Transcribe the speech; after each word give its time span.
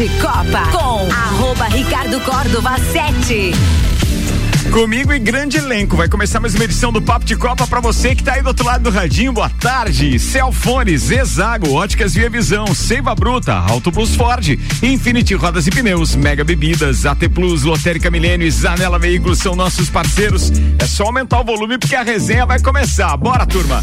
de 0.00 0.08
Copa 0.18 0.62
com 0.72 1.12
arroba 1.12 1.66
Ricardo 1.66 2.18
Córdova 2.22 2.78
7. 2.78 3.52
Comigo 4.72 5.12
e 5.12 5.18
grande 5.18 5.58
elenco. 5.58 5.94
Vai 5.94 6.08
começar 6.08 6.40
mais 6.40 6.54
uma 6.54 6.64
edição 6.64 6.90
do 6.90 7.02
Papo 7.02 7.26
de 7.26 7.36
Copa 7.36 7.66
para 7.66 7.80
você 7.80 8.14
que 8.14 8.22
tá 8.22 8.32
aí 8.32 8.42
do 8.42 8.46
outro 8.48 8.64
lado 8.64 8.84
do 8.84 8.88
radinho. 8.88 9.30
Boa 9.30 9.50
tarde. 9.50 10.18
Celfones, 10.18 11.10
Exago, 11.10 11.74
Óticas 11.74 12.14
Via 12.14 12.30
Visão, 12.30 12.74
Seiva 12.74 13.14
Bruta, 13.14 13.52
Auto 13.52 13.92
Plus 13.92 14.16
Ford, 14.16 14.58
Infinity 14.82 15.34
Rodas 15.34 15.66
e 15.66 15.70
Pneus, 15.70 16.16
Mega 16.16 16.44
Bebidas, 16.44 17.04
AT 17.04 17.28
Plus, 17.28 17.64
Lotérica 17.64 18.10
Milênio 18.10 18.46
e 18.46 18.50
Zanela 18.50 18.98
Veículos 18.98 19.38
são 19.38 19.54
nossos 19.54 19.90
parceiros. 19.90 20.50
É 20.78 20.86
só 20.86 21.04
aumentar 21.04 21.42
o 21.42 21.44
volume 21.44 21.76
porque 21.76 21.94
a 21.94 22.02
resenha 22.02 22.46
vai 22.46 22.58
começar. 22.58 23.14
Bora, 23.18 23.44
turma. 23.44 23.82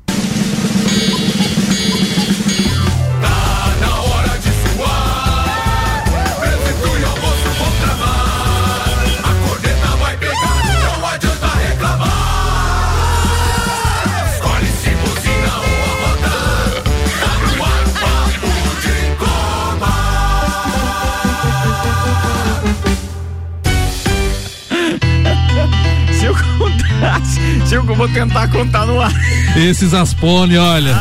Eu 27.87 27.95
vou 27.95 28.07
tentar 28.07 28.47
contar 28.47 28.85
no 28.85 28.99
ar. 29.01 29.11
Esses 29.57 29.93
Aspone, 29.93 30.57
olha. 30.57 30.95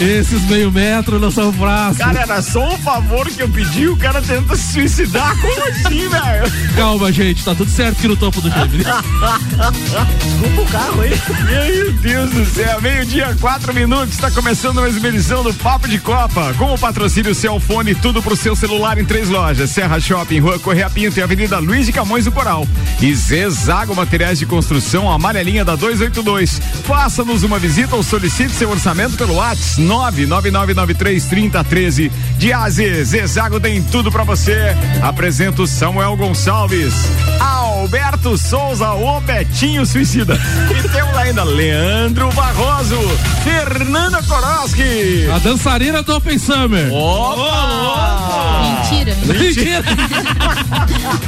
Esses 0.00 0.42
meio 0.42 0.70
metro 0.70 1.18
não 1.18 1.30
são 1.30 1.52
fracos. 1.52 1.98
Cara, 1.98 2.20
era 2.20 2.40
só 2.40 2.74
um 2.74 2.78
favor 2.78 3.28
que 3.28 3.42
eu 3.42 3.48
pedi, 3.48 3.88
o 3.88 3.96
cara 3.96 4.22
tenta 4.22 4.56
se 4.56 4.72
suicidar. 4.74 5.36
Como 5.40 5.68
assim, 5.68 6.08
velho? 6.08 6.74
Calma, 6.76 7.10
gente, 7.10 7.44
tá 7.44 7.54
tudo 7.54 7.70
certo 7.70 7.98
aqui 7.98 8.08
no 8.08 8.16
topo 8.16 8.40
do 8.40 8.48
Gemini. 8.48 8.84
Desculpa 8.84 10.62
o 10.62 10.66
carro 10.66 11.00
aí. 11.00 11.20
Meu 11.44 11.92
Deus 11.94 12.30
do 12.30 12.46
céu, 12.46 12.80
meio-dia, 12.80 13.36
quatro 13.40 13.74
minutos, 13.74 14.14
está 14.14 14.30
começando 14.30 14.80
mais 14.80 14.96
uma 14.96 15.08
edição 15.08 15.42
do 15.42 15.52
Papo 15.54 15.88
de 15.88 15.98
Copa. 15.98 16.54
Com 16.54 16.72
o 16.72 16.78
patrocínio 16.78 17.34
Celfone, 17.34 17.94
tudo 17.96 18.22
pro 18.22 18.36
seu 18.36 18.54
celular 18.54 18.98
em 18.98 19.04
três 19.04 19.28
lojas: 19.28 19.70
Serra 19.70 19.98
Shopping, 19.98 20.38
Rua 20.38 20.58
Correia 20.60 20.88
Pinto 20.88 21.18
e 21.18 21.22
Avenida 21.22 21.58
Luiz 21.58 21.86
de 21.86 21.92
Camões 21.92 22.24
do 22.24 22.32
Coral. 22.32 22.66
E 23.00 23.12
Zezago 23.14 23.96
Materiais 23.96 24.38
de 24.38 24.46
Construção, 24.46 25.10
amarelinha 25.10 25.64
da 25.64 25.74
282. 25.74 26.60
Faça-nos 26.84 27.42
uma 27.42 27.58
visita 27.58 27.96
ou 27.96 28.02
solicite 28.02 28.27
seu 28.28 28.70
orçamento 28.70 29.16
pelo 29.16 29.34
WhatsApp 29.34 29.78
999933013. 30.26 32.10
De 32.36 32.52
AZ, 32.52 32.76
Zezago 33.04 33.58
tem 33.60 33.82
tudo 33.82 34.10
para 34.10 34.24
você. 34.24 34.76
Apresento 35.02 35.66
Samuel 35.66 36.16
Gonçalves, 36.16 36.94
Alberto 37.40 38.36
Souza, 38.38 38.92
o 38.92 39.20
Betinho 39.20 39.84
Suicida. 39.86 40.38
E 40.78 40.88
temos 40.90 41.16
ainda 41.16 41.42
Leandro 41.44 42.30
Barroso, 42.32 42.98
Fernanda 43.42 44.22
Koroski. 44.22 45.28
A 45.34 45.38
dançarina 45.38 46.02
do 46.02 46.14
Open 46.14 46.38
Summer. 46.38 46.92
Opa! 46.92 48.62
Mentira, 48.62 49.16
mentira. 49.26 49.82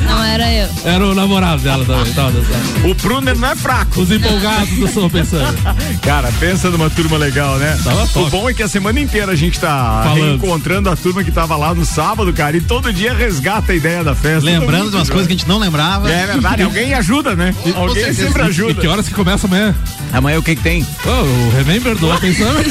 Não 0.07 0.23
era 0.25 0.53
eu. 0.53 0.69
Era 0.85 1.07
o 1.07 1.15
namorado 1.15 1.63
dela 1.63 1.85
também, 1.85 2.13
tava 2.13 2.33
dançando. 2.33 2.91
O 2.91 2.95
Brunner 2.95 3.39
não 3.39 3.49
é 3.51 3.57
fraco. 3.57 4.01
Os 4.01 4.11
empolgados 4.11 4.69
do 4.71 5.05
Open 5.07 5.25
Summer. 5.25 5.47
Cara, 6.03 6.31
pensa 6.39 6.71
numa 6.71 6.91
turma 6.91 7.17
legal, 7.17 7.57
né? 7.59 7.79
Tava 7.83 8.09
o 8.21 8.31
bom 8.31 8.49
é 8.49 8.55
que 8.55 8.63
a 8.63 8.69
semana 8.69 9.01
inteira 9.01 9.33
a 9.33 9.37
gente 9.37 9.59
tá 9.61 10.03
Falando. 10.05 10.21
reencontrando 10.23 10.91
a 10.91 10.97
turma 10.97 11.23
que 11.25 11.31
tava 11.31 11.57
lá 11.57 11.75
no 11.75 11.85
sábado, 11.85 12.33
cara, 12.33 12.57
e 12.57 12.61
todo 12.61 12.93
dia 12.93 13.15
resgata 13.15 13.73
a 13.73 13.75
ideia 13.75 14.03
da 14.05 14.15
festa. 14.15 14.45
Lembrando 14.45 14.91
de 14.91 14.97
umas 14.97 15.09
coisas 15.11 15.27
que 15.27 15.35
a 15.35 15.37
gente 15.37 15.49
não 15.49 15.59
lembrava. 15.59 16.11
É 16.11 16.27
verdade, 16.27 16.63
alguém 16.63 16.95
ajuda, 16.95 17.35
né? 17.37 17.55
Alguém 17.75 18.05
certeza. 18.05 18.27
sempre 18.27 18.43
E 18.43 18.47
ajuda. 18.47 18.75
que 18.75 18.87
horas 18.87 19.09
que 19.09 19.15
começa 19.15 19.47
amanhã? 19.47 19.75
Amanhã 20.13 20.39
o 20.39 20.43
que 20.43 20.57
que 20.57 20.63
tem? 20.63 20.87
Oh, 21.07 21.09
o 21.09 21.51
Remember 21.57 21.95
do 21.97 22.11
Open 22.13 22.35
Summer. 22.35 22.67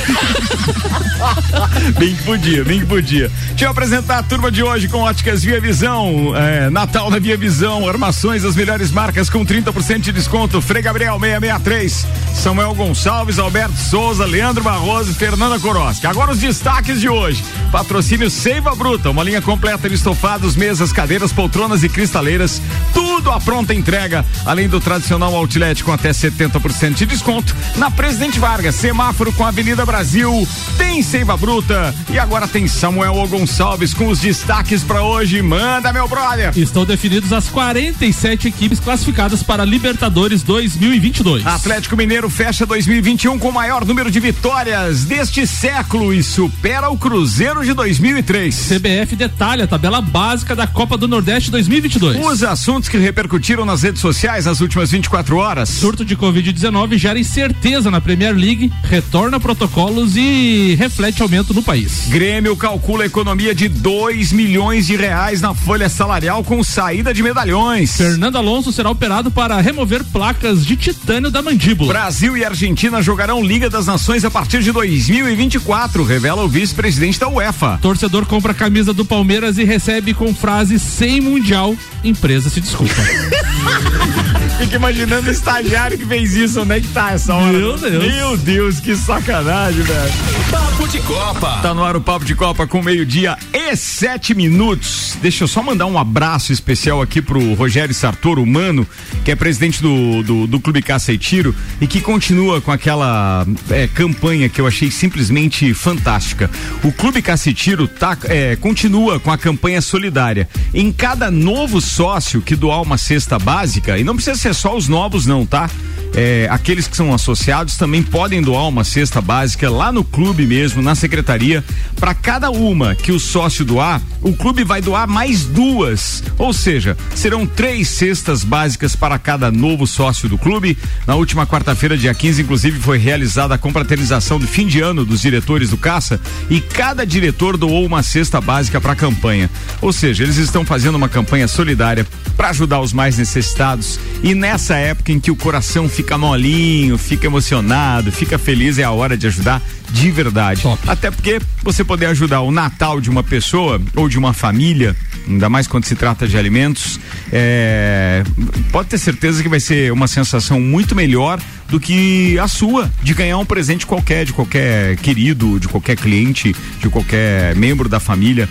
Bem 1.98 2.16
que 2.16 2.24
podia, 2.24 2.64
bem 2.64 2.80
que 2.80 2.86
podia. 2.86 3.30
Deixa 3.50 3.66
eu 3.66 3.72
apresentar 3.72 4.20
a 4.20 4.24
turma 4.24 4.50
de 4.52 4.64
hoje 4.64 4.88
com 4.88 5.00
óticas 5.00 5.44
Via 5.44 5.60
Visão. 5.60 6.09
É, 6.36 6.70
Natal 6.70 7.10
na 7.10 7.20
Via 7.20 7.38
Visão, 7.38 7.88
armações 7.88 8.44
das 8.44 8.56
melhores 8.56 8.92
marcas 8.92 9.30
com 9.30 9.46
30% 9.46 10.00
de 10.00 10.12
desconto. 10.12 10.62
Frei 10.62 10.82
Gabriel 10.82 11.20
663, 11.20 12.08
Samuel 12.34 12.74
Gonçalves, 12.74 13.40
Alberto 13.40 13.78
Souza, 13.78 14.26
Leandro 14.26 14.64
Barroso 14.64 15.12
e 15.12 15.14
Fernanda 15.14 15.60
Koroski. 15.60 16.08
Agora 16.08 16.32
os 16.32 16.40
destaques 16.40 17.00
de 17.00 17.10
hoje. 17.10 17.44
Patrocínio 17.72 18.30
Seiva 18.30 18.76
Bruta, 18.76 19.10
uma 19.10 19.24
linha 19.24 19.42
completa 19.42 19.88
de 19.88 19.96
estofados, 19.96 20.56
mesas, 20.56 20.92
cadeiras, 20.92 21.32
poltronas 21.32 21.84
e 21.84 21.90
cristaleiras. 21.90 22.62
Tudo 22.94 23.32
à 23.32 23.40
pronta 23.40 23.74
entrega, 23.74 24.26
além 24.46 24.68
do 24.68 24.80
tradicional 24.80 25.36
outlet 25.36 25.84
com 25.84 25.92
até 25.92 26.12
70% 26.12 26.94
de 26.94 27.06
desconto. 27.06 27.56
Na 27.76 27.92
Presidente 27.92 28.40
Vargas, 28.40 28.76
semáforo 28.76 29.32
com 29.34 29.46
a 29.46 29.50
Avenida 29.50 29.86
Brasil. 29.86 30.48
Tem 30.78 31.04
Seiva 31.04 31.36
Bruta 31.38 31.94
e 32.10 32.18
agora 32.18 32.48
tem 32.48 32.68
Samuel. 32.68 33.20
Gonçalves 33.28 33.94
com 33.94 34.08
os 34.08 34.20
destaques 34.20 34.84
para 34.84 35.04
hoje. 35.04 35.42
Manda, 35.42 35.92
meu 35.92 35.99
brother! 36.08 36.52
Estão 36.56 36.86
definidos 36.86 37.34
as 37.34 37.50
47 37.50 38.48
equipes 38.48 38.80
classificadas 38.80 39.44
para 39.44 39.66
Libertadores 39.66 40.44
2022. 40.44 41.46
Atlético 41.46 41.98
Mineiro 41.98 42.30
fecha 42.30 42.66
2021 42.66 43.38
com 43.40 43.50
o 43.50 43.54
maior 43.54 43.86
número 43.86 44.10
de 44.10 44.20
vitórias 44.20 45.04
deste 45.04 45.46
século 45.46 46.14
e 46.14 46.24
supera 46.24 46.90
o 46.90 46.98
Cruzeiro 46.98 47.66
de 47.66 47.74
2003. 47.74 48.56
CBF 48.56 49.16
detalha 49.16 49.66
a 49.66 49.68
tabela 49.68 50.02
básica 50.02 50.56
da 50.56 50.68
Copa 50.68 50.98
do 50.98 51.08
Nordeste 51.08 51.52
2022. 51.52 52.26
Os 52.26 52.44
assuntos 52.44 52.88
que 52.88 52.98
repercutiram 52.98 53.66
nas 53.66 53.84
redes 53.84 54.02
sociais 54.02 54.46
nas 54.46 54.62
últimas 54.62 54.92
24 54.92 55.38
horas. 55.38 55.70
Surto 55.70 56.06
de 56.06 56.16
Covid-19 56.16 56.98
gera 56.98 57.20
incerteza 57.20 57.92
na 57.92 58.00
Premier 58.00 58.36
League, 58.36 58.72
retorna 58.84 59.40
protocolos 59.40 60.16
e 60.16 60.76
reflete 60.76 61.22
aumento 61.22 61.54
no 61.54 61.62
país. 61.62 62.08
Grêmio 62.08 62.56
calcula 62.56 63.06
economia 63.06 63.54
de 63.54 63.68
2 63.68 64.32
milhões 64.32 64.88
de 64.88 64.96
reais 64.96 65.42
na 65.42 65.54
folha 65.54 65.89
salarial 65.90 66.44
com 66.44 66.64
saída 66.64 67.14
de 67.14 67.22
medalhões. 67.24 67.98
Fernando 67.98 68.38
Alonso 68.38 68.72
será 68.72 68.90
operado 68.90 69.32
para 69.32 69.60
remover 69.60 70.04
placas 70.04 70.66
de 70.66 70.76
titânio 70.76 71.30
da 71.30 71.42
mandíbula. 71.42 71.92
Brasil 71.92 72.38
e 72.38 72.46
Argentina 72.46 73.02
jogarão 73.02 73.44
Liga 73.44 73.70
das 73.70 73.88
Nações 73.88 74.24
a 74.24 74.32
partir 74.32 74.62
de 74.62 74.72
2024, 74.72 76.04
revela 76.04 76.44
o 76.44 76.48
vice-presidente 76.48 77.20
da 77.20 77.28
UEFA. 77.28 77.80
Torcedor 77.82 78.26
compra 78.26 78.52
a 78.52 78.56
camisa 78.56 78.94
do 78.94 79.04
Palmeiras 79.04 79.58
e 79.58 79.64
recebe 79.64 80.14
com 80.14 80.34
frase 80.34 80.80
sem 80.80 81.20
mundial, 81.20 81.76
empresa 82.04 82.50
se 82.50 82.62
desculpa. 82.62 82.94
Fica 84.58 84.76
imaginando 84.76 85.30
o 85.30 85.32
estagiário 85.32 85.98
que 85.98 86.06
fez 86.06 86.34
isso, 86.34 86.62
onde 86.62 86.74
é 86.74 86.82
que 86.82 86.88
tá 86.90 87.12
essa 87.12 87.34
hora? 87.34 87.58
Meu 87.58 87.78
Deus. 87.78 88.04
Meu 88.04 88.38
Deus, 88.38 88.80
que 88.80 88.96
sacanagem, 88.96 89.82
velho. 89.82 90.14
Papo 90.52 90.88
de 90.88 91.00
Copa. 91.00 91.60
Tá 91.62 91.74
no 91.74 91.84
ar 91.84 91.96
o 91.96 92.02
Papo 92.02 92.26
de 92.26 92.36
Copa 92.36 92.68
com 92.68 92.82
meio-dia 92.82 93.38
e 93.54 93.76
sete 93.76 94.34
minutos. 94.34 95.18
Deixa 95.22 95.44
eu 95.44 95.48
só 95.48 95.62
mandar 95.62 95.86
um 95.86 95.98
abraço 95.98 96.52
especial 96.52 97.02
aqui 97.02 97.22
pro 97.22 97.54
Rogério 97.54 97.94
Sartor, 97.94 98.40
humano, 98.40 98.88
que 99.24 99.32
é 99.32 99.36
presidente 99.36 99.82
do, 99.82 100.24
do, 100.24 100.48
do 100.48 100.60
Clube 100.60 100.82
Caça 100.82 101.12
e 101.12 101.18
Tiro 101.18 101.54
e 101.80 101.88
que 101.88 102.02
continua 102.02 102.62
com 102.62 102.72
aquela 102.72 103.46
é, 103.70 103.88
campanha 103.88 104.50
que 104.50 104.60
eu 104.60 104.68
achei 104.68 104.90
simplesmente 104.90 105.74
fantástica. 105.74 106.50
O 106.84 106.92
Clube 106.92 107.22
Caça 107.22 107.50
e 107.50 107.54
Tiro 107.54 107.88
tá, 107.88 108.18
é, 108.26 108.56
continua 108.56 109.20
com 109.20 109.32
a 109.32 109.38
campanha 109.38 109.82
solidária. 109.82 110.48
Em 110.74 110.92
cada 110.92 111.30
novo 111.30 111.82
sócio 111.82 112.42
que 112.42 112.56
doar 112.56 112.82
uma 112.82 112.98
cesta 112.98 113.38
básica, 113.38 113.98
e 113.98 114.04
não 114.04 114.16
precisa 114.16 114.38
ser 114.40 114.56
só 114.56 114.76
os 114.76 114.88
novos, 114.88 115.26
não, 115.26 115.46
tá? 115.46 115.70
É, 116.14 116.48
aqueles 116.50 116.88
que 116.88 116.98
são 116.98 117.14
associados 117.14 117.78
também 117.78 118.02
podem 118.02 118.42
doar 118.42 118.68
uma 118.68 118.84
cesta 118.84 119.22
básica 119.22 119.70
lá 119.70 119.92
no 119.92 120.04
clube 120.04 120.46
mesmo, 120.46 120.82
na 120.82 120.96
secretaria. 120.96 121.64
Para 122.00 122.14
cada 122.14 122.50
uma 122.50 122.96
que 122.96 123.12
o 123.12 123.20
sócio 123.20 123.64
doar, 123.64 124.02
o 124.22 124.34
clube 124.34 124.64
vai 124.64 124.82
doar 124.82 125.08
mais 125.08 125.46
duas. 125.46 126.24
Ou 126.38 126.52
seja, 126.52 126.98
serão 127.16 127.46
três 127.46 127.90
cestas 127.90 128.44
básicas 128.44 128.96
para 128.96 129.20
cada 129.20 129.52
novo 129.52 129.86
sócio 129.86 130.28
do 130.28 130.38
clube. 130.38 130.78
Na 131.06 131.16
última 131.16 131.46
quarta-feira, 131.46 131.98
dia 131.98 132.14
15, 132.14 132.42
inclusive, 132.42 132.80
foi 132.80 132.98
realizada 132.98 133.56
a 133.56 133.58
confraternização 133.58 134.40
do 134.40 134.48
fim 134.48 134.68
de 134.68 134.82
ano 134.82 135.06
dos 135.06 135.22
diretores 135.22 135.70
do 135.70 135.78
Caça 135.78 136.20
e 136.50 136.60
cada 136.60 137.06
diretor 137.06 137.58
doou 137.58 137.86
uma 137.86 138.04
cesta 138.04 138.42
básica 138.42 138.82
para 138.82 138.94
a 138.94 138.96
campanha. 138.96 139.50
Ou 139.82 139.94
seja, 139.94 140.24
eles 140.24 140.38
estão 140.38 140.66
fazendo 140.66 140.96
uma 140.96 141.10
campanha 141.10 141.48
solidária 141.48 142.06
para 142.36 142.50
ajudar 142.50 142.82
os 142.82 142.94
mais 142.94 143.18
necessitados 143.18 144.00
e 144.24 144.34
nessa 144.34 144.76
época 144.76 145.12
em 145.12 145.20
que 145.20 145.32
o 145.32 145.36
coração 145.36 145.88
fica 145.88 145.99
molinho, 146.18 146.98
fica 146.98 147.28
emocionado, 147.28 148.12
fica 148.12 148.38
feliz, 148.38 148.78
é 148.78 148.84
a 148.84 148.92
hora 148.92 149.18
de 149.18 149.28
ajudar 149.28 149.62
de 149.92 150.12
verdade. 150.12 150.62
Top. 150.62 150.82
Até 150.88 151.10
porque 151.12 151.40
você 151.64 151.84
poder 151.84 152.08
ajudar 152.08 152.42
o 152.42 152.52
Natal 152.52 153.02
de 153.02 153.10
uma 153.10 153.24
pessoa 153.24 153.82
ou 153.96 154.08
de 154.08 154.18
uma 154.18 154.34
família, 154.34 154.96
ainda 155.28 155.50
mais 155.50 155.68
quando 155.68 155.86
se 155.86 155.96
trata 155.96 156.28
de 156.28 156.38
alimentos, 156.38 157.00
é, 157.32 158.24
pode 158.72 158.90
ter 158.90 158.98
certeza 158.98 159.42
que 159.42 159.50
vai 159.50 159.60
ser 159.60 159.92
uma 159.92 160.08
sensação 160.08 160.60
muito 160.60 160.96
melhor 160.96 161.40
do 161.68 161.80
que 161.80 162.38
a 162.40 162.48
sua 162.48 162.92
de 163.02 163.14
ganhar 163.14 163.38
um 163.38 163.46
presente 163.46 163.86
qualquer, 163.86 164.26
de 164.26 164.34
qualquer 164.34 164.96
querido, 164.98 165.60
de 165.60 165.68
qualquer 165.68 165.96
cliente, 165.96 166.56
de 166.80 166.90
qualquer 166.90 167.56
membro 167.56 167.90
da 167.90 168.00
família 168.00 168.48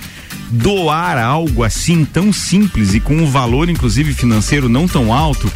doar 0.50 1.18
algo 1.18 1.62
assim 1.62 2.04
tão 2.04 2.32
simples 2.32 2.94
e 2.94 3.00
com 3.00 3.14
um 3.14 3.26
valor 3.26 3.68
inclusive 3.68 4.14
financeiro 4.14 4.66
não 4.66 4.88
tão 4.88 5.12
alto 5.12 5.50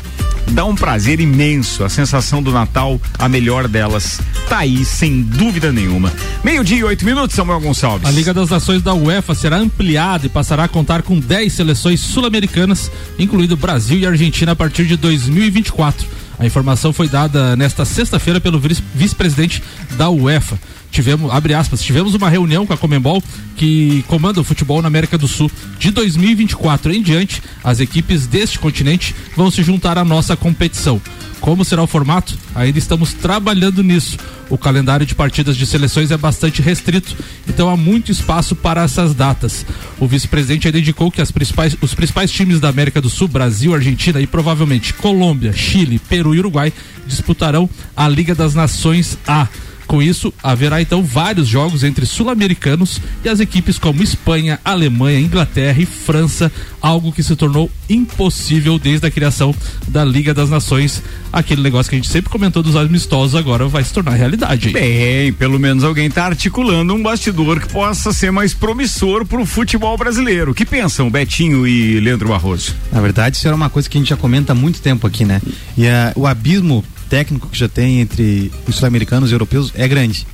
dá 0.51 0.65
um 0.65 0.75
prazer 0.75 1.21
imenso. 1.21 1.85
A 1.85 1.89
sensação 1.89 2.43
do 2.43 2.53
Natal, 2.53 3.01
a 3.19 3.29
melhor 3.29 3.69
delas, 3.69 4.21
tá 4.49 4.59
aí, 4.59 4.85
sem 4.85 5.23
dúvida 5.23 5.73
nenhuma. 5.73 6.13
Meio-dia 6.45 6.79
e 6.79 6.85
oito 6.85 7.05
minutos, 7.05 7.35
Samuel 7.37 7.61
Gonçalves. 7.61 8.07
A 8.07 8.11
Liga 8.11 8.35
das 8.35 8.51
Nações 8.51 8.83
da 8.83 8.95
UEFA 8.95 9.35
será 9.35 9.57
ampliada 9.57 10.27
e 10.27 10.29
passará 10.29 10.65
a 10.65 10.69
contar 10.69 11.03
com 11.03 11.19
10 11.19 11.53
seleções 11.53 12.01
sul-americanas, 12.01 12.91
incluindo 13.19 13.57
Brasil 13.57 13.99
e 13.99 14.07
Argentina, 14.07 14.53
a 14.53 14.57
partir 14.57 14.87
de 14.87 14.97
2024. 14.97 16.07
A 16.39 16.47
informação 16.47 16.93
foi 16.93 17.09
dada 17.09 17.55
nesta 17.57 17.85
sexta-feira 17.85 18.41
pelo 18.41 18.59
vice- 18.59 18.83
vice-presidente 18.95 19.63
da 19.97 20.11
UEFA. 20.11 20.59
Tivemos, 20.93 21.33
abre 21.33 21.55
aspas, 21.55 21.83
tivemos 21.83 22.15
uma 22.15 22.29
reunião 22.29 22.67
com 22.67 22.73
a 22.75 22.77
Comembol 22.77 23.23
que 23.57 24.05
comanda 24.07 24.41
o 24.41 24.45
futebol 24.45 24.81
na 24.83 24.89
América 24.89 25.17
do 25.17 25.27
Sul. 25.27 25.51
De 25.79 25.91
2024 25.91 26.93
em 26.93 27.03
diante, 27.03 27.43
as 27.65 27.81
equipes 27.81 28.27
deste 28.27 28.59
continente 28.59 29.15
vão 29.35 29.51
se 29.51 29.63
juntar 29.63 29.97
à 29.97 30.05
nossa 30.05 30.37
competição. 30.37 31.01
Como 31.41 31.65
será 31.65 31.83
o 31.83 31.89
formato? 31.89 32.39
Ainda 32.55 32.79
estamos 32.79 33.15
trabalhando 33.15 33.83
nisso. 33.83 34.17
O 34.49 34.57
calendário 34.57 35.05
de 35.05 35.15
partidas 35.15 35.57
de 35.57 35.67
seleções 35.67 36.11
é 36.11 36.17
bastante 36.17 36.61
restrito, 36.61 37.17
então 37.49 37.69
há 37.71 37.77
muito 37.77 38.13
espaço 38.13 38.55
para 38.55 38.83
essas 38.83 39.15
datas. 39.15 39.65
O 39.99 40.07
vice-presidente 40.07 40.69
indicou 40.69 41.11
que 41.11 41.25
principais- 41.33 41.77
os 41.81 41.95
principais 41.95 42.31
times 42.31 42.61
da 42.61 42.69
América 42.69 43.01
do 43.01 43.09
Sul, 43.09 43.27
Brasil, 43.27 43.75
Argentina 43.75 44.21
e 44.21 44.27
provavelmente 44.27 44.93
Colômbia, 44.93 45.53
Chile, 45.55 45.99
Peru 45.99 46.35
e 46.35 46.39
Uruguai 46.39 46.73
disputarão 47.07 47.69
a 47.97 48.07
Liga 48.09 48.35
das 48.35 48.55
Nações 48.55 49.17
A. 49.27 49.49
Com 49.93 50.01
isso, 50.01 50.33
haverá 50.43 50.81
então 50.81 51.05
vários 51.05 51.47
jogos 51.47 51.85
entre 51.85 52.07
sul-americanos 52.07 52.99
e 53.23 53.29
as 53.29 53.41
equipes 53.41 53.79
como 53.79 54.03
Espanha, 54.03 54.59
Alemanha, 54.65 55.21
Inglaterra 55.21 55.83
e 55.83 55.85
França, 55.85 56.51
algo 56.81 57.13
que 57.13 57.23
se 57.23 57.37
tornou 57.37 57.71
impossível 57.91 58.79
desde 58.79 59.07
a 59.07 59.11
criação 59.11 59.55
da 59.87 60.03
Liga 60.03 60.33
das 60.33 60.49
Nações. 60.49 61.03
Aquele 61.31 61.61
negócio 61.61 61.91
que 61.91 61.97
a 61.97 61.99
gente 61.99 62.09
sempre 62.09 62.31
comentou 62.31 62.63
dos 62.63 62.75
amistosos 62.75 63.35
agora 63.35 63.69
vai 63.69 63.85
se 63.85 63.93
tornar 63.93 64.13
realidade. 64.13 64.69
hein? 64.69 64.73
Bem, 64.73 65.33
pelo 65.35 65.61
menos 65.61 65.85
alguém 65.85 66.11
tá 66.11 66.25
articulando 66.25 66.95
um 66.95 67.03
bastidor 67.03 67.61
que 67.61 67.69
possa 67.69 68.15
ser 68.15 68.33
mais 68.33 68.55
promissor 68.55 69.27
pro 69.27 69.45
futebol 69.45 69.99
brasileiro. 69.99 70.53
O 70.53 70.55
que 70.55 70.65
pensam 70.65 71.11
Betinho 71.11 71.67
e 71.67 72.01
Leandro 72.01 72.31
Barroso? 72.31 72.75
Na 72.91 73.03
verdade, 73.03 73.37
isso 73.37 73.47
era 73.47 73.55
uma 73.55 73.69
coisa 73.69 73.91
que 73.91 73.99
a 73.99 74.01
gente 74.01 74.09
já 74.09 74.17
comenta 74.17 74.53
há 74.53 74.55
muito 74.55 74.81
tempo 74.81 75.07
aqui, 75.07 75.27
né? 75.27 75.43
E 75.77 75.87
ah, 75.87 76.15
o 76.17 76.27
abismo 76.27 76.83
técnico 77.13 77.47
que 77.51 77.59
já 77.59 77.69
tem 77.69 78.01
entre 78.01 78.51
os 78.67 78.77
sul-americanos 78.77 79.31
e 79.31 79.35
europeus 79.35 79.71
é 79.75 79.87
grande. 79.87 80.27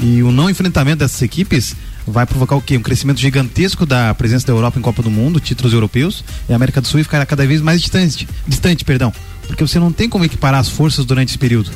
E 0.00 0.22
o 0.22 0.32
não 0.32 0.48
enfrentamento 0.48 1.00
dessas 1.00 1.20
equipes 1.20 1.76
vai 2.06 2.24
provocar 2.24 2.56
o 2.56 2.62
quê? 2.62 2.74
Um 2.78 2.80
crescimento 2.80 3.20
gigantesco 3.20 3.84
da 3.84 4.14
presença 4.14 4.46
da 4.46 4.54
Europa 4.54 4.78
em 4.78 4.82
Copa 4.82 5.02
do 5.02 5.10
Mundo, 5.10 5.38
títulos 5.38 5.74
europeus, 5.74 6.24
e 6.48 6.54
a 6.54 6.56
América 6.56 6.80
do 6.80 6.86
Sul 6.86 7.02
ficará 7.02 7.26
cada 7.26 7.46
vez 7.46 7.60
mais 7.60 7.82
distante, 7.82 8.26
distante, 8.48 8.82
perdão, 8.82 9.12
porque 9.46 9.62
você 9.62 9.78
não 9.78 9.92
tem 9.92 10.08
como 10.08 10.24
equiparar 10.24 10.58
as 10.58 10.70
forças 10.70 11.04
durante 11.04 11.28
esse 11.28 11.38
período. 11.38 11.70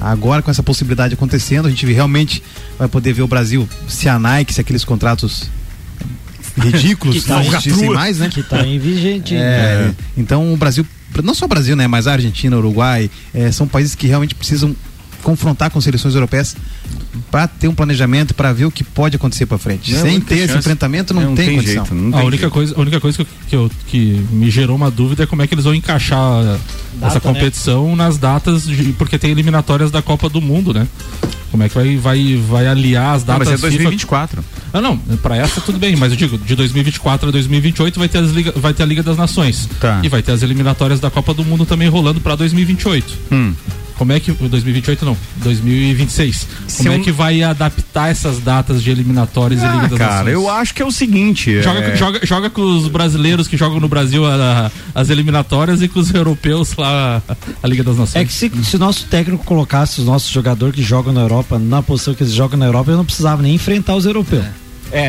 Agora, 0.00 0.42
com 0.42 0.50
essa 0.50 0.64
possibilidade 0.64 1.14
acontecendo, 1.14 1.66
a 1.66 1.70
gente 1.70 1.86
realmente 1.86 2.42
vai 2.76 2.88
poder 2.88 3.12
ver 3.12 3.22
o 3.22 3.28
Brasil, 3.28 3.68
se 3.86 4.08
a 4.08 4.18
Nike, 4.18 4.52
se 4.52 4.60
aqueles 4.60 4.84
contratos 4.84 5.48
ridículos 6.58 7.22
Que 7.22 7.28
tá 7.28 7.34
não 7.36 7.42
em 7.44 7.48
existissem 7.48 7.90
mais, 7.90 8.18
né? 8.18 8.30
Que 8.30 8.42
tá 8.42 8.66
em 8.66 8.80
vigente. 8.80 9.34
ainda. 9.34 9.46
É, 9.46 9.94
Então 10.16 10.52
o 10.52 10.56
Brasil, 10.56 10.84
não 11.22 11.34
só 11.34 11.44
o 11.44 11.48
Brasil, 11.48 11.76
né, 11.76 11.86
mas 11.86 12.06
a 12.06 12.12
Argentina, 12.12 12.56
Uruguai, 12.56 13.10
é, 13.32 13.50
são 13.52 13.66
países 13.66 13.94
que 13.94 14.06
realmente 14.06 14.34
precisam 14.34 14.74
confrontar 15.26 15.70
com 15.72 15.80
seleções 15.80 16.14
europeias 16.14 16.54
para 17.32 17.48
ter 17.48 17.66
um 17.66 17.74
planejamento 17.74 18.32
para 18.32 18.52
ver 18.52 18.64
o 18.66 18.70
que 18.70 18.84
pode 18.84 19.16
acontecer 19.16 19.44
para 19.44 19.58
frente. 19.58 19.92
Não, 19.92 20.02
Sem 20.02 20.20
ter 20.20 20.36
esse 20.36 20.46
chance. 20.46 20.58
enfrentamento 20.60 21.12
não, 21.12 21.32
É, 21.32 21.34
tem, 21.34 21.56
condição. 21.56 21.84
jeito. 21.84 21.94
Não 21.94 22.10
A 22.10 22.18
tem 22.18 22.26
única 22.28 22.40
jeito. 22.42 22.52
coisa, 22.52 22.74
a 22.76 22.80
única 22.80 23.00
coisa 23.00 23.16
que, 23.18 23.22
eu- 23.24 23.28
que, 23.48 23.56
eu- 23.56 23.70
que 23.88 24.26
me 24.30 24.48
gerou 24.48 24.76
uma 24.76 24.88
dúvida 24.88 25.24
é 25.24 25.26
como 25.26 25.42
é 25.42 25.46
que 25.48 25.54
eles 25.54 25.64
vão 25.64 25.74
encaixar 25.74 26.44
essa 27.02 27.14
né? 27.14 27.20
competição 27.20 27.96
nas 27.96 28.18
datas, 28.18 28.62
de- 28.68 28.92
porque 28.92 29.18
tem 29.18 29.32
eliminatórias 29.32 29.90
da 29.90 30.00
Copa 30.00 30.28
do 30.28 30.40
Mundo, 30.40 30.72
né? 30.72 30.86
Como 31.50 31.60
é 31.64 31.68
que 31.68 31.74
vai, 31.74 31.96
vai, 31.96 32.36
vai 32.48 32.66
aliar 32.68 33.16
as 33.16 33.22
Não, 33.22 33.34
datas 33.38 33.48
mas 33.48 33.48
é 33.48 33.56
FIFA? 33.56 33.62
2024. 33.68 34.44
Ah, 34.72 34.80
não, 34.80 34.96
pra 34.96 35.36
essa 35.36 35.60
tudo 35.60 35.76
bem, 35.78 35.96
mas 35.96 36.12
eu 36.12 36.16
digo, 36.18 36.38
de 36.38 36.54
2024 36.54 37.28
a 37.30 37.32
2028 37.32 37.98
vai 37.98 38.08
ter, 38.08 38.18
as 38.18 38.30
liga, 38.30 38.52
vai 38.54 38.72
ter 38.72 38.84
a 38.84 38.86
Liga 38.86 39.02
das 39.02 39.16
Nações. 39.16 39.68
Tá. 39.80 40.00
E 40.04 40.08
vai 40.08 40.22
ter 40.22 40.30
as 40.32 40.42
eliminatórias 40.42 41.00
da 41.00 41.10
Copa 41.10 41.34
do 41.34 41.44
Mundo 41.44 41.66
também 41.66 41.88
rolando 41.88 42.20
pra 42.20 42.36
2028. 42.36 43.12
Hum. 43.32 43.54
Como 43.96 44.12
é 44.12 44.20
que. 44.20 44.30
2028 44.32 45.04
não, 45.04 45.16
2026. 45.38 46.46
Se 46.68 46.82
Como 46.84 46.94
é 46.96 46.98
que 46.98 47.10
vai 47.12 47.42
adaptar 47.42 48.10
essas 48.10 48.38
datas 48.40 48.82
de 48.82 48.90
eliminatórias 48.90 49.62
e 49.62 49.66
Liga 49.66 49.78
Ah, 49.78 49.86
das 49.86 49.98
cara, 49.98 50.14
Nações? 50.16 50.32
eu 50.34 50.50
acho 50.50 50.74
que 50.74 50.82
é 50.82 50.84
o 50.84 50.90
seguinte. 50.92 51.62
Joga, 51.62 51.80
é... 51.80 51.96
joga, 51.96 52.20
joga 52.26 52.50
com 52.50 52.62
os 52.62 52.88
brasileiros 52.88 53.48
que 53.48 53.56
jogam 53.56 53.80
no 53.80 53.88
Brasil 53.88 54.24
a- 54.26 54.70
a- 54.94 55.00
as 55.00 55.10
eliminatórias 55.10 55.80
e 55.82 55.88
com 55.88 55.98
os 56.00 56.12
europeus 56.12 56.74
lá 56.76 57.22
a, 57.28 57.36
a 57.62 57.66
Liga 57.68 57.82
das 57.82 57.96
Nações. 57.96 58.16
É 58.22 58.24
que 58.24 58.32
se, 58.32 58.50
se 58.64 58.76
o 58.76 58.78
nosso 58.78 59.06
técnico 59.06 59.44
colocasse 59.44 60.00
os 60.00 60.06
nossos 60.06 60.30
jogadores 60.30 60.74
que 60.74 60.82
jogam 60.82 61.12
na 61.12 61.20
Europa 61.22 61.58
na 61.58 61.82
posição 61.82 62.14
que 62.14 62.22
eles 62.22 62.32
jogam 62.34 62.58
na 62.58 62.66
Europa, 62.66 62.90
eu 62.90 62.96
não 62.96 63.04
precisava 63.04 63.40
nem 63.42 63.54
enfrentar 63.54 63.94
os 63.96 64.04
europeus. 64.06 64.44
É, 64.44 64.50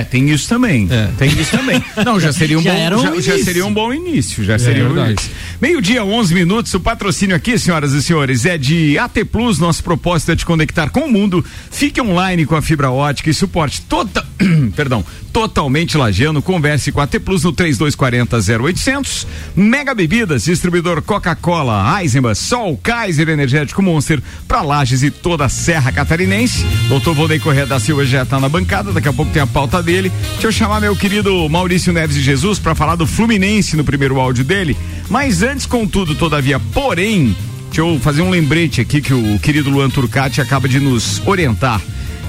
tem 0.03 0.29
isso 0.29 0.47
também. 0.50 0.88
É. 0.89 1.09
Tem 1.18 1.29
isso 1.29 1.51
também. 1.51 1.83
Não, 2.06 2.19
já 2.19 2.33
seria 2.33 2.57
um 2.57 2.62
Já 2.68 2.74
bom, 2.74 2.95
um 2.97 3.21
já, 3.21 3.38
já 3.38 3.44
seria 3.44 3.65
um 3.65 3.74
bom 3.74 3.94
início, 3.94 4.44
já 4.44 4.57
seria 4.57 4.85
um 4.85 4.94
verdade. 4.94 5.12
início. 5.12 5.31
Meio-dia, 5.62 6.03
11 6.03 6.33
minutos. 6.33 6.74
O 6.74 6.79
patrocínio 6.79 7.35
aqui, 7.35 7.57
senhoras 7.57 7.94
e 7.94 8.01
senhores, 8.01 8.45
é 8.45 8.57
de 8.57 8.97
AT 8.97 9.24
Plus. 9.31 9.59
Nosso 9.59 9.83
propósito 9.83 10.31
é 10.31 10.35
te 10.35 10.45
conectar 10.45 10.89
com 10.89 11.01
o 11.01 11.12
mundo. 11.12 11.44
Fique 11.71 12.01
online 12.01 12.45
com 12.45 12.56
a 12.56 12.62
fibra 12.62 12.91
ótica 12.91 13.29
e 13.29 13.33
suporte 13.33 13.81
total, 13.81 14.25
perdão, 14.75 15.03
totalmente 15.38 15.95
lagiano. 15.95 16.42
Converse 16.42 16.92
com 16.92 17.00
a 17.00 17.04
AT 17.04 17.19
Plus 17.19 17.44
no 17.44 17.51
3240 17.51 18.38
0800. 18.63 19.28
Mega 19.56 19.94
Bebidas, 19.94 20.45
distribuidor 20.45 21.00
Coca-Cola, 21.04 22.01
Eisenbahn, 22.01 22.34
Sol, 22.34 22.75
Kaiser 22.81 23.30
Energético 23.30 23.84
Monster 23.84 24.19
para 24.48 24.63
Lages 24.63 25.04
e 25.04 25.12
toda 25.12 25.45
a 25.45 25.50
Serra 25.50 25.92
Catarinense. 25.92 26.66
Doutor 26.89 27.13
Volney 27.13 27.39
Corrêa 27.39 27.68
da 27.68 27.80
Silva 27.80 28.04
já 28.04 28.24
está 28.24 28.39
na 28.39 28.50
bancada. 28.50 28.92
Daqui 28.92 29.10
a 29.10 29.13
pouco 29.13 29.31
tem 29.31 29.44
a 29.44 29.45
pauta 29.45 29.84
dele. 29.84 30.12
Deixa 30.31 30.48
eu 30.48 30.51
chamar 30.51 30.81
meu 30.81 30.95
querido 30.95 31.48
Maurício 31.48 31.94
Neves 31.94 32.16
de 32.16 32.24
Jesus 32.24 32.57
para 32.57 32.74
falar 32.74 32.95
do 32.95 33.06
Fluminense 33.06 33.78
no 33.78 33.83
primeiro 33.83 34.19
áudio 34.19 34.44
dele. 34.44 34.75
Mas 35.07 35.44
antes, 35.44 35.68
contudo, 35.68 36.16
todavia, 36.16 36.59
porém, 36.59 37.35
deixa 37.66 37.81
eu 37.81 38.00
fazer 38.00 38.23
um 38.23 38.31
lembrete 38.31 38.81
aqui 38.81 39.02
que 39.02 39.14
o 39.14 39.38
querido 39.38 39.69
Luan 39.69 39.92
Turcati 39.92 40.42
acaba 40.42 40.68
de 40.68 40.80
nos 40.80 41.21
orientar. 41.28 41.80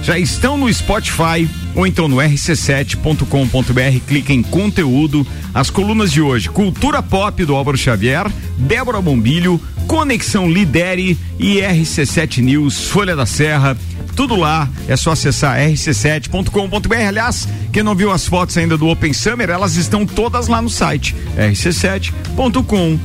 Já 0.03 0.19
estão 0.19 0.57
no 0.57 0.73
Spotify 0.73 1.49
ou 1.75 1.87
então 1.87 2.09
no 2.09 2.17
rc7.com.br, 2.17 4.07
clica 4.07 4.33
em 4.33 4.43
conteúdo, 4.43 5.27
as 5.55 5.71
colunas 5.71 6.11
de 6.11 6.21
hoje, 6.21 6.49
Cultura 6.49 7.03
Pop 7.03 7.45
do 7.45 7.55
Álvaro 7.55 7.77
Xavier, 7.77 8.27
Débora 8.57 9.01
Bombilho, 9.01 9.61
Conexão 9.89 10.49
Lidere 10.49 11.19
e 11.39 11.57
RC7 11.57 12.43
News, 12.43 12.89
Folha 12.89 13.17
da 13.17 13.25
Serra, 13.25 13.75
tudo 14.15 14.37
lá, 14.37 14.69
é 14.87 14.97
só 14.97 15.13
acessar 15.13 15.59
rc7.com.br. 15.59 16.95
Aliás, 17.09 17.49
quem 17.73 17.83
não 17.83 17.95
viu 17.95 18.13
as 18.13 18.29
fotos 18.29 18.59
ainda 18.59 18.77
do 18.77 18.87
Open 18.87 19.13
Summer, 19.15 19.49
elas 19.49 19.77
estão 19.77 20.05
todas 20.05 20.47
lá 20.47 20.61
no 20.61 20.69
site 20.69 21.17
rc7.com.br. 21.37 22.99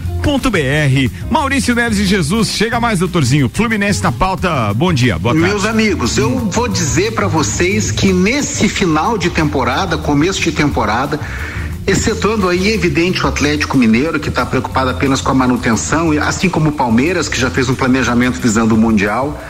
Maurício 1.29 1.73
Neves 1.73 1.99
e 1.99 2.05
Jesus, 2.05 2.49
chega 2.49 2.79
mais, 2.79 2.99
doutorzinho. 2.99 3.49
Fluminense 3.53 4.03
na 4.03 4.11
pauta. 4.11 4.73
Bom 4.73 4.91
dia, 4.91 5.17
boa 5.17 5.33
tarde. 5.33 5.49
Meus 5.49 5.65
amigos, 5.65 6.17
eu 6.17 6.37
vou 6.49 6.67
dizer 6.67 7.13
para 7.13 7.27
vocês 7.27 7.91
que 7.91 8.11
nesse 8.11 8.67
final 8.67 9.17
de 9.17 9.29
temporada, 9.29 9.97
começo 9.97 10.41
de 10.41 10.51
temporada, 10.51 11.19
excetuando 11.85 12.47
aí 12.47 12.69
evidente 12.69 13.23
o 13.23 13.27
Atlético 13.27 13.77
Mineiro 13.77 14.19
que 14.19 14.29
está 14.29 14.45
preocupado 14.45 14.89
apenas 14.89 15.19
com 15.19 15.31
a 15.31 15.33
manutenção, 15.33 16.11
assim 16.21 16.49
como 16.49 16.69
o 16.69 16.73
Palmeiras 16.73 17.27
que 17.27 17.39
já 17.39 17.49
fez 17.49 17.69
um 17.69 17.75
planejamento 17.75 18.39
visando 18.39 18.75
o 18.75 18.77
mundial, 18.77 19.41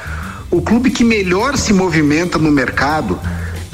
o 0.50 0.62
clube 0.62 0.90
que 0.90 1.04
melhor 1.04 1.58
se 1.58 1.74
movimenta 1.74 2.38
no 2.38 2.52
mercado 2.52 3.20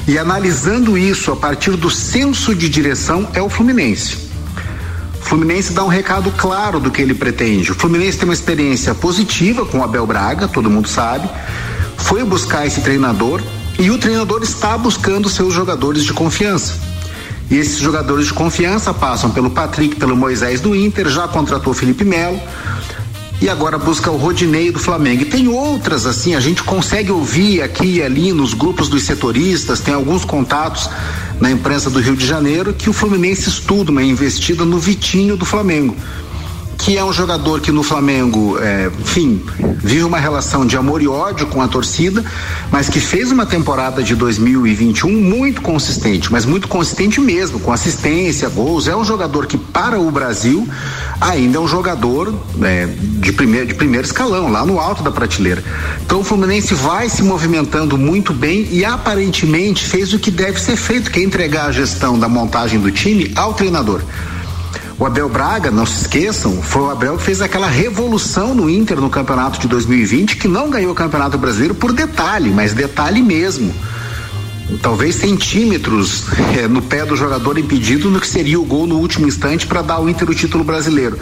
e 0.07 0.17
analisando 0.17 0.97
isso 0.97 1.31
a 1.31 1.35
partir 1.35 1.71
do 1.71 1.89
senso 1.89 2.53
de 2.53 2.67
direção 2.67 3.29
é 3.33 3.41
o 3.41 3.49
Fluminense. 3.49 4.29
O 5.21 5.25
Fluminense 5.29 5.73
dá 5.73 5.83
um 5.83 5.87
recado 5.87 6.31
claro 6.31 6.79
do 6.79 6.89
que 6.89 7.01
ele 7.01 7.13
pretende. 7.13 7.71
O 7.71 7.75
Fluminense 7.75 8.17
tem 8.17 8.27
uma 8.27 8.33
experiência 8.33 8.95
positiva 8.95 9.65
com 9.65 9.79
o 9.79 9.83
Abel 9.83 10.07
Braga, 10.07 10.47
todo 10.47 10.69
mundo 10.69 10.87
sabe. 10.87 11.29
Foi 11.97 12.23
buscar 12.23 12.65
esse 12.65 12.81
treinador 12.81 13.41
e 13.77 13.91
o 13.91 13.97
treinador 13.97 14.41
está 14.41 14.77
buscando 14.77 15.29
seus 15.29 15.53
jogadores 15.53 16.03
de 16.03 16.13
confiança. 16.13 16.88
E 17.49 17.57
esses 17.57 17.79
jogadores 17.79 18.27
de 18.27 18.33
confiança 18.33 18.93
passam 18.93 19.31
pelo 19.31 19.49
Patrick, 19.49 19.95
pelo 19.95 20.15
Moisés 20.15 20.61
do 20.61 20.75
Inter, 20.75 21.09
já 21.09 21.27
contratou 21.27 21.73
Felipe 21.73 22.05
Melo. 22.05 22.39
e 23.41 23.47
agora 23.49 23.77
busca 23.77 24.11
o 24.11 24.17
Rodinei 24.17 24.69
do 24.69 24.79
Flamengo. 24.79 25.21
E 25.21 25.25
tem 25.25 25.47
outras 25.47 26.05
assim, 26.05 26.35
a 26.35 26.41
gente 26.41 26.61
consegue 26.61 27.09
ouvir 27.09 27.61
aqui 27.61 27.95
e 27.95 28.03
ali 28.03 28.33
nos 28.33 28.53
grupos 28.53 28.89
dos 28.89 29.03
setoristas, 29.03 29.79
tem 29.79 29.93
alguns 29.93 30.25
contatos 30.25 30.89
na 31.39 31.49
imprensa 31.49 31.89
do 31.89 31.99
Rio 31.99 32.17
de 32.17 32.25
Janeiro 32.25 32.73
que 32.73 32.89
o 32.89 32.93
Fluminense 32.93 33.47
estuda 33.47 33.91
uma 33.91 34.03
investida 34.03 34.65
no 34.65 34.77
Vitinho 34.77 35.37
do 35.37 35.45
Flamengo 35.45 35.95
que 36.79 36.97
é 36.97 37.03
um 37.03 37.11
jogador 37.11 37.59
que 37.59 37.73
no 37.73 37.83
Flamengo, 37.83 38.57
é, 38.57 38.89
enfim, 39.01 39.43
vive 39.77 40.03
uma 40.03 40.17
relação 40.17 40.65
de 40.65 40.77
amor 40.77 41.01
e 41.01 41.09
ódio 41.09 41.45
com 41.47 41.61
a 41.61 41.67
torcida, 41.67 42.23
mas 42.71 42.89
que 42.89 43.01
fez 43.01 43.33
uma 43.33 43.45
temporada 43.45 44.01
de 44.01 44.15
2021 44.15 45.11
muito 45.11 45.61
consistente, 45.61 46.31
mas 46.31 46.45
muito 46.45 46.69
consistente 46.69 47.19
mesmo, 47.19 47.59
com 47.59 47.73
assistência, 47.73 48.47
gols. 48.47 48.87
É 48.87 48.95
um 48.95 49.03
jogador 49.03 49.45
que, 49.45 49.57
para 49.57 49.99
o 49.99 50.09
Brasil, 50.09 50.65
ainda 51.19 51.57
é 51.57 51.59
um 51.59 51.67
jogador 51.67 52.33
é, 52.61 52.87
de, 52.87 53.33
primeiro, 53.33 53.67
de 53.67 53.73
primeiro 53.73 54.07
escalão, 54.07 54.49
lá 54.49 54.65
no 54.65 54.79
alto 54.79 55.03
da 55.03 55.11
prateleira. 55.11 55.61
Então 56.05 56.21
o 56.21 56.23
Fluminense 56.23 56.73
vai 56.73 57.09
se 57.09 57.21
movimentando 57.23 57.97
muito 57.97 58.33
bem 58.33 58.69
e 58.71 58.85
aparentemente 58.85 59.85
fez 59.85 60.13
o 60.13 60.19
que 60.19 60.31
deve 60.31 60.59
ser 60.61 60.77
feito, 60.77 61.11
que 61.11 61.19
é 61.19 61.23
entregar 61.23 61.65
a 61.65 61.71
gestão 61.73 62.17
da 62.17 62.29
montagem 62.29 62.79
do 62.79 62.89
time 62.89 63.33
ao 63.35 63.53
treinador. 63.53 64.01
O 64.99 65.05
Abel 65.05 65.29
Braga, 65.29 65.71
não 65.71 65.85
se 65.85 66.01
esqueçam, 66.01 66.61
foi 66.61 66.81
o 66.81 66.89
Abel 66.89 67.15
que 67.15 67.23
fez 67.23 67.41
aquela 67.41 67.67
revolução 67.67 68.53
no 68.53 68.69
Inter 68.69 68.99
no 68.99 69.09
campeonato 69.09 69.57
de 69.57 69.65
2020, 69.65 70.35
que 70.35 70.45
não 70.45 70.69
ganhou 70.69 70.91
o 70.91 70.95
Campeonato 70.95 71.37
Brasileiro 71.37 71.73
por 71.73 71.93
detalhe, 71.93 72.49
mas 72.49 72.73
detalhe 72.73 73.23
mesmo. 73.23 73.73
Talvez 74.81 75.15
centímetros 75.15 76.25
é, 76.57 76.67
no 76.67 76.81
pé 76.81 77.05
do 77.05 77.15
jogador 77.15 77.57
impedido 77.57 78.09
no 78.09 78.19
que 78.19 78.27
seria 78.27 78.59
o 78.59 78.65
gol 78.65 78.85
no 78.85 78.97
último 78.97 79.25
instante 79.25 79.65
para 79.65 79.81
dar 79.81 79.95
ao 79.95 80.09
Inter 80.09 80.29
o 80.29 80.35
título 80.35 80.65
brasileiro. 80.65 81.17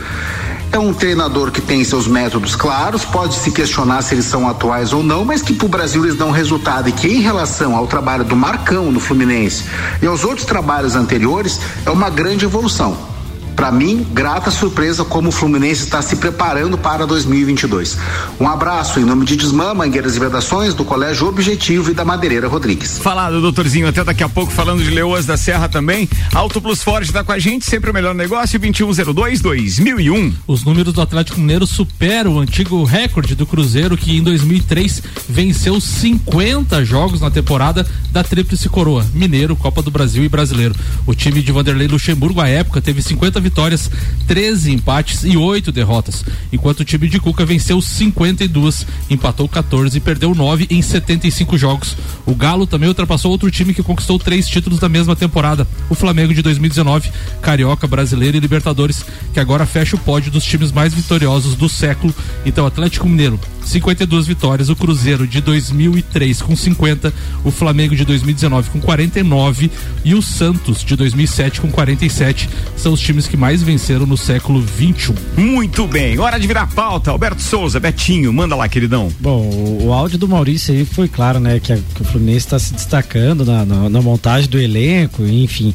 É 0.72 0.80
um 0.80 0.92
treinador 0.92 1.52
que 1.52 1.62
tem 1.62 1.84
seus 1.84 2.08
métodos 2.08 2.56
claros, 2.56 3.06
pode 3.06 3.36
se 3.36 3.52
questionar 3.52 4.02
se 4.02 4.16
eles 4.16 4.26
são 4.26 4.50
atuais 4.50 4.92
ou 4.92 5.04
não, 5.04 5.24
mas 5.24 5.44
que 5.44 5.54
para 5.54 5.68
o 5.68 5.70
Brasil 5.70 6.04
eles 6.04 6.18
dão 6.18 6.32
resultado 6.32 6.90
e 6.90 6.92
que 6.92 7.08
em 7.08 7.22
relação 7.22 7.76
ao 7.76 7.86
trabalho 7.86 8.24
do 8.24 8.36
Marcão 8.36 8.92
no 8.92 9.00
Fluminense 9.00 9.66
e 10.02 10.08
aos 10.08 10.24
outros 10.24 10.48
trabalhos 10.48 10.96
anteriores 10.96 11.60
é 11.86 11.92
uma 11.92 12.10
grande 12.10 12.44
evolução 12.44 13.17
para 13.58 13.72
mim, 13.72 14.06
grata 14.14 14.52
surpresa 14.52 15.04
como 15.04 15.30
o 15.30 15.32
Fluminense 15.32 15.84
está 15.84 16.00
se 16.00 16.18
preparando 16.18 16.78
para 16.78 17.08
2022. 17.08 17.98
Um 18.40 18.48
abraço 18.48 19.00
em 19.00 19.04
nome 19.04 19.26
de 19.26 19.36
Desmã, 19.36 19.74
Mangueiras 19.74 20.16
e 20.16 20.20
Vedações, 20.20 20.76
do 20.76 20.86
Colégio 20.86 21.28
Objetivo 21.28 21.90
e 21.90 21.94
da 21.96 22.06
Madeireira 22.06 22.48
Rodrigues. 22.48 23.00
Falado, 23.00 23.42
doutorzinho, 23.42 23.88
até 23.88 24.04
daqui 24.04 24.24
a 24.24 24.30
pouco 24.30 24.54
falando 24.54 24.84
de 24.84 24.92
Leoas 24.92 25.26
da 25.26 25.36
Serra 25.36 25.68
também. 25.68 26.08
Auto 26.36 26.62
Plus 26.62 26.84
Ford 26.84 27.04
está 27.04 27.24
com 27.24 27.32
a 27.32 27.40
gente, 27.40 27.66
sempre 27.66 27.90
o 27.90 27.94
melhor 27.94 28.14
negócio, 28.14 28.60
2102 28.60 29.42
2001. 29.42 30.36
Os 30.46 30.64
números 30.64 30.94
do 30.94 31.02
Atlético 31.02 31.40
Mineiro 31.40 31.66
superam 31.66 32.36
o 32.36 32.40
antigo 32.40 32.84
recorde 32.84 33.34
do 33.34 33.48
Cruzeiro 33.48 33.98
que 33.98 34.16
em 34.16 34.22
2003 34.22 35.02
venceu 35.28 35.82
50 35.82 36.86
jogos 36.86 37.22
na 37.22 37.32
temporada 37.32 37.88
da 38.12 38.24
Tríplice 38.24 38.70
Coroa, 38.70 39.04
Mineiro, 39.16 39.56
Copa 39.56 39.82
do 39.82 39.90
Brasil 39.90 40.24
e 40.24 40.30
Brasileiro. 40.30 40.76
O 41.08 41.16
time 41.16 41.42
de 41.42 41.52
Vanderlei 41.52 41.88
Luxemburgo 41.88 42.40
à 42.40 42.48
época 42.48 42.80
teve 42.80 43.02
50 43.02 43.47
vitórias, 43.48 43.90
13 44.28 44.74
empates 44.74 45.24
e 45.24 45.38
8 45.38 45.72
derrotas, 45.72 46.24
enquanto 46.52 46.82
o 46.82 46.86
time 46.86 47.08
de 47.08 47.20
Cuca 47.20 47.46
venceu 47.46 47.82
52, 47.82 48.86
empatou 49.10 49.48
14 49.48 49.98
e 49.98 50.02
perdeu 50.02 50.36
9 50.36 50.68
em 50.70 50.82
75 50.82 51.58
jogos. 51.58 51.96
O 52.26 52.36
Galo 52.36 52.68
também 52.68 52.90
ultrapassou 52.90 53.32
outro 53.32 53.50
time 53.50 53.74
que 53.74 53.82
conquistou 53.82 54.20
três 54.20 54.48
títulos 54.48 54.80
da 54.80 54.90
mesma 54.90 55.16
temporada, 55.16 55.66
o 55.90 55.96
Flamengo 55.96 56.34
de 56.34 56.42
2019, 56.42 57.10
Carioca, 57.42 57.88
Brasileiro 57.88 58.38
e 58.38 58.40
Libertadores, 58.40 59.06
que 59.34 59.40
agora 59.40 59.66
fecha 59.66 59.96
o 59.96 60.00
pódio 60.00 60.32
dos 60.32 60.44
times 60.44 60.72
mais 60.72 60.94
vitoriosos 60.94 61.56
do 61.56 61.70
século. 61.70 62.14
Então, 62.46 62.66
Atlético 62.66 63.08
Mineiro, 63.08 63.40
52 63.68 64.28
vitórias, 64.28 64.70
o 64.70 64.76
Cruzeiro 64.76 65.28
de 65.28 65.42
2003 65.42 66.42
com 66.42 66.56
50, 66.56 67.14
o 67.44 67.52
Flamengo 67.52 67.96
de 67.96 68.06
2019 68.06 68.70
com 68.70 68.80
49 68.80 69.70
e 70.04 70.16
o 70.16 70.22
Santos 70.22 70.84
de 70.84 70.96
2007 70.96 71.62
com 71.62 71.70
47 71.70 72.50
são 72.76 72.94
os 72.94 73.00
times 73.00 73.28
que 73.28 73.37
mais 73.38 73.62
venceram 73.62 74.06
no 74.06 74.18
século 74.18 74.60
21. 74.60 75.16
Muito 75.38 75.88
bem, 75.88 76.18
hora 76.20 76.40
de 76.40 76.48
virar 76.48 76.68
pauta. 76.68 77.12
Alberto 77.12 77.42
Souza, 77.42 77.80
Betinho, 77.80 78.34
manda 78.34 78.56
lá, 78.56 78.68
queridão. 78.68 79.12
Bom, 79.20 79.42
o, 79.42 79.86
o 79.86 79.94
áudio 79.94 80.18
do 80.18 80.28
Maurício 80.28 80.74
aí 80.74 80.84
foi 80.84 81.08
claro, 81.08 81.40
né? 81.40 81.60
Que, 81.60 81.74
a, 81.74 81.78
que 81.78 82.02
o 82.02 82.06
Fluminense 82.06 82.40
está 82.46 82.60
se 82.60 82.74
destacando 82.74 83.46
na, 83.46 83.66
na, 83.66 83.90
na 83.90 84.02
montagem 84.02 84.50
do 84.50 84.60
elenco, 84.60 85.24
enfim. 85.24 85.74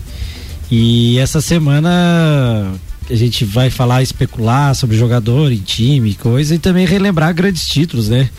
E 0.70 1.18
essa 1.18 1.40
semana 1.40 2.72
a 3.08 3.14
gente 3.14 3.44
vai 3.44 3.70
falar, 3.70 4.02
especular 4.02 4.74
sobre 4.74 4.96
jogador 4.96 5.52
em 5.52 5.58
time, 5.58 6.14
coisa, 6.14 6.54
e 6.54 6.58
também 6.58 6.86
relembrar 6.86 7.34
grandes 7.34 7.66
títulos, 7.66 8.08
né? 8.08 8.30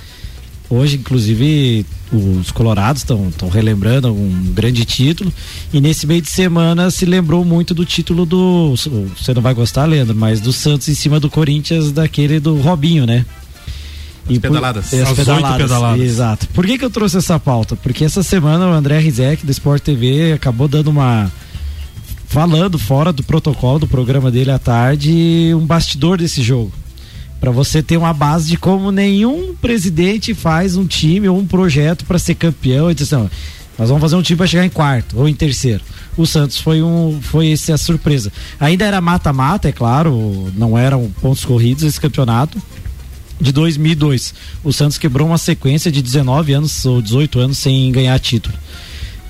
Hoje, 0.70 0.98
inclusive, 0.98 1.86
os 2.12 2.51
Colorados 2.51 3.01
estão 3.01 3.50
relembrando 3.50 4.13
um 4.13 4.51
grande 4.53 4.86
título. 4.86 5.32
E 5.72 5.82
nesse 5.82 6.08
meio 6.08 6.22
de 6.22 6.29
semana 6.29 6.89
se 6.89 7.05
lembrou 7.05 7.43
muito 7.43 7.74
do 7.74 7.86
título 7.86 8.25
do. 8.25 8.74
Você 9.17 9.34
não 9.34 9.41
vai 9.41 9.53
gostar, 9.53 9.86
Leandro, 9.86 10.15
mas 10.15 10.39
do 10.39 10.53
Santos 10.53 10.88
em 10.88 10.96
cima 10.96 11.20
do 11.20 11.29
Corinthians, 11.29 11.91
daquele 11.91 12.39
do 12.39 12.60
Robinho, 12.60 13.05
né? 13.05 13.25
E 14.29 14.39
pedaladas. 14.39 14.89
Por, 14.89 15.01
as, 15.01 15.10
as 15.10 15.15
pedaladas, 15.15 15.58
pedaladas. 15.58 16.01
Exato. 16.01 16.48
Por 16.50 16.65
que, 16.65 16.77
que 16.77 16.86
eu 16.86 16.89
trouxe 16.89 17.17
essa 17.17 17.39
pauta? 17.39 17.75
Porque 17.75 18.05
essa 18.05 18.24
semana 18.24 18.65
o 18.67 18.72
André 18.72 19.00
Rizek 19.00 19.46
do 19.46 19.51
Sport 19.51 19.84
TV 19.84 20.34
acabou 20.34 20.67
dando 20.67 20.89
uma. 20.89 21.32
Falando 22.27 22.79
fora 22.79 23.13
do 23.13 23.22
protocolo 23.22 23.79
do 23.79 23.88
programa 23.88 24.32
dele 24.32 24.50
à 24.50 24.58
tarde, 24.58 25.51
um 25.53 25.65
bastidor 25.67 26.17
desse 26.17 26.41
jogo 26.41 26.72
para 27.43 27.51
você 27.51 27.83
ter 27.83 27.97
uma 27.97 28.13
base 28.13 28.47
de 28.47 28.55
como 28.55 28.89
nenhum 28.89 29.53
presidente 29.53 30.33
faz 30.33 30.77
um 30.77 30.88
time 30.88 31.27
ou 31.27 31.38
um 31.38 31.45
projeto 31.45 32.05
para 32.05 32.17
ser 32.17 32.35
campeão 32.35 32.89
e 32.89 32.95
dizer 32.95 33.17
assim, 33.17 33.29
nós 33.77 33.89
vamos 33.89 34.01
fazer 34.01 34.15
um 34.15 34.21
time 34.21 34.38
para 34.38 34.47
chegar 34.47 34.65
em 34.65 34.69
quarto 34.69 35.19
ou 35.19 35.27
em 35.27 35.33
terceiro. 35.33 35.83
O 36.15 36.25
Santos 36.25 36.57
foi 36.57 36.81
um 36.81 37.19
foi 37.21 37.51
essa 37.51 37.75
surpresa. 37.75 38.31
Ainda 38.57 38.85
era 38.85 39.01
mata-mata, 39.01 39.67
é 39.67 39.73
claro, 39.73 40.53
não 40.55 40.77
eram 40.77 41.12
pontos 41.19 41.43
corridos 41.43 41.83
esse 41.83 42.00
campeonato 42.00 42.62
de 43.41 43.51
2002. 43.51 44.33
O 44.63 44.71
Santos 44.71 44.97
quebrou 44.97 45.27
uma 45.27 45.38
sequência 45.38 45.91
de 45.91 46.01
19 46.01 46.53
anos 46.53 46.85
ou 46.85 47.01
18 47.01 47.39
anos 47.39 47.57
sem 47.57 47.91
ganhar 47.91 48.17
título. 48.19 48.55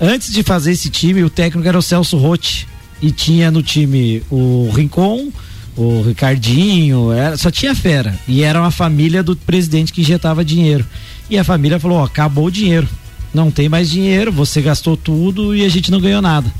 Antes 0.00 0.32
de 0.32 0.44
fazer 0.44 0.70
esse 0.70 0.88
time, 0.88 1.24
o 1.24 1.30
técnico 1.30 1.66
era 1.66 1.76
o 1.76 1.82
Celso 1.82 2.16
Rotti 2.16 2.68
e 3.02 3.10
tinha 3.10 3.50
no 3.50 3.60
time 3.60 4.22
o 4.30 4.70
Rincon, 4.72 5.32
o 5.76 6.02
Ricardinho, 6.02 7.12
era, 7.12 7.36
só 7.36 7.50
tinha 7.50 7.74
fera. 7.74 8.18
E 8.28 8.42
era 8.42 8.60
uma 8.60 8.70
família 8.70 9.22
do 9.22 9.36
presidente 9.36 9.92
que 9.92 10.00
injetava 10.00 10.44
dinheiro. 10.44 10.86
E 11.28 11.38
a 11.38 11.44
família 11.44 11.80
falou: 11.80 11.98
ó, 11.98 12.04
acabou 12.04 12.46
o 12.46 12.50
dinheiro. 12.50 12.88
Não 13.32 13.50
tem 13.50 13.68
mais 13.68 13.90
dinheiro, 13.90 14.30
você 14.30 14.62
gastou 14.62 14.96
tudo 14.96 15.56
e 15.56 15.64
a 15.64 15.68
gente 15.68 15.90
não 15.90 16.00
ganhou 16.00 16.22
nada. 16.22 16.52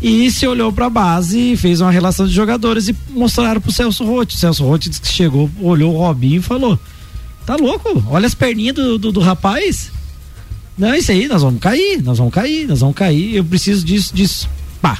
E 0.00 0.30
se 0.30 0.46
olhou 0.46 0.72
para 0.72 0.86
a 0.86 0.90
base, 0.90 1.56
fez 1.56 1.80
uma 1.80 1.90
relação 1.90 2.26
de 2.26 2.32
jogadores 2.32 2.88
e 2.88 2.96
mostraram 3.10 3.60
pro 3.60 3.72
Celso 3.72 4.04
Rotti. 4.04 4.36
O 4.36 4.38
Celso 4.38 4.64
Rotti 4.64 4.88
disse 4.88 5.02
que 5.02 5.08
chegou, 5.08 5.50
olhou 5.60 5.94
o 5.94 5.98
Robinho 5.98 6.38
e 6.38 6.42
falou: 6.42 6.78
Tá 7.44 7.56
louco? 7.56 8.04
Olha 8.08 8.26
as 8.26 8.34
perninhas 8.34 8.76
do, 8.76 8.96
do, 8.96 9.12
do 9.12 9.20
rapaz. 9.20 9.90
Não, 10.76 10.94
isso 10.94 11.10
aí, 11.10 11.26
nós 11.26 11.42
vamos 11.42 11.60
cair, 11.60 12.00
nós 12.02 12.18
vamos 12.18 12.32
cair, 12.32 12.68
nós 12.68 12.80
vamos 12.80 12.94
cair. 12.94 13.34
Eu 13.34 13.44
preciso 13.44 13.84
disso, 13.84 14.14
disso. 14.14 14.48
Pá, 14.80 14.98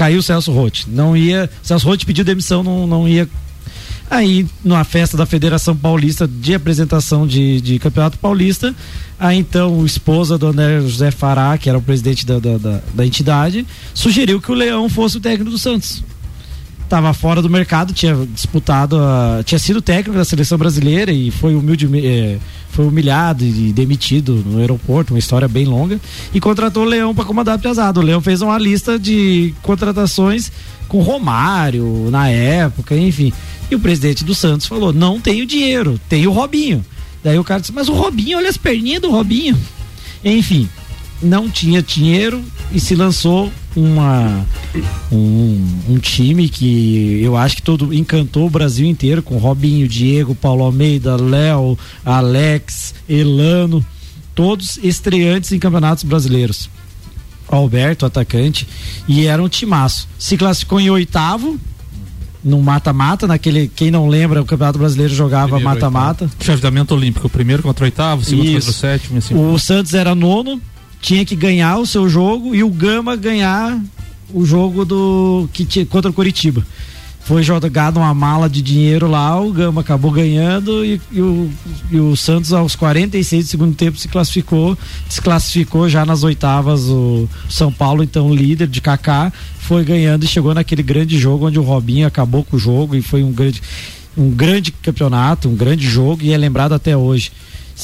caiu 0.00 0.20
o 0.20 0.22
Celso 0.22 0.50
Rotti. 0.50 0.86
Não 0.88 1.14
ia. 1.14 1.50
Celso 1.62 1.86
Rotti 1.86 2.06
pediu 2.06 2.24
demissão, 2.24 2.62
não, 2.62 2.86
não 2.86 3.06
ia. 3.06 3.28
Aí, 4.10 4.46
numa 4.64 4.82
festa 4.82 5.14
da 5.14 5.26
Federação 5.26 5.76
Paulista 5.76 6.26
de 6.26 6.54
apresentação 6.54 7.26
de, 7.26 7.60
de 7.60 7.78
Campeonato 7.78 8.16
Paulista, 8.16 8.74
a 9.18 9.34
então 9.34 9.84
esposa 9.84 10.38
do 10.38 10.46
André 10.46 10.80
José 10.80 11.10
Fará, 11.10 11.58
que 11.58 11.68
era 11.68 11.76
o 11.76 11.82
presidente 11.82 12.24
da, 12.24 12.38
da, 12.38 12.56
da, 12.56 12.80
da 12.94 13.06
entidade, 13.06 13.66
sugeriu 13.92 14.40
que 14.40 14.50
o 14.50 14.54
Leão 14.54 14.88
fosse 14.88 15.18
o 15.18 15.20
técnico 15.20 15.50
do 15.50 15.58
Santos 15.58 16.02
estava 16.90 17.14
fora 17.14 17.40
do 17.40 17.48
mercado, 17.48 17.92
tinha 17.92 18.16
disputado, 18.34 18.98
a, 18.98 19.42
tinha 19.44 19.60
sido 19.60 19.80
técnico 19.80 20.18
da 20.18 20.24
seleção 20.24 20.58
brasileira 20.58 21.12
e 21.12 21.30
foi 21.30 21.54
humilde, 21.54 21.88
é, 22.04 22.36
foi 22.68 22.84
humilhado 22.84 23.44
e 23.44 23.72
demitido 23.72 24.42
no 24.44 24.58
aeroporto, 24.58 25.14
uma 25.14 25.18
história 25.18 25.46
bem 25.46 25.64
longa, 25.64 26.00
e 26.34 26.40
contratou 26.40 26.82
o 26.82 26.86
Leão 26.86 27.14
para 27.14 27.24
comandar 27.24 27.54
a 27.54 27.58
pesado. 27.58 28.00
O 28.00 28.02
Leão 28.02 28.20
fez 28.20 28.42
uma 28.42 28.58
lista 28.58 28.98
de 28.98 29.54
contratações 29.62 30.50
com 30.88 31.00
Romário 31.00 32.08
na 32.10 32.28
época, 32.28 32.96
enfim. 32.96 33.32
E 33.70 33.76
o 33.76 33.80
presidente 33.80 34.24
do 34.24 34.34
Santos 34.34 34.66
falou: 34.66 34.92
"Não 34.92 35.20
tenho 35.20 35.46
dinheiro, 35.46 35.98
tenho 36.08 36.30
o 36.30 36.34
Robinho". 36.34 36.84
Daí 37.22 37.38
o 37.38 37.44
cara 37.44 37.60
disse: 37.60 37.72
"Mas 37.72 37.88
o 37.88 37.92
Robinho, 37.92 38.38
olha 38.38 38.48
as 38.48 38.56
perninhas 38.56 39.00
do 39.00 39.10
Robinho". 39.12 39.56
Enfim, 40.24 40.68
não 41.22 41.48
tinha 41.48 41.82
dinheiro 41.82 42.42
e 42.72 42.80
se 42.80 42.94
lançou 42.94 43.52
uma 43.76 44.44
um, 45.12 45.68
um, 45.88 45.98
time 45.98 46.48
que 46.48 47.20
eu 47.22 47.36
acho 47.36 47.56
que 47.56 47.62
todo 47.62 47.92
encantou 47.94 48.46
o 48.46 48.50
Brasil 48.50 48.86
inteiro 48.86 49.22
com 49.22 49.36
Robinho, 49.38 49.86
Diego, 49.86 50.34
Paulo 50.34 50.64
Almeida, 50.64 51.16
Léo, 51.16 51.78
Alex, 52.04 52.94
Elano, 53.08 53.84
todos 54.34 54.78
estreantes 54.82 55.52
em 55.52 55.58
campeonatos 55.58 56.04
brasileiros. 56.04 56.70
Alberto, 57.48 58.06
atacante, 58.06 58.66
e 59.08 59.26
era 59.26 59.42
um 59.42 59.48
timaço. 59.48 60.08
Se 60.16 60.36
classificou 60.36 60.78
em 60.78 60.88
oitavo, 60.88 61.58
no 62.42 62.62
mata-mata, 62.62 63.26
naquele, 63.26 63.68
quem 63.68 63.90
não 63.90 64.08
lembra, 64.08 64.40
o 64.40 64.44
Campeonato 64.44 64.78
Brasileiro 64.78 65.12
jogava 65.12 65.58
mata-mata. 65.60 66.30
Chaveamento 66.40 66.94
olímpico, 66.94 67.26
o 67.26 67.30
primeiro 67.30 67.62
contra 67.62 67.84
o 67.84 67.86
oitavo, 67.86 68.22
o 68.22 68.24
segundo 68.24 68.46
Isso. 68.46 68.54
contra 68.54 68.70
o 68.70 68.74
sétimo, 68.74 69.18
assim. 69.18 69.34
O 69.34 69.58
Santos 69.58 69.94
era 69.94 70.14
nono, 70.14 70.60
tinha 71.00 71.24
que 71.24 71.34
ganhar 71.34 71.78
o 71.78 71.86
seu 71.86 72.08
jogo 72.08 72.54
e 72.54 72.62
o 72.62 72.70
Gama 72.70 73.16
ganhar 73.16 73.80
o 74.32 74.44
jogo 74.44 74.84
do 74.84 75.48
que 75.52 75.64
tinha 75.64 75.84
contra 75.86 76.10
o 76.10 76.14
Curitiba. 76.14 76.64
Foi 77.22 77.42
jogado 77.42 77.98
uma 77.98 78.12
mala 78.12 78.48
de 78.48 78.60
dinheiro 78.60 79.06
lá, 79.06 79.40
o 79.40 79.52
Gama 79.52 79.82
acabou 79.82 80.10
ganhando 80.10 80.84
e, 80.84 81.00
e 81.12 81.20
o, 81.20 81.50
e 81.90 82.00
o 82.00 82.16
Santos 82.16 82.52
aos 82.52 82.74
46 82.74 83.44
do 83.44 83.50
segundo 83.50 83.74
tempo 83.74 83.98
se 83.98 84.08
classificou, 84.08 84.76
desclassificou 85.06 85.88
já 85.88 86.04
nas 86.04 86.24
oitavas 86.24 86.88
o 86.88 87.28
São 87.48 87.70
Paulo, 87.70 88.02
então 88.02 88.34
líder 88.34 88.66
de 88.66 88.80
Kaká, 88.80 89.32
foi 89.58 89.84
ganhando 89.84 90.24
e 90.24 90.28
chegou 90.28 90.54
naquele 90.54 90.82
grande 90.82 91.18
jogo 91.18 91.46
onde 91.46 91.58
o 91.58 91.62
Robinho 91.62 92.06
acabou 92.06 92.42
com 92.42 92.56
o 92.56 92.58
jogo 92.58 92.96
e 92.96 93.02
foi 93.02 93.22
um 93.22 93.32
grande 93.32 93.62
um 94.16 94.30
grande 94.30 94.72
campeonato, 94.72 95.48
um 95.48 95.54
grande 95.54 95.86
jogo 95.86 96.22
e 96.22 96.32
é 96.32 96.36
lembrado 96.36 96.72
até 96.72 96.96
hoje. 96.96 97.30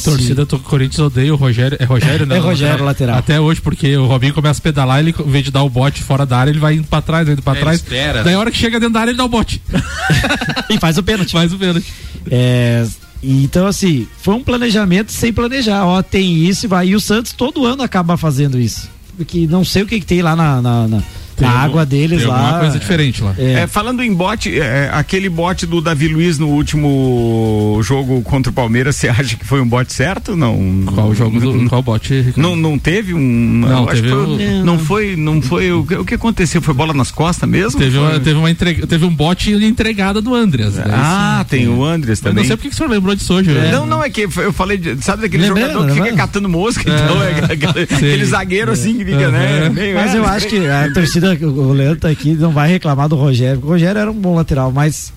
Torcida 0.05 0.45
do 0.45 0.59
Corinthians 0.59 0.99
odeia 0.99 1.33
o 1.33 1.37
Rogério. 1.37 1.77
É 1.81 1.85
Rogério, 1.85 2.27
né? 2.27 2.37
É 2.37 2.39
Rogério, 2.39 2.85
lateral. 2.85 3.19
Até 3.19 3.41
hoje, 3.41 3.61
porque 3.61 3.97
o 3.97 4.07
Robinho 4.07 4.35
começa 4.35 4.61
a 4.61 4.63
pedalar, 4.63 5.01
ele, 5.01 5.15
em 5.19 5.31
vez 5.31 5.45
de 5.45 5.51
dar 5.51 5.63
o 5.63 5.71
bote 5.71 6.03
fora 6.03 6.25
da 6.27 6.39
área, 6.39 6.51
ele 6.51 6.59
vai 6.59 6.75
indo 6.75 6.87
pra 6.87 7.01
trás, 7.03 7.29
indo 7.29 7.43
pra 7.43 7.57
É, 7.57 7.61
trás. 7.61 7.81
ele 7.81 7.85
espera. 7.97 8.23
Daí 8.25 8.35
a 8.35 8.39
hora 8.39 8.51
que 8.51 8.59
chega 8.59 8.79
dentro 8.79 8.95
da 8.95 9.01
área, 9.01 9.11
ele 9.11 9.19
dá 9.19 9.25
o 9.25 9.29
bote. 9.29 9.61
e 10.71 10.79
faz 10.79 10.97
o 10.99 11.03
pênalti. 11.03 11.33
Faz 11.33 11.53
o 11.53 11.59
pênalti. 11.59 11.87
É, 12.31 12.87
então, 13.23 13.67
assim, 13.67 14.07
foi 14.21 14.35
um 14.35 14.43
planejamento 14.43 15.11
sem 15.13 15.33
planejar. 15.33 15.85
Ó, 15.87 16.03
tem 16.03 16.37
isso 16.47 16.67
e 16.67 16.69
vai. 16.69 16.89
E 16.89 16.95
o 16.97 17.01
Santos 17.01 17.33
todo 17.33 17.65
ano 17.65 17.83
acaba 17.83 18.17
fazendo 18.17 18.59
isso. 18.59 18.89
Porque 19.17 19.47
não 19.47 19.65
sei 19.65 19.83
o 19.83 19.87
que, 19.87 19.99
que 20.01 20.07
tem 20.07 20.21
lá 20.23 20.37
na, 20.37 20.61
na, 20.61 20.89
na- 20.89 21.03
Tem 21.37 21.47
na 21.47 21.53
algum- 21.55 21.65
água 21.67 21.87
deles 21.87 22.21
tem 22.21 22.29
lá. 22.29 22.39
alguma 22.41 22.61
coisa 22.61 22.79
diferente 22.79 23.23
lá. 23.23 23.35
É. 23.39 23.53
É, 23.61 23.67
falando 23.67 24.03
em 24.03 24.13
bote, 24.13 24.59
é, 24.59 24.91
aquele 24.93 25.29
bote 25.29 25.67
do 25.67 25.81
Davi 25.81 26.09
Luiz 26.09 26.39
no 26.39 26.49
último 26.49 27.81
jogo 27.83 28.23
contra 28.23 28.51
o 28.51 28.55
Palmeiras, 28.55 28.97
você 28.97 29.09
acha 29.11 29.37
que 29.37 29.45
foi 29.45 29.61
um 29.61 29.67
bote 29.69 29.93
certo? 29.93 30.37
Não. 30.37 30.57
Qual 30.95 31.09
o 31.09 31.15
jogo 31.15 31.39
do 31.41 31.69
qual 31.69 31.83
bote? 31.83 32.15
Ricardo? 32.15 32.41
Não, 32.41 32.57
não 32.57 32.79
teve 32.79 33.15
um. 33.15 33.21
Não, 33.21 33.87
teve 33.87 34.03
que 34.03 34.09
foi- 34.09 34.19
o- 34.19 34.65
não 34.65 34.79
foi, 34.79 35.17
não 35.17 35.43
foi. 35.43 35.73
O, 35.73 35.85
que- 35.85 35.95
o 35.97 36.05
que 36.05 36.15
aconteceu? 36.15 36.61
Foi 36.63 36.75
bola 36.75 36.93
nas 36.95 37.11
costas 37.11 37.49
mesmo? 37.49 37.79
Teve, 37.79 37.99
uma, 37.99 38.13
teve, 38.21 38.33
uma 38.39 38.51
entrega, 38.51 38.87
teve 38.87 39.05
um 39.05 39.15
bote 39.15 39.53
entregada 39.53 40.21
do 40.21 40.35
Andreas. 40.35 40.75
né? 40.75 40.85
Ah, 40.89 41.39
Esse- 41.41 41.51
tem 41.51 41.69
o 41.69 41.85
Andres 41.85 42.21
Mas 42.21 42.21
também. 42.21 42.37
não 42.45 42.45
sei 42.49 42.57
porque 42.57 42.69
que 42.69 42.75
o 42.75 42.77
senhor 42.79 42.91
lembrou 42.91 43.15
disso 43.15 43.35
hoje. 43.35 43.51
né? 43.51 43.71
Não, 43.73 43.87
não, 43.87 44.03
é 44.03 44.09
que 44.11 44.23
eu 44.23 44.53
falei, 44.53 44.77
de- 44.79 45.03
sabe 45.05 45.23
daquele 45.23 45.47
jogador 45.47 45.83
que 45.85 45.91
fica 45.93 45.95
lembrando. 45.95 46.17
catando 46.17 46.49
mosca? 46.49 46.83
Então, 46.87 47.23
é, 47.23 47.85
aquele, 47.93 48.25
zagueiro 48.25 48.73
assim 48.73 48.95
que 48.99 49.05
fica, 49.05 49.31
né? 49.31 49.65
Uhum. 49.67 49.73
meio- 49.73 49.95
Mas 49.95 50.15
é, 50.15 50.19
eu 50.19 50.25
acho 50.25 50.47
que 50.49 50.67
a 50.69 50.93
torcida, 50.93 51.26
o 51.35 51.73
Leandro 51.73 52.01
tá 52.01 52.09
aqui, 52.09 52.35
não 52.35 52.51
vai 52.53 52.69
reclamar 52.69 53.09
do 53.09 53.17
Rogério. 53.17 53.57
porque 53.57 53.67
O 53.69 53.73
Rogério 53.73 54.01
era 54.01 54.11
um 54.11 54.15
bom 54.15 54.35
lateral, 54.35 54.71
mas 54.73 55.13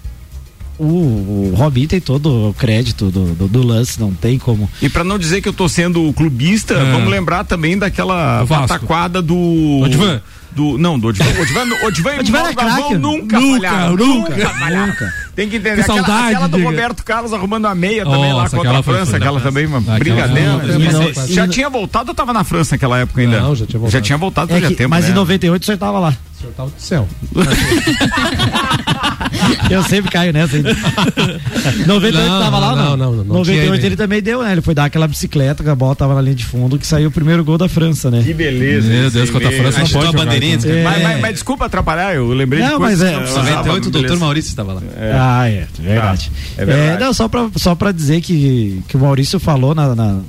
o, 0.77 0.83
o 0.85 1.53
Robinho 1.55 1.87
tem 1.87 1.99
todo 1.99 2.49
o 2.49 2.53
crédito 2.53 3.11
do, 3.11 3.33
do, 3.35 3.47
do 3.47 3.61
lance, 3.65 3.99
não 3.99 4.13
tem 4.13 4.39
como. 4.39 4.69
E 4.81 4.87
pra 4.89 5.03
não 5.03 5.19
dizer 5.19 5.41
que 5.41 5.49
eu 5.49 5.53
tô 5.53 5.67
sendo 5.67 6.11
clubista, 6.13 6.73
É. 6.75 6.91
vamos 6.91 7.09
lembrar 7.09 7.43
também 7.43 7.77
daquela 7.77 8.45
pataquada 8.47 9.21
do. 9.21 9.81
Odivan. 9.83 10.21
Do, 10.51 10.77
não, 10.77 10.97
do 10.99 11.07
Odivan. 11.09 11.29
Odivan, 11.41 11.61
Odivan 11.85 12.19
Odivan 12.19 12.39
é 12.49 12.53
craque. 12.53 12.95
Nunca, 12.97 13.39
Nunca, 13.39 13.69
falharam. 13.69 13.95
nunca, 13.95 14.35
nunca. 14.35 15.13
Tem 15.35 15.47
que 15.47 15.57
entender. 15.57 15.75
Que 15.75 15.81
aquela, 15.81 15.97
saudade, 16.05 16.27
aquela 16.33 16.47
do 16.47 16.57
diga. 16.57 16.69
Roberto 16.69 17.03
Carlos 17.05 17.33
arrumando 17.33 17.65
a 17.67 17.75
meia 17.75 18.03
também 18.03 18.33
lá 18.33 18.43
contra 18.43 18.59
aquela 18.59 18.79
a 18.79 18.83
França. 18.83 19.17
Aquela 19.17 19.39
também, 19.39 19.65
uma 19.67 19.79
brigadeira. 19.79 20.57
você 20.57 21.13
mas- 21.15 21.29
já 21.29 21.47
tinha 21.47 21.69
voltado 21.69 22.09
ou 22.09 22.15
tava 22.15 22.33
na 22.33 22.43
França 22.43 22.75
naquela 22.75 22.97
época 22.99 23.21
ainda? 23.21 23.39
Não, 23.41 23.55
já 23.55 23.65
tinha 23.65 23.79
voltado. 23.79 23.91
Já 23.93 24.01
tinha 24.01 24.17
voltado 24.17 24.51
É 24.51 24.53
fazia 24.55 24.69
que- 24.69 24.75
tempo. 24.75 24.89
mas 24.89 25.05
né? 25.05 25.11
em 25.11 25.13
98 25.13 25.61
o 25.61 25.65
senhor 25.65 25.77
tava 25.77 25.99
lá. 25.99 26.09
O 26.09 26.39
senhor 26.41 26.53
tava 26.53 26.69
do 26.69 26.81
céu. 26.81 27.07
Eu 29.69 29.83
sempre 29.83 30.11
caio 30.11 30.33
nessa. 30.33 30.57
hein? 30.57 30.63
98 31.85 32.17
Não, 32.29 32.39
tava 32.39 32.59
lá, 32.59 32.75
não, 32.75 32.75
não? 32.75 32.97
não, 32.97 33.11
não, 33.11 33.23
não 33.23 33.35
98 33.37 33.73
tinha 33.79 33.85
ele 33.87 33.95
também 33.95 34.21
deu, 34.21 34.41
né? 34.43 34.51
Ele 34.51 34.61
foi 34.61 34.73
dar 34.73 34.85
aquela 34.85 35.07
bicicleta, 35.07 35.63
que 35.63 35.69
a 35.69 35.75
bola 35.75 35.95
tava 35.95 36.15
na 36.15 36.21
linha 36.21 36.35
de 36.35 36.45
fundo, 36.45 36.77
que 36.77 36.85
saiu 36.87 37.09
o 37.09 37.11
primeiro 37.11 37.43
gol 37.43 37.57
da 37.57 37.67
França, 37.69 38.09
né? 38.09 38.21
Que 38.23 38.33
beleza. 38.33 38.87
Meu 38.89 39.11
Deus, 39.11 39.29
contra 39.29 39.49
a. 39.49 39.51
França 39.51 39.79
não 39.79 39.87
pode 39.87 39.97
a 40.07 40.11
jogar, 40.11 40.25
bandeirinha, 40.25 40.55
então. 40.55 40.71
É. 40.71 40.83
Mas, 40.83 41.03
mas- 41.03 41.21
mas 41.21 41.33
desculpa 41.33 41.65
atrapalhar, 41.65 42.15
eu 42.15 42.27
lembrei 42.29 42.61
de 42.63 42.69
Não, 42.69 42.77
coisas 42.77 42.99
mas 42.99 43.07
é- 43.07 43.11
que 43.11 43.15
não 43.15 43.23
precisava, 43.23 43.67
98 43.67 43.87
o 43.87 43.91
doutor. 43.91 44.17
Maurício 44.19 44.49
estava 44.49 44.73
lá. 44.73 44.81
Ah, 45.13 45.47
é, 45.49 45.67
verdade. 45.79 46.31
é 46.57 46.65
verdade. 46.65 47.03
não, 47.03 47.13
só 47.13 47.27
pra, 47.27 47.49
só 47.55 47.75
pra 47.75 47.91
dizer 47.91 48.21
que, 48.21 48.81
que 48.87 48.95
o 48.95 48.99
Maurício 48.99 49.39
falou 49.39 49.73
na, 49.75 49.95
na, 49.95 50.19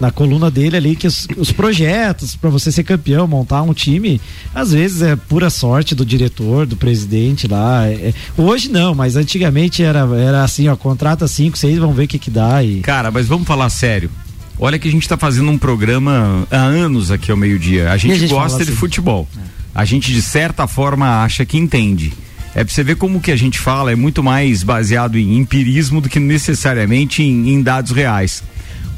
na 0.00 0.10
coluna 0.10 0.50
dele 0.50 0.76
ali 0.76 0.96
que 0.96 1.06
os, 1.06 1.26
os 1.36 1.52
projetos 1.52 2.36
pra 2.36 2.50
você 2.50 2.70
ser 2.72 2.82
campeão, 2.84 3.26
montar 3.26 3.62
um 3.62 3.72
time, 3.72 4.20
às 4.54 4.72
vezes 4.72 5.02
é 5.02 5.16
pura 5.16 5.50
sorte 5.50 5.94
do 5.94 6.04
diretor, 6.04 6.66
do 6.66 6.76
presidente 6.76 7.46
lá. 7.48 7.86
É- 7.86 7.92
é- 8.08 8.14
hoje 8.60 8.70
não, 8.70 8.94
mas 8.94 9.16
antigamente 9.16 9.82
era, 9.82 10.00
era 10.16 10.44
assim, 10.44 10.68
ó, 10.68 10.76
contrata 10.76 11.26
cinco, 11.26 11.56
seis, 11.56 11.78
vamos 11.78 11.96
ver 11.96 12.04
o 12.04 12.08
que 12.08 12.18
que 12.18 12.30
dá 12.30 12.62
e... 12.62 12.80
Cara, 12.80 13.10
mas 13.10 13.26
vamos 13.26 13.46
falar 13.46 13.70
sério. 13.70 14.10
Olha 14.58 14.78
que 14.78 14.86
a 14.86 14.90
gente 14.90 15.08
tá 15.08 15.16
fazendo 15.16 15.50
um 15.50 15.56
programa 15.56 16.46
há 16.50 16.56
anos 16.56 17.10
aqui 17.10 17.30
ao 17.30 17.36
meio-dia. 17.36 17.90
A 17.90 17.96
gente, 17.96 18.12
a 18.12 18.18
gente 18.18 18.30
gosta 18.30 18.58
de 18.58 18.64
assim? 18.70 18.78
futebol. 18.78 19.26
A 19.74 19.86
gente, 19.86 20.12
de 20.12 20.20
certa 20.20 20.66
forma, 20.66 21.24
acha 21.24 21.46
que 21.46 21.56
entende. 21.56 22.12
É 22.54 22.62
pra 22.62 22.74
você 22.74 22.82
ver 22.82 22.96
como 22.96 23.20
que 23.20 23.32
a 23.32 23.36
gente 23.36 23.58
fala 23.58 23.92
é 23.92 23.96
muito 23.96 24.22
mais 24.22 24.62
baseado 24.62 25.16
em 25.16 25.38
empirismo 25.38 26.02
do 26.02 26.10
que 26.10 26.20
necessariamente 26.20 27.22
em, 27.22 27.54
em 27.54 27.62
dados 27.62 27.92
reais. 27.92 28.42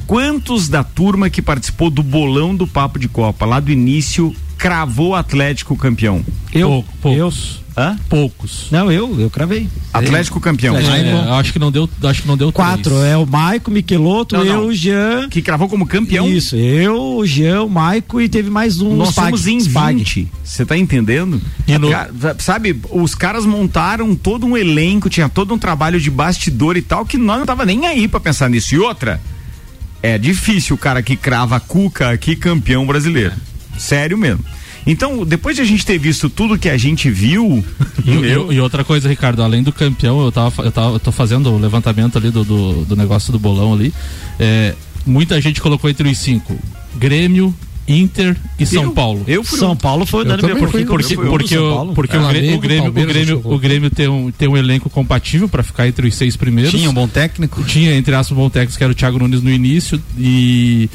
Quantos 0.04 0.68
da 0.68 0.82
turma 0.82 1.30
que 1.30 1.40
participou 1.40 1.90
do 1.90 2.02
bolão 2.02 2.56
do 2.56 2.66
Papo 2.66 2.98
de 2.98 3.06
Copa, 3.06 3.46
lá 3.46 3.60
do 3.60 3.70
início, 3.70 4.34
cravou 4.58 5.10
o 5.10 5.14
Atlético 5.14 5.76
campeão? 5.76 6.24
Eu, 6.52 6.68
Pouco, 6.68 6.92
poucos. 7.00 7.61
Hã? 7.76 7.98
Poucos. 8.08 8.66
Não, 8.70 8.92
eu, 8.92 9.18
eu 9.18 9.30
cravei. 9.30 9.66
Atlético 9.94 10.38
campeão. 10.40 10.76
Atlético. 10.76 11.06
É, 11.16 11.24
eu 11.28 11.32
acho 11.34 11.52
que 11.54 11.58
não 11.58 11.72
deu, 11.72 11.88
acho 12.04 12.22
que 12.22 12.28
não 12.28 12.36
deu 12.36 12.52
Quatro, 12.52 12.94
três. 12.96 13.04
é 13.06 13.16
o 13.16 13.24
Maico, 13.26 13.70
Michelotto, 13.70 14.36
Não, 14.36 14.44
não. 14.44 14.52
eu, 14.54 14.66
o 14.68 14.74
Jean... 14.74 15.28
Que 15.30 15.40
cravou 15.40 15.68
como 15.68 15.86
campeão? 15.86 16.28
Isso, 16.28 16.54
eu, 16.54 17.16
o 17.16 17.24
Jean, 17.26 17.62
o 17.62 17.70
Maico 17.70 18.20
e 18.20 18.28
teve 18.28 18.50
mais 18.50 18.80
um 18.82 18.94
Nós 18.94 19.08
Spag, 19.10 19.26
somos 19.28 19.46
em 19.46 19.58
Spag. 19.58 19.96
20. 19.98 20.28
Você 20.44 20.66
tá 20.66 20.76
entendendo? 20.76 21.40
E 21.66 21.78
no- 21.78 21.88
sabe, 22.40 22.78
os 22.90 23.14
caras 23.14 23.46
montaram 23.46 24.14
todo 24.14 24.46
um 24.46 24.56
elenco, 24.56 25.08
tinha 25.08 25.28
todo 25.28 25.54
um 25.54 25.58
trabalho 25.58 25.98
de 25.98 26.10
bastidor 26.10 26.76
e 26.76 26.82
tal, 26.82 27.06
que 27.06 27.16
nós 27.16 27.38
não 27.38 27.46
tava 27.46 27.64
nem 27.64 27.86
aí 27.86 28.06
pra 28.06 28.20
pensar 28.20 28.50
nisso. 28.50 28.74
E 28.74 28.78
outra, 28.78 29.18
é 30.02 30.18
difícil 30.18 30.76
o 30.76 30.78
cara 30.78 31.02
que 31.02 31.16
crava 31.16 31.56
a 31.56 31.60
Cuca 31.60 32.10
aqui 32.10 32.36
campeão 32.36 32.86
brasileiro. 32.86 33.32
Sério 33.78 34.18
mesmo. 34.18 34.44
Então, 34.86 35.24
depois 35.24 35.56
de 35.56 35.62
a 35.62 35.64
gente 35.64 35.86
ter 35.86 35.98
visto 35.98 36.28
tudo 36.28 36.58
que 36.58 36.68
a 36.68 36.76
gente 36.76 37.08
viu, 37.10 37.64
E, 38.04 38.54
e- 38.54 38.60
outra 38.60 38.82
coisa, 38.84 39.08
Ricardo, 39.08 39.42
além 39.42 39.62
do 39.62 39.72
campeão, 39.72 40.24
eu 40.24 40.32
tava, 40.32 40.62
eu 40.64 40.72
tava 40.72 40.94
eu 40.96 41.00
tô 41.00 41.12
fazendo 41.12 41.50
o 41.50 41.58
levantamento 41.58 42.18
ali 42.18 42.30
do, 42.30 42.44
do, 42.44 42.84
do 42.84 42.96
negócio 42.96 43.32
do 43.32 43.38
bolão 43.38 43.72
ali. 43.72 43.92
É, 44.40 44.74
muita 45.06 45.40
gente 45.40 45.60
colocou 45.60 45.88
entre 45.88 46.08
os 46.08 46.18
cinco: 46.18 46.58
Grêmio, 46.96 47.54
Inter 47.86 48.36
e 48.58 48.66
São 48.66 48.84
eu- 48.84 48.90
Paulo. 48.92 49.24
Eu 49.28 49.44
fui 49.44 49.58
São 49.58 49.76
Paulo 49.76 50.04
foi 50.04 50.24
unânime. 50.24 50.48
também 50.48 50.62
Porque. 50.64 50.84
Porque, 50.84 51.14
um 51.16 51.30
porque, 51.30 51.54
São 51.54 51.90
o- 51.90 51.94
porque 51.94 52.16
o, 52.16 52.20
Grê- 52.28 52.32
Flamengo, 52.32 52.56
o 52.56 52.60
Grêmio, 52.60 52.88
o 52.88 52.92
Grêmio, 52.92 53.40
o 53.44 53.58
Grêmio 53.58 53.90
tem, 53.90 54.08
um, 54.08 54.30
tem 54.32 54.48
um 54.48 54.56
elenco 54.56 54.90
compatível 54.90 55.48
para 55.48 55.62
ficar 55.62 55.86
entre 55.86 56.08
os 56.08 56.14
seis 56.16 56.36
primeiros. 56.36 56.72
Tinha 56.72 56.90
um 56.90 56.94
bom 56.94 57.06
técnico. 57.06 57.62
Tinha, 57.64 57.94
entre 57.96 58.14
aspas, 58.14 58.32
o 58.36 58.40
bom 58.40 58.50
técnico, 58.50 58.76
que 58.78 58.82
era 58.84 58.92
o 58.92 58.96
Thiago 58.96 59.18
Nunes 59.20 59.42
no 59.42 59.50
início. 59.50 60.02
E, 60.18 60.88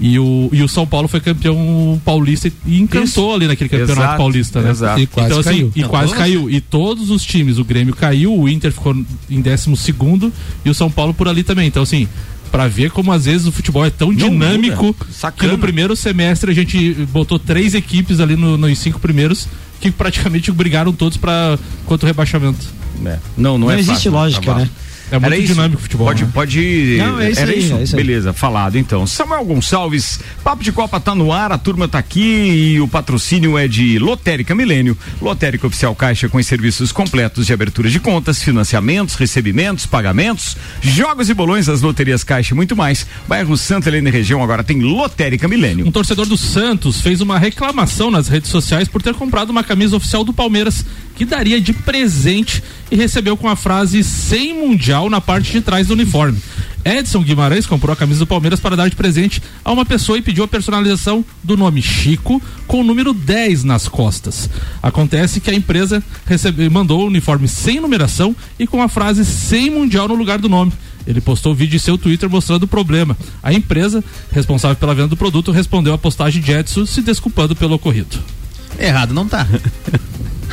e, 0.00 0.18
o, 0.18 0.48
e 0.52 0.62
o 0.62 0.68
São 0.68 0.86
Paulo 0.86 1.06
foi 1.08 1.20
campeão 1.20 2.00
paulista 2.04 2.50
e 2.66 2.80
encantou 2.80 3.04
Isso. 3.04 3.30
ali 3.34 3.46
naquele 3.46 3.68
campeonato 3.70 4.00
Exato, 4.00 4.16
paulista, 4.18 4.60
né? 4.60 4.70
exato. 4.70 5.00
E 5.00 5.06
quase 5.06 5.26
então, 5.28 5.38
assim, 5.40 5.50
caiu. 5.50 5.72
E 5.76 5.80
Não, 5.82 5.88
quase 5.88 6.06
todos? 6.08 6.18
caiu. 6.18 6.50
E 6.50 6.60
todos 6.60 7.10
os 7.10 7.22
times, 7.24 7.58
o 7.58 7.64
Grêmio 7.64 7.94
caiu, 7.94 8.36
o 8.36 8.48
Inter 8.48 8.72
ficou 8.72 8.94
em 9.30 9.40
décimo 9.40 9.76
segundo 9.76 10.32
e 10.64 10.70
o 10.70 10.74
São 10.74 10.90
Paulo 10.90 11.14
por 11.14 11.28
ali 11.28 11.42
também. 11.44 11.68
Então, 11.68 11.82
assim, 11.84 12.08
pra 12.50 12.66
ver 12.68 12.90
como 12.90 13.12
às 13.12 13.24
vezes 13.24 13.46
o 13.46 13.52
futebol 13.52 13.84
é 13.84 13.90
tão 13.90 14.12
dinâmico 14.14 14.84
muda. 14.86 15.32
que 15.32 15.46
no 15.46 15.58
primeiro 15.58 15.94
semestre 15.96 16.50
a 16.50 16.54
gente 16.54 16.92
botou 17.12 17.38
três 17.38 17.74
equipes 17.74 18.20
ali 18.20 18.36
no- 18.36 18.56
nos 18.56 18.78
cinco 18.78 18.98
primeiros 19.00 19.46
que 19.80 19.90
praticamente 19.90 20.50
brigaram 20.52 20.92
todos 20.92 21.16
para 21.16 21.58
contra 21.86 22.06
o 22.06 22.08
rebaixamento. 22.08 22.64
é, 23.06 23.18
não, 23.36 23.58
não, 23.58 23.66
Não 23.66 23.70
é 23.70 23.74
existe 23.74 23.94
fácil, 23.94 24.12
lógica, 24.12 24.46
tá 24.54 24.58
né? 24.60 24.70
É 25.14 25.18
muito 25.18 25.32
Era 25.32 25.42
dinâmico 25.46 25.78
o 25.78 25.82
futebol. 25.82 26.06
Pode, 26.06 26.24
né? 26.24 26.30
pode. 26.32 26.96
Não, 26.98 27.20
é 27.20 27.30
isso 27.30 27.40
Era 27.40 27.52
aí, 27.52 27.58
isso? 27.58 27.74
é 27.74 27.82
isso 27.82 27.96
aí. 27.96 28.02
Beleza, 28.02 28.32
falado 28.32 28.76
então. 28.76 29.06
Samuel 29.06 29.44
Gonçalves, 29.44 30.18
Papo 30.42 30.62
de 30.62 30.72
Copa 30.72 30.98
tá 30.98 31.14
no 31.14 31.32
ar, 31.32 31.52
a 31.52 31.58
turma 31.58 31.86
tá 31.86 31.98
aqui 31.98 32.74
e 32.74 32.80
o 32.80 32.88
patrocínio 32.88 33.56
é 33.56 33.68
de 33.68 33.98
Lotérica 33.98 34.54
Milênio. 34.54 34.96
Lotérica 35.20 35.66
Oficial 35.66 35.94
Caixa 35.94 36.28
com 36.28 36.38
os 36.38 36.46
serviços 36.46 36.90
completos 36.90 37.46
de 37.46 37.52
abertura 37.52 37.88
de 37.88 38.00
contas, 38.00 38.42
financiamentos, 38.42 39.14
recebimentos, 39.14 39.86
pagamentos, 39.86 40.56
jogos 40.80 41.28
e 41.30 41.34
bolões 41.34 41.66
das 41.66 41.80
loterias 41.80 42.24
Caixa 42.24 42.52
e 42.52 42.56
muito 42.56 42.74
mais. 42.74 43.06
Bairro 43.28 43.56
Santa 43.56 43.88
Helena 43.88 44.08
e 44.08 44.12
região 44.12 44.42
agora 44.42 44.64
tem 44.64 44.80
Lotérica 44.80 45.46
Milênio. 45.46 45.86
Um 45.86 45.92
torcedor 45.92 46.26
do 46.26 46.36
Santos 46.36 47.00
fez 47.00 47.20
uma 47.20 47.38
reclamação 47.38 48.10
nas 48.10 48.26
redes 48.26 48.50
sociais 48.50 48.88
por 48.88 49.00
ter 49.00 49.14
comprado 49.14 49.50
uma 49.50 49.62
camisa 49.62 49.96
oficial 49.96 50.24
do 50.24 50.32
Palmeiras 50.32 50.84
que 51.14 51.24
daria 51.24 51.60
de 51.60 51.72
presente 51.72 52.62
e 52.90 52.96
recebeu 52.96 53.36
com 53.36 53.48
a 53.48 53.56
frase 53.56 54.02
sem 54.02 54.54
mundial 54.54 55.08
na 55.08 55.20
parte 55.20 55.52
de 55.52 55.60
trás 55.60 55.86
do 55.86 55.94
uniforme. 55.94 56.38
Edson 56.84 57.22
Guimarães 57.22 57.66
comprou 57.66 57.94
a 57.94 57.96
camisa 57.96 58.20
do 58.20 58.26
Palmeiras 58.26 58.60
para 58.60 58.76
dar 58.76 58.88
de 58.88 58.96
presente 58.96 59.42
a 59.64 59.72
uma 59.72 59.86
pessoa 59.86 60.18
e 60.18 60.22
pediu 60.22 60.44
a 60.44 60.48
personalização 60.48 61.24
do 61.42 61.56
nome 61.56 61.80
Chico 61.80 62.42
com 62.66 62.80
o 62.80 62.84
número 62.84 63.14
10 63.14 63.64
nas 63.64 63.88
costas. 63.88 64.50
Acontece 64.82 65.40
que 65.40 65.50
a 65.50 65.54
empresa 65.54 66.02
recebe, 66.26 66.68
mandou 66.68 67.00
o 67.00 67.06
uniforme 67.06 67.48
sem 67.48 67.80
numeração 67.80 68.36
e 68.58 68.66
com 68.66 68.82
a 68.82 68.88
frase 68.88 69.24
sem 69.24 69.70
mundial 69.70 70.08
no 70.08 70.14
lugar 70.14 70.38
do 70.38 70.48
nome. 70.48 70.72
Ele 71.06 71.20
postou 71.20 71.52
o 71.52 71.54
vídeo 71.54 71.76
em 71.76 71.80
seu 71.80 71.96
Twitter 71.96 72.28
mostrando 72.28 72.64
o 72.64 72.68
problema. 72.68 73.16
A 73.42 73.52
empresa, 73.52 74.04
responsável 74.30 74.76
pela 74.76 74.94
venda 74.94 75.08
do 75.08 75.16
produto, 75.16 75.52
respondeu 75.52 75.94
à 75.94 75.98
postagem 75.98 76.42
de 76.42 76.52
Edson 76.52 76.84
se 76.84 77.00
desculpando 77.00 77.56
pelo 77.56 77.74
ocorrido. 77.74 78.18
Errado 78.78 79.14
não 79.14 79.26
tá. 79.26 79.46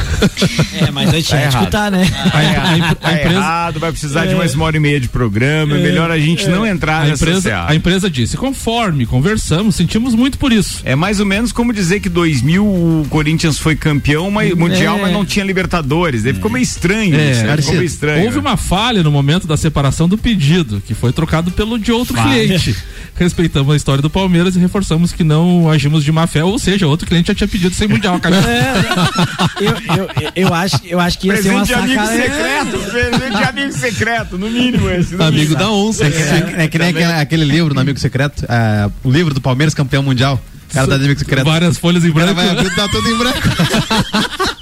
É, 0.79 0.91
mas 0.91 1.09
a 1.09 1.19
gente 1.19 1.69
tá, 1.69 1.89
né? 1.91 2.05
Tá 2.31 2.43
errado, 2.43 2.95
tá 2.95 3.13
empresa- 3.13 3.35
errado, 3.35 3.79
vai 3.79 3.91
precisar 3.91 4.25
de 4.25 4.35
mais 4.35 4.53
uma 4.55 4.65
hora 4.65 4.77
e 4.77 4.79
meia 4.79 4.99
de 4.99 5.07
programa. 5.09 5.75
é 5.75 5.81
melhor 5.81 6.11
a 6.11 6.19
gente 6.19 6.47
não 6.47 6.65
entrar 6.65 7.01
A 7.01 7.05
nessa 7.05 7.23
empresa, 7.23 7.65
a 7.67 7.75
empresa 7.75 8.09
disse: 8.09 8.37
conforme 8.37 9.05
conversamos, 9.05 9.75
sentimos 9.75 10.15
muito 10.15 10.37
por 10.37 10.51
isso. 10.51 10.81
É 10.83 10.95
mais 10.95 11.19
ou 11.19 11.25
menos 11.25 11.51
como 11.51 11.73
dizer 11.73 11.99
que 11.99 12.09
2000 12.09 12.63
o 12.65 13.07
Corinthians 13.09 13.57
foi 13.57 13.75
campeão 13.75 14.29
mas, 14.31 14.53
mundial, 14.53 14.99
mas 14.99 15.11
não 15.11 15.25
tinha 15.25 15.45
Libertadores. 15.45 16.23
Daí 16.23 16.33
ficou 16.33 16.51
meio 16.51 16.63
estranho 16.63 17.15
É, 17.15 17.31
isso, 17.31 17.43
né? 17.43 17.57
Ficou 17.57 17.73
meio 17.73 17.85
estranho. 17.85 18.23
Houve 18.25 18.35
né? 18.35 18.41
uma 18.41 18.57
falha 18.57 19.03
no 19.03 19.11
momento 19.11 19.47
da 19.47 19.57
separação 19.57 20.07
do 20.07 20.17
pedido, 20.17 20.81
que 20.85 20.93
foi 20.93 21.11
trocado 21.11 21.51
pelo 21.51 21.77
de 21.79 21.91
outro 21.91 22.13
cliente. 22.13 22.75
Respeitamos 23.15 23.73
a 23.73 23.77
história 23.77 24.01
do 24.01 24.09
Palmeiras 24.09 24.55
e 24.55 24.59
reforçamos 24.59 25.11
que 25.11 25.23
não 25.23 25.69
agimos 25.69 26.03
de 26.03 26.11
má 26.11 26.25
fé, 26.27 26.43
ou 26.43 26.57
seja, 26.57 26.87
outro 26.87 27.07
cliente 27.07 27.27
já 27.27 27.35
tinha 27.35 27.47
pedido 27.47 27.75
sem 27.75 27.87
mundial. 27.87 28.19
camisa. 28.21 28.41
Eu, 29.59 29.73
eu, 29.97 30.07
eu, 30.47 30.53
acho, 30.53 30.79
eu 30.85 30.99
acho 30.99 31.17
que 31.19 31.27
ia 31.27 31.41
ser 31.41 31.49
uma 31.49 31.65
Presente 31.65 31.85
de 31.87 31.95
amigo 31.95 32.05
secreto, 32.07 32.79
presente 32.91 33.37
de 33.37 33.43
amigo 33.43 33.73
secreto, 33.73 34.37
no 34.37 34.49
mínimo 34.49 34.89
esse. 34.89 35.15
no 35.15 35.23
Amigo 35.23 35.41
mínimo. 35.43 35.59
da 35.59 35.71
onça. 35.71 36.05
É 36.05 36.11
que, 36.11 36.21
é 36.61 36.67
que 36.67 36.77
nem 36.79 36.89
aquele, 36.89 37.03
aquele 37.13 37.43
livro 37.45 37.73
no 37.73 37.79
Amigo 37.81 37.99
Secreto, 37.99 38.45
ah, 38.47 38.89
o 39.03 39.11
livro 39.11 39.33
do 39.33 39.41
Palmeiras 39.41 39.73
campeão 39.73 40.03
mundial. 40.03 40.39
O 40.69 40.73
cara 40.73 40.87
tá 40.87 40.97
de 40.97 41.03
Amigo 41.05 41.19
Secreto. 41.19 41.45
Várias 41.45 41.77
folhas 41.77 42.05
em 42.05 42.09
O 42.09 42.13
cara 42.13 42.33
branco. 42.33 42.41
vai 42.49 42.57
abrir, 42.59 42.75
tá 42.75 42.87
tudo 42.87 43.09
em 43.09 43.17
branco. 43.17 43.39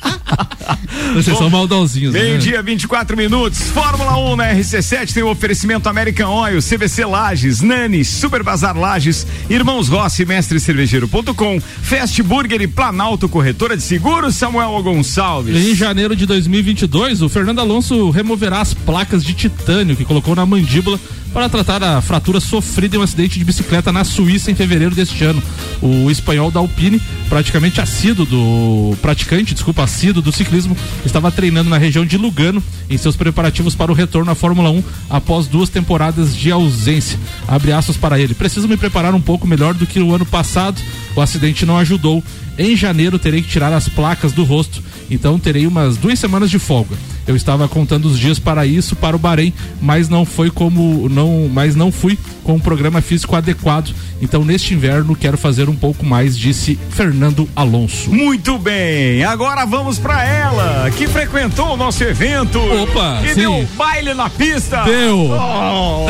Vocês 1.13 1.37
são 1.37 1.49
maldosinhos. 1.49 2.13
né? 2.13 2.21
Meio-dia, 2.21 2.61
24 2.61 3.17
minutos. 3.17 3.59
Fórmula 3.71 4.17
1 4.17 4.35
na 4.35 4.53
RC7 4.53 5.13
tem 5.13 5.23
o 5.23 5.29
oferecimento 5.29 5.87
American 5.89 6.31
Oil, 6.33 6.59
CVC 6.61 7.05
Lages, 7.05 7.61
Nani, 7.61 8.03
Super 8.05 8.43
Bazar 8.43 8.77
Lages, 8.77 9.25
Irmãos 9.49 9.87
Rossi, 9.89 10.25
Mestre 10.25 10.59
Cervejeiro.com, 10.59 11.59
Fast 11.59 12.21
Burger 12.23 12.61
e 12.61 12.67
Planalto 12.67 13.27
Corretora 13.29 13.75
de 13.75 13.83
Seguros, 13.83 14.35
Samuel 14.35 14.81
Gonçalves. 14.83 15.55
Em 15.55 15.75
janeiro 15.75 16.15
de 16.15 16.25
2022, 16.25 17.21
o 17.21 17.29
Fernando 17.29 17.59
Alonso 17.59 18.09
removerá 18.09 18.61
as 18.61 18.73
placas 18.73 19.23
de 19.23 19.33
titânio 19.33 19.95
que 19.95 20.05
colocou 20.05 20.35
na 20.35 20.45
mandíbula 20.45 20.99
para 21.33 21.47
tratar 21.47 21.83
a 21.83 22.01
fratura 22.01 22.39
sofrida 22.39 22.95
em 22.95 22.99
um 22.99 23.03
acidente 23.03 23.37
de 23.37 23.45
bicicleta 23.45 23.91
na 23.91 24.03
Suíça 24.03 24.51
em 24.51 24.55
fevereiro 24.55 24.95
deste 24.95 25.23
ano. 25.23 25.41
O 25.81 26.09
espanhol 26.09 26.51
da 26.51 26.59
Alpine, 26.59 27.01
praticamente 27.29 27.79
assíduo 27.79 28.25
do 28.25 28.97
praticante, 29.01 29.53
desculpa, 29.53 29.83
assíduo 29.83 30.21
do 30.21 30.31
ciclismo, 30.31 30.75
estava 31.05 31.31
treinando 31.31 31.69
na 31.69 31.77
região 31.77 32.05
de 32.05 32.17
Lugano 32.17 32.61
em 32.89 32.97
seus 32.97 33.15
preparativos 33.15 33.75
para 33.75 33.91
o 33.91 33.95
retorno 33.95 34.31
à 34.31 34.35
Fórmula 34.35 34.69
1 34.71 34.83
após 35.09 35.47
duas 35.47 35.69
temporadas 35.69 36.35
de 36.35 36.51
ausência. 36.51 37.19
Abre 37.47 37.71
aspas 37.71 37.97
para 37.97 38.19
ele. 38.19 38.33
Preciso 38.33 38.67
me 38.67 38.77
preparar 38.77 39.13
um 39.13 39.21
pouco 39.21 39.47
melhor 39.47 39.73
do 39.73 39.85
que 39.85 39.99
o 39.99 40.13
ano 40.13 40.25
passado. 40.25 40.81
O 41.15 41.21
acidente 41.21 41.65
não 41.65 41.77
ajudou. 41.77 42.23
Em 42.57 42.75
janeiro 42.75 43.17
terei 43.17 43.41
que 43.41 43.47
tirar 43.47 43.71
as 43.71 43.87
placas 43.87 44.33
do 44.33 44.43
rosto, 44.43 44.83
então 45.09 45.39
terei 45.39 45.65
umas 45.65 45.95
duas 45.95 46.19
semanas 46.19 46.51
de 46.51 46.59
folga. 46.59 46.97
Eu 47.29 47.35
estava 47.35 47.67
contando 47.67 48.05
os 48.07 48.17
dias 48.17 48.39
para 48.39 48.65
isso, 48.65 48.95
para 48.95 49.15
o 49.15 49.19
Bahrein, 49.19 49.53
mas 49.79 50.09
não 50.09 50.25
foi 50.25 50.49
como 50.49 51.07
não, 51.09 51.47
mas 51.53 51.75
não 51.75 51.91
fui 51.91 52.17
com 52.43 52.55
um 52.55 52.59
programa 52.59 53.01
físico 53.01 53.35
adequado. 53.35 53.93
Então 54.19 54.43
neste 54.43 54.73
inverno 54.73 55.15
quero 55.15 55.37
fazer 55.37 55.69
um 55.69 55.75
pouco 55.75 56.03
mais, 56.03 56.35
disse 56.35 56.79
Fernando 56.89 57.47
Alonso. 57.55 58.09
Muito 58.11 58.57
bem, 58.57 59.23
agora 59.23 59.63
vamos 59.63 59.99
pra 59.99 60.23
ela, 60.25 60.89
que 60.97 61.07
frequentou 61.07 61.75
o 61.75 61.77
nosso 61.77 62.03
evento. 62.03 62.57
Opa, 62.59 63.21
E 63.23 63.29
sim. 63.35 63.41
deu 63.41 63.67
baile 63.77 64.15
na 64.15 64.27
pista. 64.27 64.81
Deu. 64.85 65.29
Oh, 65.31 66.07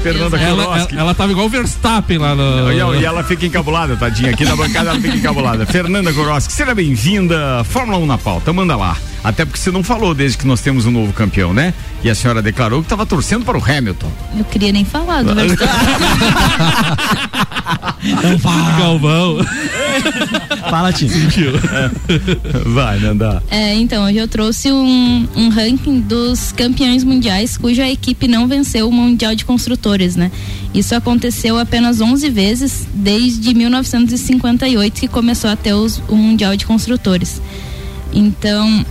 Fernanda 0.00 0.36
Ela, 0.36 0.46
ela, 0.48 0.64
Koroski. 0.66 0.96
ela 0.96 1.14
tava 1.14 1.32
igual 1.32 1.46
o 1.46 1.50
Verstappen 1.50 2.18
lá 2.18 2.36
no. 2.36 2.72
E 2.72 3.04
ela- 3.04 3.24
fica 3.24 3.44
encabulada, 3.46 3.96
tadinha. 3.96 4.30
Aqui 4.30 4.44
na 4.44 4.54
bancada 4.54 4.90
ela 4.90 5.00
fica 5.00 5.16
encabulada. 5.16 5.66
Fernanda 5.66 6.12
Goroski, 6.12 6.52
seja 6.52 6.72
bem-vinda. 6.72 7.64
Fórmula 7.64 7.98
1 7.98 8.06
na 8.06 8.18
pauta, 8.18 8.52
manda 8.52 8.76
lá. 8.76 8.96
Até 9.24 9.44
porque 9.44 9.58
você 9.60 9.70
não 9.70 9.84
falou 9.84 10.14
desde 10.14 10.36
que 10.36 10.46
nós 10.46 10.60
temos 10.60 10.84
um 10.84 10.90
novo 10.90 11.12
campeão, 11.12 11.54
né? 11.54 11.72
E 12.02 12.10
a 12.10 12.14
senhora 12.14 12.42
declarou 12.42 12.80
que 12.80 12.86
estava 12.86 13.06
torcendo 13.06 13.44
para 13.44 13.56
o 13.56 13.62
Hamilton. 13.64 14.10
Eu 14.36 14.44
queria 14.44 14.72
nem 14.72 14.84
falar 14.84 15.22
do 15.22 15.32
Verstappen. 15.34 15.68
Não 18.22 18.38
fala, 18.38 18.78
Galvão. 18.78 19.38
fala 20.68 20.92
Tim. 20.92 21.08
Vai, 22.66 22.98
Nanda. 22.98 23.40
É, 23.48 23.74
então, 23.74 24.04
hoje 24.04 24.16
eu 24.18 24.26
trouxe 24.26 24.72
um, 24.72 25.28
um 25.36 25.48
ranking 25.50 26.00
dos 26.00 26.50
campeões 26.52 27.04
mundiais 27.04 27.56
cuja 27.56 27.88
equipe 27.88 28.26
não 28.26 28.48
venceu 28.48 28.88
o 28.88 28.92
Mundial 28.92 29.34
de 29.36 29.44
Construtores, 29.44 30.16
né? 30.16 30.32
Isso 30.74 30.94
aconteceu 30.96 31.56
apenas 31.58 32.00
11 32.00 32.28
vezes 32.30 32.86
desde 32.92 33.54
1958 33.54 35.00
que 35.00 35.06
começou 35.08 35.50
a 35.50 35.54
ter 35.56 35.74
os- 35.74 36.02
o 36.08 36.16
Mundial 36.16 36.56
de 36.56 36.66
Construtores. 36.66 37.40
Então, 38.12 38.84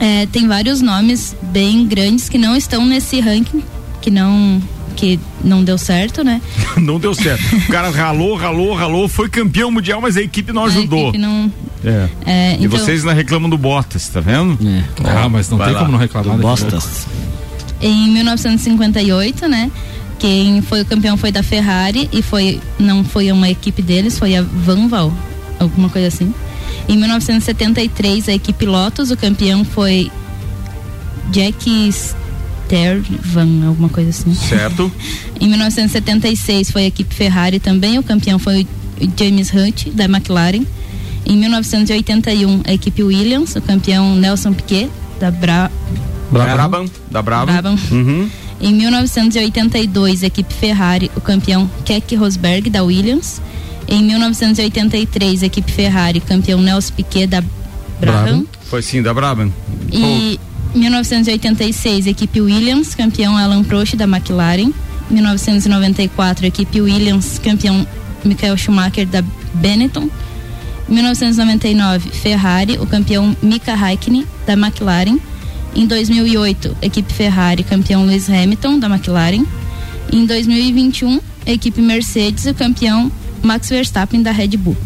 é, 0.00 0.26
tem 0.26 0.46
vários 0.48 0.80
nomes 0.80 1.36
bem 1.42 1.86
grandes 1.86 2.28
que 2.28 2.38
não 2.38 2.56
estão 2.56 2.84
nesse 2.86 3.20
ranking, 3.20 3.62
que 4.00 4.10
não 4.10 4.60
que 4.96 5.18
não 5.44 5.62
deu 5.62 5.78
certo, 5.78 6.24
né? 6.24 6.40
Não 6.76 6.98
deu 6.98 7.14
certo. 7.14 7.40
O 7.54 7.68
cara 7.68 7.88
ralou, 7.88 8.34
ralou, 8.34 8.74
ralou, 8.74 9.08
foi 9.08 9.28
campeão 9.28 9.70
mundial, 9.70 10.00
mas 10.00 10.16
a 10.16 10.20
equipe 10.22 10.52
não 10.52 10.64
A 10.64 10.66
ajudou. 10.66 11.02
equipe 11.10 11.18
não, 11.18 11.52
É. 11.84 12.08
é, 12.26 12.52
E 12.58 12.64
então, 12.64 12.70
vocês 12.80 13.02
ainda 13.02 13.12
reclamam 13.12 13.48
do 13.48 13.56
Bottas, 13.56 14.08
tá 14.08 14.18
vendo? 14.18 14.58
Ah, 15.04 15.28
mas 15.28 15.48
não 15.48 15.56
Vai 15.56 15.68
tem 15.68 15.74
lá. 15.76 15.80
como 15.82 15.92
não 15.92 15.98
reclamar. 16.00 16.34
Do 16.36 16.42
Bostas. 16.42 17.06
em 17.80 18.08
1958, 18.10 19.46
né? 19.46 19.70
Quem 20.18 20.60
foi 20.62 20.80
o 20.80 20.84
campeão 20.84 21.16
foi 21.16 21.30
da 21.30 21.44
Ferrari 21.44 22.08
e 22.12 22.20
foi 22.20 22.60
não 22.76 23.04
foi 23.04 23.30
uma 23.30 23.48
equipe 23.48 23.80
deles, 23.80 24.18
foi 24.18 24.34
a 24.34 24.42
Vanval, 24.42 25.12
alguma 25.60 25.88
coisa 25.88 26.08
assim. 26.08 26.34
Em 26.88 26.96
1973, 26.96 28.28
a 28.28 28.32
equipe 28.32 28.64
Lotus, 28.64 29.10
o 29.10 29.16
campeão 29.16 29.64
foi 29.64 30.10
Jack 31.30 31.90
Stervan, 31.92 33.66
alguma 33.66 33.88
coisa 33.88 34.10
assim. 34.10 34.34
Certo? 34.34 34.90
Em 35.38 35.48
1976 35.48 36.70
foi 36.70 36.82
a 36.84 36.86
equipe 36.86 37.14
Ferrari 37.14 37.60
também, 37.60 37.98
o 37.98 38.02
campeão 38.02 38.38
foi 38.38 38.66
o 39.00 39.12
James 39.18 39.52
Hunt 39.52 39.88
da 39.88 40.04
McLaren. 40.04 40.64
Em 41.26 41.36
1981 41.36 42.62
a 42.64 42.72
equipe 42.72 43.02
Williams, 43.02 43.54
o 43.54 43.60
campeão 43.60 44.16
Nelson 44.16 44.54
Piquet 44.54 44.88
da 45.20 45.30
Bra 45.30 45.70
Da 46.32 46.54
Brabham. 46.54 46.86
Da 47.10 47.22
Brabham. 47.22 47.46
Brabham. 47.46 47.78
Uhum. 47.90 48.28
Em 48.60 48.74
1982, 48.74 50.24
a 50.24 50.26
equipe 50.26 50.52
Ferrari, 50.52 51.10
o 51.14 51.20
campeão 51.20 51.70
Keck 51.84 52.16
Rosberg 52.16 52.68
da 52.70 52.82
Williams. 52.82 53.40
Em 53.88 54.02
1983, 54.04 55.42
a 55.42 55.46
equipe 55.46 55.72
Ferrari, 55.72 56.20
campeão 56.20 56.60
Nelson 56.60 56.92
Piquet 56.92 57.26
da 57.26 57.42
Brabham. 57.98 58.46
Foi 58.64 58.82
sim, 58.82 59.02
da 59.02 59.14
Brabham. 59.14 59.50
E 59.90 60.38
1986, 60.74 62.06
a 62.06 62.10
equipe 62.10 62.40
Williams, 62.40 62.94
campeão 62.94 63.36
Alan 63.36 63.64
Prost 63.64 63.96
da 63.96 64.04
McLaren. 64.04 64.72
1994, 65.10 66.44
a 66.44 66.48
equipe 66.48 66.82
Williams, 66.82 67.38
campeão 67.38 67.86
Michael 68.22 68.58
Schumacher 68.58 69.06
da 69.06 69.22
Benetton. 69.54 70.10
1999, 70.86 72.10
Ferrari, 72.10 72.78
o 72.78 72.86
campeão 72.86 73.34
Mika 73.42 73.72
Häkkinen 73.72 74.26
da 74.46 74.52
McLaren. 74.52 75.18
Em 75.74 75.86
2008, 75.86 76.76
a 76.82 76.86
equipe 76.86 77.12
Ferrari, 77.12 77.62
campeão 77.62 78.04
Lewis 78.04 78.28
Hamilton 78.28 78.78
da 78.78 78.88
McLaren. 78.88 79.46
Em 80.12 80.26
2021, 80.26 81.20
a 81.46 81.50
equipe 81.52 81.80
Mercedes, 81.80 82.44
o 82.46 82.54
campeão 82.54 83.10
Max 83.42 83.68
Verstappen 83.68 84.22
da 84.22 84.30
Red 84.30 84.56
Bull. 84.56 84.76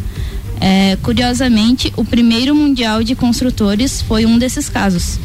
É, 0.61 0.97
curiosamente, 1.03 1.93
o 1.97 2.05
primeiro 2.05 2.55
mundial 2.55 3.03
de 3.03 3.15
construtores 3.15 4.01
foi 4.03 4.25
um 4.25 4.39
desses 4.39 4.69
casos. 4.69 5.19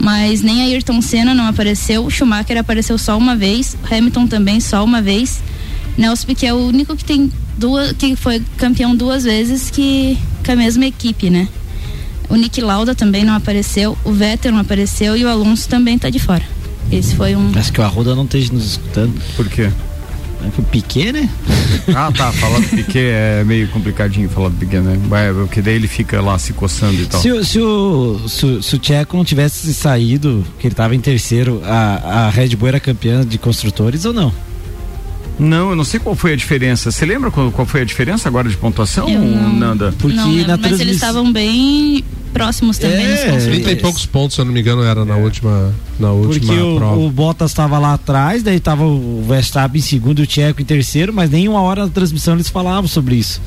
Mas 0.00 0.42
nem 0.42 0.62
Ayrton 0.62 1.00
Senna 1.02 1.34
não 1.34 1.46
apareceu, 1.46 2.08
Schumacher 2.10 2.58
apareceu 2.58 2.96
só 2.96 3.16
uma 3.16 3.36
vez, 3.36 3.76
Hamilton 3.90 4.26
também 4.26 4.58
só 4.58 4.82
uma 4.82 5.02
vez. 5.02 5.40
Nelson 5.96 6.26
Piquet 6.26 6.46
é 6.46 6.54
o 6.54 6.56
único 6.56 6.96
que 6.96 7.04
tem 7.04 7.30
duas, 7.58 7.92
que 7.92 8.16
foi 8.16 8.42
campeão 8.56 8.96
duas 8.96 9.24
vezes 9.24 9.70
que 9.70 10.18
com 10.44 10.52
a 10.52 10.56
mesma 10.56 10.86
equipe, 10.86 11.28
né? 11.28 11.46
O 12.28 12.36
Nick 12.36 12.60
Lauda 12.60 12.94
também 12.94 13.24
não 13.24 13.34
apareceu, 13.34 13.98
o 14.04 14.12
Vettel 14.12 14.52
não 14.52 14.60
apareceu 14.60 15.16
e 15.16 15.24
o 15.24 15.28
Alonso 15.28 15.68
também 15.68 15.98
tá 15.98 16.08
de 16.08 16.18
fora. 16.18 16.44
Esse 16.90 17.14
foi 17.14 17.36
um 17.36 17.52
Acho 17.54 17.72
que 17.72 17.80
o 17.80 17.84
Arruda 17.84 18.14
não 18.14 18.24
esteja 18.24 18.52
nos 18.52 18.64
escutando. 18.64 19.20
Por 19.36 19.48
quê? 19.48 19.70
O 20.58 20.62
Piquet, 20.62 21.12
né? 21.12 21.28
Ah, 21.94 22.10
tá. 22.16 22.32
Falar 22.32 22.60
do 22.60 22.68
Piquet 22.68 22.98
é 23.12 23.44
meio 23.44 23.68
complicadinho 23.68 24.28
falar 24.28 24.48
do 24.48 24.56
Piquet, 24.56 24.80
né? 24.80 24.98
Porque 25.34 25.60
daí 25.62 25.74
ele 25.74 25.88
fica 25.88 26.20
lá 26.20 26.38
se 26.38 26.52
coçando 26.52 27.00
e 27.00 27.06
tal. 27.06 27.20
Se, 27.20 27.30
o- 27.30 27.44
se, 27.44 27.58
o, 27.60 28.20
se, 28.28 28.62
se 28.62 28.74
o 28.76 28.78
Tcheco 28.78 29.16
não 29.16 29.24
tivesse 29.24 29.72
saído, 29.74 30.44
que 30.58 30.66
ele 30.66 30.74
tava 30.74 30.94
em 30.94 31.00
terceiro, 31.00 31.60
a, 31.64 32.26
a 32.26 32.30
Red 32.30 32.56
Bull 32.56 32.68
era 32.68 32.80
campeã 32.80 33.24
de 33.24 33.38
construtores 33.38 34.04
ou 34.04 34.12
não? 34.12 34.32
Não, 35.40 35.70
eu 35.70 35.76
não 35.76 35.84
sei 35.84 35.98
qual 35.98 36.14
foi 36.14 36.34
a 36.34 36.36
diferença. 36.36 36.90
Você 36.92 37.04
lembra 37.06 37.30
qual, 37.30 37.50
qual 37.50 37.66
foi 37.66 37.80
a 37.80 37.84
diferença 37.84 38.28
agora 38.28 38.48
de 38.48 38.56
pontuação, 38.56 39.08
Eu 39.08 39.20
não- 39.20 39.54
Nanda? 39.54 39.94
Porque 39.98 40.16
não 40.16 40.30
lembro, 40.30 40.48
na 40.48 40.56
mas 40.56 40.66
eles 40.66 40.78
transmissão- 40.78 41.08
estavam 41.08 41.32
bem 41.32 42.04
próximos 42.32 42.78
também 42.78 43.08
nos 43.08 43.20
É, 43.20 43.40
30 43.50 43.72
e 43.72 43.76
poucos 43.76 44.06
pontos, 44.06 44.34
se 44.36 44.40
eu 44.40 44.44
não 44.44 44.52
me 44.52 44.60
engano, 44.60 44.82
era 44.84 45.04
na 45.04 45.16
última, 45.16 45.74
na 45.98 46.12
última 46.12 46.46
Porque 46.46 46.60
o, 46.62 46.76
prova. 46.76 46.96
o 46.96 47.10
Bottas 47.10 47.50
estava 47.50 47.76
lá 47.78 47.94
atrás, 47.94 48.42
daí 48.42 48.60
tava 48.60 48.84
o 48.84 49.24
Verstappen 49.26 49.78
em 49.80 49.82
segundo 49.82 50.20
e 50.20 50.22
o 50.22 50.26
Tcheco 50.26 50.62
em 50.62 50.64
terceiro, 50.64 51.12
mas 51.12 51.28
nem 51.30 51.48
uma 51.48 51.60
hora 51.62 51.84
na 51.86 51.90
transmissão 51.90 52.34
eles 52.34 52.48
falavam 52.48 52.86
sobre 52.86 53.16
isso. 53.16 53.40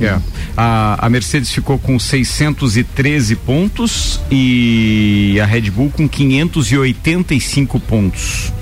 É. 0.00 0.18
A, 0.56 1.06
a 1.06 1.08
Mercedes 1.10 1.50
ficou 1.50 1.78
com 1.78 1.98
613 1.98 3.36
pontos 3.36 4.20
e 4.30 5.38
a 5.40 5.46
Red 5.46 5.70
Bull 5.70 5.90
com 5.90 6.08
585 6.08 7.78
pontos. 7.80 8.52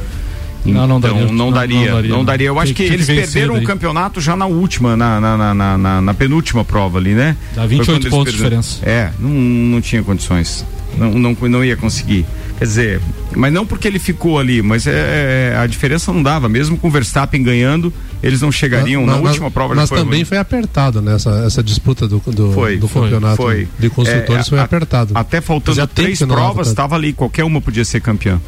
Não, 0.65 0.87
não 0.87 0.99
Então, 0.99 1.01
daria. 1.01 1.27
Não, 1.27 1.33
Não- 1.33 1.53
daria. 1.53 1.75
não 1.77 1.87
Não 1.87 1.93
daria, 1.93 2.25
daria. 2.25 2.49
não. 2.49 2.55
Eu 2.57 2.61
acho 2.61 2.75
que 2.75 2.87
que 2.87 2.93
eles 2.93 3.07
perderam 3.07 3.57
o 3.57 3.63
campeonato 3.65 4.21
já 4.21 4.37
na 4.37 4.47
última, 4.47 4.97
na, 4.97 5.21
na, 5.21 5.37
na, 5.37 5.55
na, 5.55 5.79
na- 5.79 6.01
na 6.03 6.15
penúltima 6.15 6.65
prova 6.65 6.99
ali, 6.99 7.15
né? 7.15 7.37
Dá 7.55 7.63
Foi 7.63 7.69
28 7.69 7.87
quando 7.87 8.03
eles 8.03 8.11
pontos 8.11 8.33
de 8.33 8.39
diferença. 8.39 8.79
É, 8.83 9.11
não, 9.19 9.31
não 9.31 9.81
tinha 9.81 10.03
condições. 10.03 10.65
Não, 10.99 11.13
não, 11.13 11.37
não 11.49 11.65
ia 11.65 11.77
conseguir. 11.77 12.27
Quer 12.59 12.65
dizer, 12.65 13.01
mas 13.35 13.53
não 13.53 13.65
porque 13.65 13.87
ele 13.89 13.99
ficou 14.01 14.39
ali, 14.39 14.61
mas 14.61 14.87
é, 14.87 15.57
a 15.57 15.67
diferença 15.67 16.13
não 16.13 16.23
dava. 16.23 16.49
Mesmo 16.49 16.77
com 16.77 16.89
o 16.89 16.91
Verstappen 16.91 17.43
ganhando, 17.43 17.93
eles 18.23 18.41
não 18.43 18.51
chegariam. 18.53 19.03
Mas- 19.07 19.15
na 19.17 19.23
mas- 19.23 19.31
última 19.31 19.51
prova 19.51 19.75
já 19.75 19.81
Mas 19.83 19.89
foi 19.89 19.99
também 19.99 20.19
ruim. 20.19 20.25
foi 20.25 20.37
apertado 20.37 21.01
nessa 21.01 21.31
essa 21.47 21.63
disputa 21.63 22.07
do, 22.09 22.19
do, 22.27 22.53
Foi, 22.53 22.77
do 22.77 22.87
foi, 22.89 23.03
campeonato 23.03 23.37
foi. 23.37 23.69
de 23.79 23.89
construtores 23.89 24.47
É, 24.47 24.51
foi 24.51 24.59
a- 24.59 24.65
apertado. 24.65 25.13
Até 25.15 25.41
faltando 25.41 25.87
três 25.87 26.19
provas, 26.23 26.69
estava 26.69 26.97
ali, 26.97 27.13
qualquer 27.13 27.45
uma 27.45 27.61
podia 27.63 27.85
ser 27.85 28.01
campeã. 28.01 28.39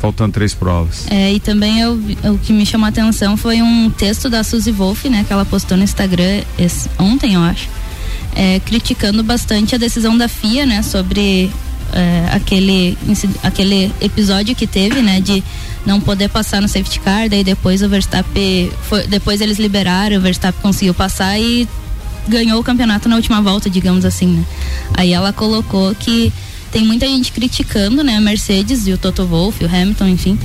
Faltando 0.00 0.32
três 0.32 0.54
provas. 0.54 1.06
É, 1.10 1.32
e 1.32 1.40
também 1.40 1.80
eu, 1.80 1.94
o 2.32 2.38
que 2.38 2.52
me 2.52 2.64
chamou 2.64 2.86
a 2.86 2.88
atenção 2.88 3.36
foi 3.36 3.60
um 3.60 3.90
texto 3.90 4.30
da 4.30 4.44
Suzy 4.44 4.70
Wolf, 4.70 5.04
né, 5.06 5.24
que 5.26 5.32
ela 5.32 5.44
postou 5.44 5.76
no 5.76 5.82
Instagram 5.82 6.42
esse- 6.58 6.88
ontem, 6.98 7.34
eu 7.34 7.40
acho, 7.42 7.68
é, 8.36 8.60
criticando 8.60 9.22
bastante 9.24 9.74
a 9.74 9.78
decisão 9.78 10.16
da 10.16 10.28
FIA, 10.28 10.64
né, 10.66 10.82
sobre 10.82 11.50
é, 11.90 12.28
aquele, 12.32 12.98
aquele 13.42 13.90
episódio 14.00 14.54
que 14.54 14.66
teve, 14.66 15.00
né, 15.00 15.20
de 15.22 15.42
não 15.86 15.98
poder 16.00 16.28
passar 16.28 16.60
no 16.60 16.68
safety 16.68 17.00
car, 17.00 17.28
daí 17.30 17.42
depois 17.42 17.80
o 17.82 17.88
Verstappen, 17.88 18.70
foi, 18.82 19.06
depois 19.06 19.40
eles 19.40 19.58
liberaram, 19.58 20.18
o 20.18 20.20
Verstappen 20.20 20.60
conseguiu 20.60 20.92
passar 20.92 21.40
e 21.40 21.66
ganhou 22.28 22.60
o 22.60 22.62
campeonato 22.62 23.08
na 23.08 23.16
última 23.16 23.40
volta, 23.40 23.70
digamos 23.70 24.04
assim, 24.04 24.26
né? 24.26 24.44
Aí 24.98 25.14
ela 25.14 25.32
colocou 25.32 25.94
que 25.94 26.30
tem 26.70 26.84
muita 26.84 27.06
gente 27.06 27.32
criticando, 27.32 28.02
né, 28.04 28.16
a 28.16 28.20
Mercedes 28.20 28.86
e 28.86 28.92
o 28.92 28.98
Toto 28.98 29.24
Wolff, 29.26 29.64
o 29.64 29.66
Hamilton, 29.68 30.08
enfim, 30.08 30.38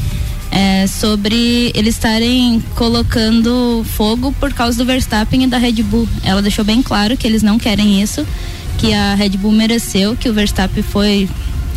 é, 0.51 0.86
sobre 0.88 1.71
eles 1.73 1.95
estarem 1.95 2.63
colocando 2.75 3.83
fogo 3.95 4.31
por 4.39 4.53
causa 4.53 4.77
do 4.77 4.86
Verstappen 4.86 5.43
e 5.43 5.47
da 5.47 5.57
Red 5.57 5.83
Bull. 5.83 6.07
Ela 6.23 6.41
deixou 6.41 6.63
bem 6.63 6.81
claro 6.81 7.17
que 7.17 7.25
eles 7.27 7.41
não 7.43 7.57
querem 7.57 8.01
isso, 8.01 8.25
que 8.77 8.93
a 8.93 9.15
Red 9.15 9.31
Bull 9.31 9.51
mereceu, 9.51 10.15
que 10.15 10.29
o 10.29 10.33
Verstappen 10.33 10.83
foi 10.83 11.27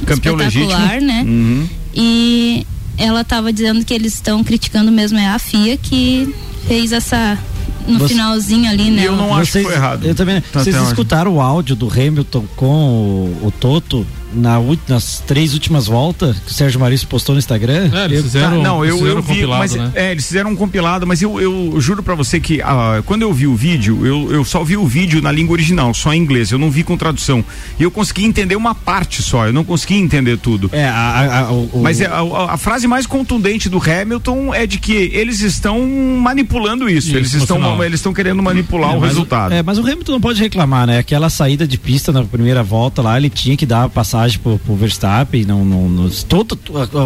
Campeão 0.05 0.37
espetacular, 0.41 0.93
legítimo. 1.01 1.07
né? 1.13 1.23
Uhum. 1.27 1.69
E 1.95 2.67
ela 2.99 3.23
estava 3.23 3.53
dizendo 3.53 3.85
que 3.85 3.95
eles 3.95 4.15
estão 4.15 4.45
criticando 4.45 4.93
mesmo 4.93 5.19
é 5.19 5.27
a 5.27 5.39
FIA 5.39 5.77
que 5.77 6.35
fez 6.69 6.93
essa 6.93 7.39
no 7.87 7.99
Você- 8.01 8.09
finalzinho 8.15 8.69
ali, 8.69 8.91
né? 8.91 9.07
Eu 9.07 9.17
não 9.17 9.35
acho 9.35 9.53
que 9.53 9.63
foi 9.63 9.73
errado. 9.73 10.05
Eu 10.07 10.15
também. 10.15 10.41
Tá 10.41 10.63
vocês 10.63 10.77
escutaram 10.77 11.35
o 11.37 11.41
áudio 11.41 11.77
do 11.77 11.89
Hamilton 11.91 12.45
com 12.57 12.67
o, 12.67 13.47
o 13.47 13.51
Toto 13.51 14.07
na, 14.35 14.57
nas 14.89 15.23
três 15.27 15.55
últimas 15.55 15.87
voltas 15.87 16.39
que 16.41 16.51
o 16.51 16.55
Sérgio 16.55 16.79
Maurício 16.81 17.07
postou 17.09 17.35
no 17.35 17.39
Instagram? 17.39 17.91
É, 17.93 18.05
eles 18.05 18.19
Eu- 18.19 18.25
fizeram, 18.25 18.63
não, 18.63 18.85
eu, 18.85 18.97
fizeram 18.99 19.13
eu 19.13 19.19
um 19.19 19.23
vi, 19.23 19.29
compilado, 19.29 19.59
mas 19.59 19.75
né? 19.75 19.93
é, 19.95 20.11
eles 20.13 20.27
fizeram 20.27 20.51
um 20.51 20.57
compilado, 20.57 21.07
mas 21.07 21.23
eu, 21.23 21.41
eu 21.41 21.81
juro 21.81 22.03
pra 22.03 22.15
você 22.15 22.39
que 22.41 22.61
ah, 22.63 23.03
quando 23.07 23.23
eu 23.23 23.33
vi 23.33 23.47
o 23.47 23.55
vídeo, 23.55 24.05
eu, 24.07 24.33
eu 24.33 24.45
só 24.45 24.63
vi 24.65 24.77
o 24.77 24.87
vídeo 24.87 25.21
na 25.23 25.31
língua 25.33 25.53
original, 25.55 25.93
só 25.95 26.13
em 26.13 26.19
inglês, 26.21 26.51
eu 26.53 26.59
não 26.59 26.71
vi 26.71 26.83
com 26.83 26.97
tradução. 26.97 27.45
E 27.79 27.83
eu 27.83 27.91
consegui 27.91 28.25
entender 28.25 28.57
uma 28.57 28.75
parte 28.75 29.23
só, 29.23 29.47
eu 29.47 29.53
não 29.53 29.65
consegui 29.65 29.95
entender 29.97 30.37
tudo. 30.39 30.69
É, 30.73 30.87
a, 30.89 31.41
a- 31.47 31.53
o, 31.53 31.71
o- 31.73 31.83
Mas 31.83 32.01
é, 32.01 32.07
a, 32.07 32.21
a- 32.53 32.57
frase 32.57 32.87
mais 32.87 33.07
contundente 33.07 33.69
do 33.69 33.79
Hamilton 33.83 34.55
é 34.55 34.67
de 34.67 34.79
que 34.79 34.93
eles 35.13 35.41
estão 35.41 35.81
manipulando 36.21 36.89
isso, 36.89 37.09
Isso, 37.09 37.17
eles 37.17 37.33
estão 37.35 37.57
final. 37.57 37.85
eles 37.85 38.01
estão 38.01 38.13
querendo 38.13 38.43
manipular 38.43 38.93
É, 38.93 38.97
o 38.97 39.01
resultado. 39.01 39.53
É, 39.55 39.63
mas 39.63 39.79
o 39.79 39.83
Hamilton 39.83 40.13
não 40.13 40.21
pode 40.21 40.41
reclamar, 40.41 40.87
né? 40.87 40.99
Aquela 40.99 41.31
saída 41.31 41.67
de 41.67 41.79
pista 41.79 42.11
na 42.13 42.25
primeira 42.25 42.63
volta 42.63 43.03
lá, 43.03 43.17
ele 43.17 43.31
tinha 43.31 43.57
que 43.57 43.65
dar 43.67 43.85
a 43.85 43.89
passagem 44.17 44.39
pro, 44.41 44.59
pro 44.59 44.75
Verstappen. 44.75 45.45
Não, 45.45 45.65
não, 45.65 45.89
não- 45.89 46.11
todo, 46.29 46.59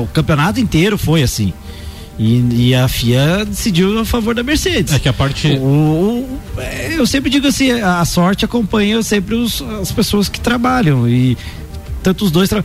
o 0.02 0.06
campeonato 0.08 0.60
inteiro 0.60 0.96
foi 0.96 1.22
assim. 1.22 1.52
E, 2.18 2.68
e 2.68 2.74
a 2.74 2.86
FIA 2.86 3.44
decidiu 3.46 3.98
a 3.98 4.04
favor 4.04 4.34
da 4.34 4.42
Mercedes. 4.42 4.92
É 4.92 4.98
que 4.98 5.08
a 5.08 5.12
parte. 5.12 5.48
O- 5.58 6.26
o- 6.56 6.60
é, 6.60 6.94
eu 6.98 7.06
sempre 7.06 7.30
digo 7.30 7.46
assim, 7.46 7.70
a 7.72 8.04
sorte 8.04 8.44
acompanha 8.44 9.02
sempre 9.02 9.34
os- 9.34 9.62
as 9.80 9.90
pessoas 9.90 10.28
que 10.28 10.38
trabalham 10.38 11.08
e 11.08 11.36
tanto 12.02 12.24
os 12.24 12.30
dois 12.30 12.48
tra... 12.48 12.62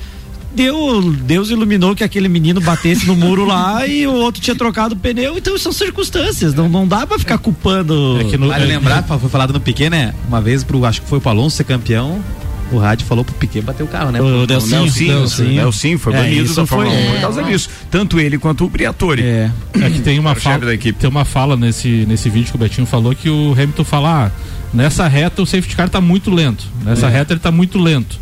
Deu, 0.54 1.02
Deus 1.12 1.50
iluminou 1.50 1.94
que 1.94 2.02
aquele 2.04 2.30
menino 2.30 2.62
batesse 2.62 3.06
no 3.06 3.14
muro 3.16 3.44
lá 3.46 3.86
e 3.88 4.08
o 4.08 4.14
outro 4.14 4.42
tinha 4.42 4.56
trocado 4.56 4.96
o 4.96 4.98
pneu, 4.98 5.38
então 5.38 5.58
são 5.58 5.72
circunstâncias, 5.74 6.54
não, 6.54 6.70
não 6.70 6.88
dá 6.88 7.06
pra 7.06 7.20
ficar 7.20 7.38
culpando. 7.38 8.18
É 8.22 8.24
que 8.26 8.38
no- 8.38 8.48
Vale 8.48 8.64
é- 8.64 8.68
lembrar, 8.68 9.04
foi 9.04 9.30
falado 9.30 9.52
no 9.54 9.60
Piquet, 9.60 9.90
né? 9.90 10.14
Uma 10.28 10.40
vez 10.42 10.64
pro, 10.64 10.84
acho 10.86 11.02
que 11.02 11.08
foi 11.10 11.20
pro 11.20 11.30
Alonso 11.30 11.58
ser 11.58 11.66
campeão, 11.66 12.22
o 12.72 12.78
rádio 12.78 13.06
falou 13.06 13.24
pro 13.24 13.34
Piquet 13.36 13.62
bater 13.62 13.84
o 13.84 13.88
carro, 13.88 14.12
né? 14.12 14.20
O 14.22 14.24
Pro- 14.26 14.48
Delcinho. 14.48 14.82
Nelsinho, 14.82 15.20
Nelsinho. 15.20 15.50
Nelsinho 15.56 16.00
foi 16.00 16.14
É, 16.14 16.18
banido 16.18 16.44
isso 16.46 16.56
da 16.56 16.66
Fórmula 16.66 16.92
foi- 16.96 17.08
1 17.08 17.12
por 17.12 17.22
causa 17.22 17.42
é. 17.42 17.44
disso. 17.46 17.70
Tanto 17.92 18.20
ele 18.20 18.38
quanto 18.38 18.66
o 18.66 18.70
Briatore. 18.70 19.22
É. 19.24 19.52
É 19.82 19.90
que 19.90 20.00
tem 20.00 20.18
uma 20.20 20.32
o 20.32 20.36
fala, 20.36 20.66
da 20.66 20.74
equipe. 20.74 20.98
tem 21.00 21.10
uma 21.10 21.26
fala 21.26 21.56
nesse, 21.56 22.06
nesse 22.08 22.30
vídeo 22.30 22.50
que 22.50 22.56
o 22.56 22.60
Betinho 22.60 22.88
falou 22.88 23.14
que 23.16 23.30
o 23.30 23.52
Hamilton 23.54 23.84
fala, 23.84 24.26
ah, 24.26 24.32
nessa 24.74 25.08
reta 25.08 25.42
o 25.42 25.46
safety 25.46 25.76
car 25.76 25.90
tá 25.90 26.02
muito 26.02 26.32
lento. 26.32 26.66
Nessa 26.84 27.08
reta 27.08 27.34
ele 27.34 27.40
tá 27.40 27.52
muito 27.52 27.78
lento. 27.78 28.20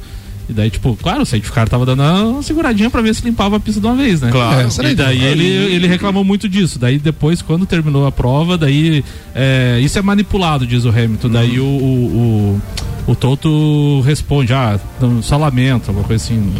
E 0.49 0.51
daí, 0.51 0.69
tipo, 0.69 0.93
claro, 1.01 1.21
o 1.21 1.25
safety 1.25 1.49
car 1.53 1.69
tava 1.69 1.85
dando 1.85 2.03
uma 2.03 2.43
seguradinha 2.43 2.89
pra 2.89 3.01
ver 3.01 3.15
se 3.15 3.23
limpava 3.23 3.55
a 3.55 3.59
pista 3.61 3.79
de 3.79 3.87
uma 3.87 3.95
vez, 3.95 4.19
né? 4.19 4.29
Claro. 4.29 4.67
É, 4.83 4.91
E 4.91 4.93
daí 4.93 5.23
ele, 5.23 5.45
ele 5.45 5.87
reclamou 5.87 6.21
muito 6.25 6.49
disso. 6.49 6.77
Daí 6.77 6.99
depois, 6.99 7.41
quando 7.41 7.65
terminou 7.65 8.05
a 8.05 8.11
prova, 8.11 8.57
daí 8.57 9.05
é, 9.33 9.79
isso 9.81 9.97
é 9.97 10.01
manipulado, 10.01 10.67
diz 10.67 10.83
o 10.83 10.89
Hamilton. 10.89 11.29
Daí 11.29 11.61
o, 11.61 11.63
o, 11.63 12.57
o, 12.57 12.61
o 13.07 13.15
Toto 13.15 14.01
responde, 14.01 14.53
ah, 14.53 14.79
não, 15.01 15.21
só 15.21 15.37
lamento, 15.37 15.89
alguma 15.89 16.07
coisa 16.07 16.23
assim, 16.23 16.53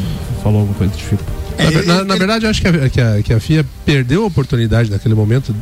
falou 0.44 0.60
alguma 0.62 0.78
coisa 0.78 0.94
do 0.94 0.98
tipo. 0.98 1.24
Na, 1.56 1.70
ver- 1.70 1.86
na- 1.86 2.04
na 2.04 2.16
verdade, 2.16 2.46
eu 2.46 2.50
acho 2.50 2.60
que 2.62 2.68
a, 2.68 2.90
que, 2.90 3.00
a, 3.00 3.22
que 3.22 3.32
a 3.32 3.40
FIA 3.40 3.64
perdeu 3.86 4.24
a 4.24 4.26
oportunidade 4.26 4.90
naquele 4.90 5.14
momento. 5.14 5.56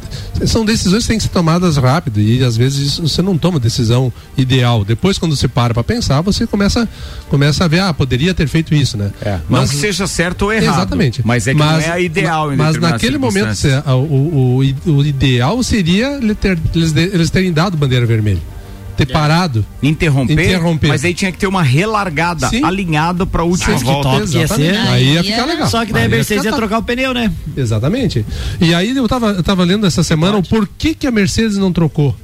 São 0.45 0.63
decisões 0.63 1.03
que 1.03 1.09
têm 1.09 1.17
que 1.17 1.23
ser 1.23 1.29
tomadas 1.29 1.75
rápido 1.75 2.21
e 2.21 2.41
às 2.45 2.55
vezes 2.55 2.97
você 2.97 3.21
não 3.21 3.37
toma 3.37 3.57
a 3.57 3.59
decisão 3.59 4.11
ideal. 4.37 4.85
Depois, 4.85 5.17
quando 5.17 5.35
você 5.35 5.49
para 5.49 5.73
para 5.73 5.83
pensar, 5.83 6.21
você 6.21 6.47
começa, 6.47 6.87
começa 7.29 7.65
a 7.65 7.67
ver, 7.67 7.81
ah, 7.81 7.93
poderia 7.93 8.33
ter 8.33 8.47
feito 8.47 8.73
isso, 8.73 8.95
né? 8.97 9.11
Não 9.49 9.59
Mas- 9.59 9.71
que 9.71 9.75
seja 9.75 10.07
certo 10.07 10.43
ou 10.43 10.53
errado. 10.53 10.77
Exatamente. 10.77 11.21
Mas 11.25 11.45
é 11.45 11.51
que 11.53 11.59
não 11.59 11.77
é 11.79 11.91
a 11.91 11.99
ideal 11.99 12.53
em 12.53 12.55
Mas 12.55 12.77
naquele 12.77 13.17
momento, 13.17 13.49
a- 13.85 13.93
o, 13.95 14.61
o, 14.85 14.91
o 14.93 15.05
ideal 15.05 15.61
seria 15.61 16.17
eles 17.13 17.29
terem 17.29 17.51
dado 17.51 17.75
bandeira 17.75 18.05
vermelha. 18.05 18.39
Ter 18.97 19.06
parado. 19.06 19.65
Interromper, 19.82 20.34
Interromper. 20.34 20.88
mas 20.89 21.04
aí 21.04 21.13
tinha 21.13 21.32
que 21.32 21.38
ter 21.38 21.47
uma 21.47 21.63
relargada 21.63 22.47
Sim. 22.49 22.63
alinhada 22.63 23.25
para 23.25 23.41
a 23.41 23.45
última 23.45 23.77
que 23.77 23.84
volta. 23.84 24.10
top 24.10 24.38
ia 24.38 24.47
ser. 24.47 24.77
Aí 24.77 25.13
ia 25.13 25.23
ficar 25.23 25.45
legal. 25.45 25.69
Só 25.69 25.86
que 25.86 25.93
daí 25.93 26.06
a 26.06 26.10
Mercedes 26.10 26.43
ia 26.43 26.51
top. 26.51 26.62
trocar 26.62 26.80
o 26.80 26.84
pneu, 26.84 27.13
né? 27.13 27.32
Exatamente. 27.56 28.25
E 28.60 28.73
aí 28.73 28.95
eu 28.95 29.08
tava, 29.08 29.32
eu 29.32 29.43
tava 29.43 29.63
lendo 29.63 29.86
essa 29.86 30.04
semana 30.04 30.38
o 30.38 30.43
porquê 30.43 30.93
que 30.93 31.08
a 31.08 31.12
Mercedes 31.12 31.58
não 31.58 31.71
trocou. 31.71 32.15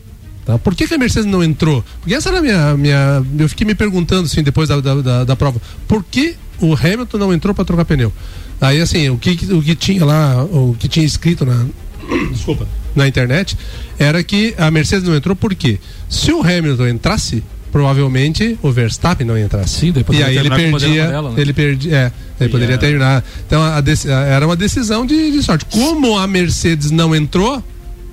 Tá? 0.48 0.58
Por 0.58 0.74
que, 0.74 0.88
que 0.88 0.94
a 0.94 0.98
Mercedes 0.98 1.26
não 1.26 1.44
entrou? 1.44 1.84
Porque 2.00 2.16
essa 2.16 2.30
era 2.30 2.40
a 2.40 2.42
minha. 2.42 2.78
minha 2.78 3.22
eu 3.38 3.50
fiquei 3.50 3.68
me 3.68 3.76
perguntando 3.76 4.28
assim 4.28 4.42
depois 4.42 4.70
da, 4.70 4.80
da, 4.80 4.96
da, 4.96 5.24
da 5.26 5.36
prova. 5.36 5.62
Por 5.88 6.04
que 6.04 6.36
o 6.62 6.74
Hamilton 6.74 7.18
não 7.18 7.34
entrou 7.34 7.54
para 7.54 7.66
trocar 7.66 7.84
pneu? 7.84 8.14
Aí 8.62 8.80
assim, 8.80 9.10
o 9.10 9.18
que, 9.18 9.32
o 9.54 9.62
que 9.62 9.76
tinha 9.76 10.06
lá, 10.06 10.44
o 10.44 10.74
que 10.80 10.88
tinha 10.88 11.06
escrito 11.06 11.46
na. 11.46 11.66
Desculpa. 12.32 12.66
Na 12.98 13.08
internet, 13.08 13.56
era 14.00 14.24
que 14.24 14.56
a 14.58 14.72
Mercedes 14.72 15.08
não 15.08 15.16
entrou 15.16 15.36
porque 15.36 15.80
se 16.10 16.32
o 16.34 16.42
Hamilton 16.42 16.88
entrasse, 16.88 17.44
provavelmente 17.72 18.58
o 18.64 18.72
Verstappen 18.72 19.26
não 19.28 19.38
entrasse. 19.38 19.80
Sim, 19.82 19.92
daí 19.92 20.04
e 20.10 20.24
aí 20.24 20.38
ele 20.38 20.50
perdia, 20.50 21.22
né? 21.22 21.34
ele 21.38 21.54
perdia, 21.54 21.96
é, 21.96 22.12
ele 22.42 22.50
poderia 22.50 22.74
é- 22.76 22.78
terminar. 22.78 23.24
Então 23.46 23.62
a 23.62 23.78
a- 23.78 24.26
era 24.26 24.46
uma 24.48 24.56
decisão 24.56 25.06
de, 25.06 25.32
de 25.32 25.44
sorte. 25.44 25.66
Como 25.66 26.18
a 26.18 26.26
Mercedes 26.26 26.90
não 26.90 27.16
entrou, 27.16 27.64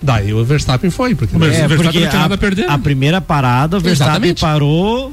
daí 0.02 0.34
o 0.34 0.44
Verstappen 0.44 0.90
foi, 0.90 1.14
porque 1.14 1.34
É, 1.34 1.38
o 1.38 1.40
Verstappen 1.40 1.76
porque 1.78 1.84
não 2.00 2.08
tinha 2.08 2.10
a, 2.10 2.22
nada 2.22 2.34
a 2.34 2.38
perder. 2.38 2.68
a 2.70 2.76
primeira 2.78 3.20
parada, 3.22 3.78
o 3.78 3.80
Verstappen 3.80 4.12
Exatamente. 4.32 4.40
parou, 4.42 5.12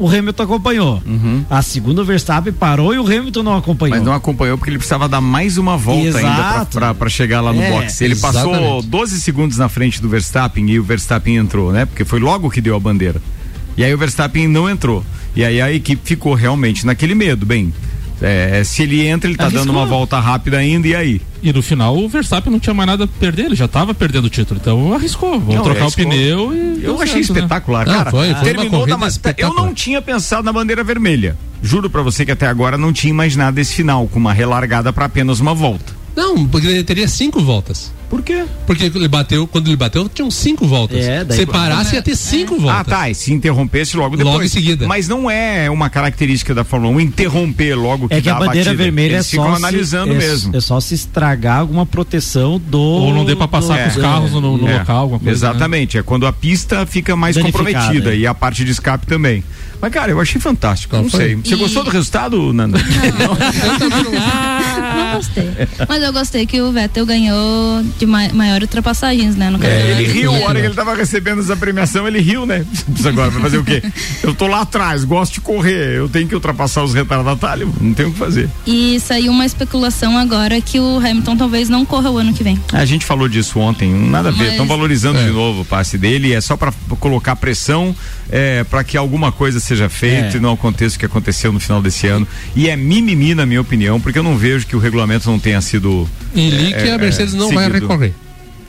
o 0.00 0.08
Hamilton 0.08 0.42
acompanhou. 0.42 1.02
A 1.50 1.60
segunda, 1.60 2.00
o 2.00 2.04
Verstappen 2.04 2.52
parou 2.52 2.94
e 2.94 2.98
o 2.98 3.04
Hamilton 3.04 3.42
não 3.42 3.56
acompanhou. 3.56 3.96
Mas 3.96 4.04
não 4.04 4.14
acompanhou 4.14 4.56
porque 4.56 4.70
ele 4.70 4.78
precisava 4.78 5.06
dar 5.08 5.20
mais 5.20 5.58
uma 5.58 5.76
volta 5.76 6.18
Exato. 6.18 6.78
ainda 6.78 6.94
para 6.94 7.08
chegar 7.10 7.40
lá 7.42 7.52
no 7.52 7.60
É, 7.60 7.70
box. 7.70 8.00
Ele 8.00 8.16
passou 8.16 8.52
exatamente. 8.54 8.86
12 8.86 9.20
segundos 9.20 9.58
na 9.58 9.68
frente 9.68 10.00
do 10.00 10.08
Verstappen 10.08 10.68
e 10.70 10.80
o 10.80 10.82
Verstappen 10.82 11.36
entrou, 11.36 11.70
né? 11.70 11.84
Porque 11.84 12.04
foi 12.04 12.18
logo 12.18 12.50
que 12.50 12.60
deu 12.62 12.74
a 12.74 12.80
bandeira. 12.80 13.20
E 13.76 13.84
aí 13.84 13.92
o 13.94 13.98
Verstappen 13.98 14.48
não 14.48 14.68
entrou. 14.68 15.04
E 15.36 15.44
aí 15.44 15.60
a 15.60 15.70
equipe 15.70 16.00
ficou 16.04 16.34
realmente 16.34 16.84
naquele 16.86 17.14
medo, 17.14 17.44
bem. 17.44 17.72
É, 18.22 18.62
se 18.64 18.82
ele 18.82 19.06
entra, 19.06 19.28
ele 19.30 19.36
tá 19.36 19.44
Arriscou. 19.44 19.64
dando 19.66 19.76
uma 19.76 19.86
volta 19.86 20.18
rápida 20.20 20.58
ainda, 20.58 20.86
e 20.86 20.94
aí? 20.94 21.22
E 21.42 21.52
no 21.52 21.62
final 21.62 21.96
o 21.96 22.06
Verstappen 22.08 22.52
não 22.52 22.60
tinha 22.60 22.74
mais 22.74 22.86
nada 22.86 23.04
a 23.04 23.06
perder, 23.06 23.46
ele 23.46 23.54
já 23.54 23.66
tava 23.66 23.94
perdendo 23.94 24.26
o 24.26 24.30
título. 24.30 24.60
Então 24.60 24.92
arriscou. 24.92 25.38
Vamos 25.40 25.54
Não, 25.54 25.62
trocar 25.62 25.82
arriscou. 25.82 26.04
o 26.04 26.08
pneu 26.08 26.54
e. 26.54 26.84
Eu 26.84 26.94
achei 27.00 27.22
certo, 27.22 27.32
né? 27.32 27.38
espetacular, 27.40 27.86
Não, 27.86 27.94
cara. 27.94 28.10
foi- 28.10 28.26
foi 28.26 28.34
uma 28.34 28.44
Terminou 28.44 28.86
da 28.86 28.96
ma- 28.98 29.08
Eu 29.38 29.54
não 29.54 29.72
tinha 29.72 30.02
pensado 30.02 30.42
na 30.42 30.52
bandeira 30.52 30.84
vermelha. 30.84 31.36
Juro 31.62 31.88
pra 31.88 32.02
você 32.02 32.24
que 32.26 32.30
até 32.32 32.46
agora 32.46 32.76
não 32.76 32.92
tinha 32.92 33.10
imaginado 33.10 33.58
esse 33.58 33.74
final, 33.74 34.06
com 34.08 34.18
uma 34.18 34.32
relargada 34.32 34.92
pra 34.92 35.06
apenas 35.06 35.40
uma 35.40 35.54
volta. 35.54 35.94
Não, 36.16 36.46
porque 36.46 36.66
ele 36.66 36.84
teria 36.84 37.08
cinco 37.08 37.40
voltas. 37.40 37.92
Por 38.10 38.22
quê? 38.22 38.44
Porque 38.66 38.86
ele 38.86 39.06
bateu, 39.06 39.46
quando 39.46 39.68
ele 39.68 39.76
bateu, 39.76 40.08
tinham 40.08 40.28
cinco 40.32 40.66
voltas. 40.66 40.98
É, 40.98 41.22
daí- 41.24 41.38
Se 41.38 41.46
parasse, 41.46 41.94
ia 41.94 42.02
ter 42.02 42.16
cinco 42.16 42.56
Ah, 42.56 42.58
voltas. 42.82 42.86
tá. 42.88 43.08
E 43.08 43.14
se 43.14 43.32
interrompesse 43.32 43.96
logo 43.96 44.16
depois. 44.16 44.34
Logo 44.34 44.44
em 44.44 44.48
seguida. 44.48 44.86
Mas 44.88 45.06
não 45.06 45.30
é 45.30 45.70
uma 45.70 45.88
característica 45.88 46.52
da 46.52 46.64
Fórmula 46.64 46.92
1 46.96 47.00
interromper 47.00 47.76
logo 47.76 48.08
que 48.08 48.14
É 48.14 48.20
que 48.20 48.26
dá 48.28 48.36
a 48.36 48.40
bandeira 48.40 48.70
batida. 48.70 48.82
vermelha 48.82 49.14
Eles 49.14 49.26
é 49.26 49.30
ficam 49.30 49.46
só 49.50 49.54
analisando 49.54 50.10
se, 50.12 50.16
é- 50.16 50.28
mesmo. 50.28 50.56
É, 50.56 50.60
só 50.60 50.80
se 50.80 50.94
estragar 50.94 51.60
alguma 51.60 51.86
proteção 51.86 52.58
do. 52.58 52.80
Ou 52.80 53.14
não 53.14 53.24
dê 53.24 53.36
pra 53.36 53.46
passar 53.46 53.76
do- 53.78 53.82
com 53.84 53.88
os 53.90 54.04
carros 54.04 54.32
no, 54.32 54.56
no 54.58 54.68
É, 54.68 54.78
local, 54.80 54.96
alguma 54.96 55.20
coisa. 55.20 55.30
né? 55.46 55.50
Exatamente, 55.52 55.96
é 55.96 56.02
quando 56.02 56.26
a 56.26 56.32
pista 56.32 56.84
fica 56.86 57.14
mais 57.14 57.36
comprometida 57.38 58.12
é. 58.12 58.18
e 58.18 58.26
a 58.26 58.34
parte 58.34 58.64
de 58.64 58.72
escape 58.72 59.06
também. 59.06 59.44
Mas, 59.80 59.92
cara, 59.92 60.10
eu 60.10 60.20
achei 60.20 60.40
fantástico. 60.40 60.94
Não 60.96 61.04
não 61.04 61.10
sei. 61.10 61.34
Você 61.36 61.54
E- 61.54 61.58
gostou 61.58 61.82
do 61.84 61.90
resultado, 61.90 62.52
Nanda? 62.52 62.78
Não 65.00 65.16
gostei. 65.16 65.50
Mas 65.88 66.02
eu 66.02 66.12
gostei 66.12 66.46
que 66.46 66.60
o 66.60 66.70
Vettel 66.72 67.06
ganhou 67.06 67.82
de 67.98 68.06
ma 68.06 68.28
maior 68.32 68.60
ultrapassagens, 68.62 69.36
né? 69.36 69.50
No 69.50 69.62
É, 69.64 69.90
ele 69.92 70.04
riu, 70.12 70.34
a 70.34 70.38
hora 70.48 70.60
que 70.60 70.66
ele 70.66 70.74
tava 70.74 70.94
recebendo 70.94 71.40
essa 71.40 71.56
premiação, 71.56 72.06
ele 72.06 72.20
riu, 72.20 72.46
né? 72.46 72.64
Agora, 73.04 73.30
vai 73.30 73.42
fazer 73.42 73.58
o 73.58 73.64
quê? 73.64 73.82
Eu 74.22 74.34
tô 74.34 74.46
lá 74.46 74.60
atrás, 74.62 75.04
gosto 75.04 75.34
de 75.34 75.40
correr, 75.40 75.96
eu 75.96 76.08
tenho 76.08 76.28
que 76.28 76.34
ultrapassar 76.34 76.82
os 76.82 76.94
retardatários, 76.94 77.68
não 77.80 77.92
tenho 77.94 78.10
o 78.10 78.12
que 78.12 78.18
fazer. 78.18 78.48
E 78.66 78.98
saiu 79.00 79.32
uma 79.32 79.46
especulação 79.46 80.16
agora 80.16 80.60
que 80.60 80.78
o 80.78 80.98
Hamilton 80.98 81.36
talvez 81.36 81.68
não 81.68 81.84
corra 81.84 82.10
o 82.10 82.18
ano 82.18 82.32
que 82.32 82.42
vem. 82.44 82.58
A 82.72 82.84
gente 82.84 83.04
falou 83.04 83.28
disso 83.28 83.58
ontem, 83.58 83.92
nada 83.92 84.28
a 84.28 84.32
ver. 84.32 84.38
Mas- 84.38 84.50
Estão 84.50 84.66
valorizando 84.66 85.18
É. 85.18 85.24
de 85.24 85.30
novo 85.30 85.62
o 85.62 85.64
passe 85.64 85.96
dele. 85.96 86.32
É 86.32 86.40
só 86.40 86.56
para 86.56 86.72
colocar 86.98 87.34
pressão 87.36 87.94
é, 88.30 88.64
para 88.64 88.82
que 88.84 88.96
alguma 88.96 89.32
coisa 89.32 89.58
seja 89.60 89.88
feita 89.88 90.34
É. 90.34 90.36
e 90.36 90.40
não 90.40 90.52
aconteça 90.52 90.96
o 90.96 90.98
que 90.98 91.06
aconteceu 91.06 91.52
no 91.52 91.60
final 91.60 91.80
desse 91.82 92.06
ano. 92.06 92.26
E 92.54 92.68
é 92.68 92.76
mimimi, 92.76 93.34
na 93.34 93.44
minha 93.46 93.60
opinião, 93.60 94.00
porque 94.00 94.18
eu 94.18 94.22
não 94.22 94.36
vejo 94.36 94.66
que 94.66 94.76
o 94.76 94.78
regulamento 94.78 95.28
não 95.30 95.38
tenha 95.38 95.60
sido. 95.60 96.08
Em 96.34 96.48
Lick, 96.50 96.74
É, 96.74 96.92
a 96.92 96.98
Mercedes 96.98 97.34
é, 97.34 97.36
não 97.36 97.50
vai 97.50 97.64
seguido. 97.66 97.86
recorrer. 97.88 98.14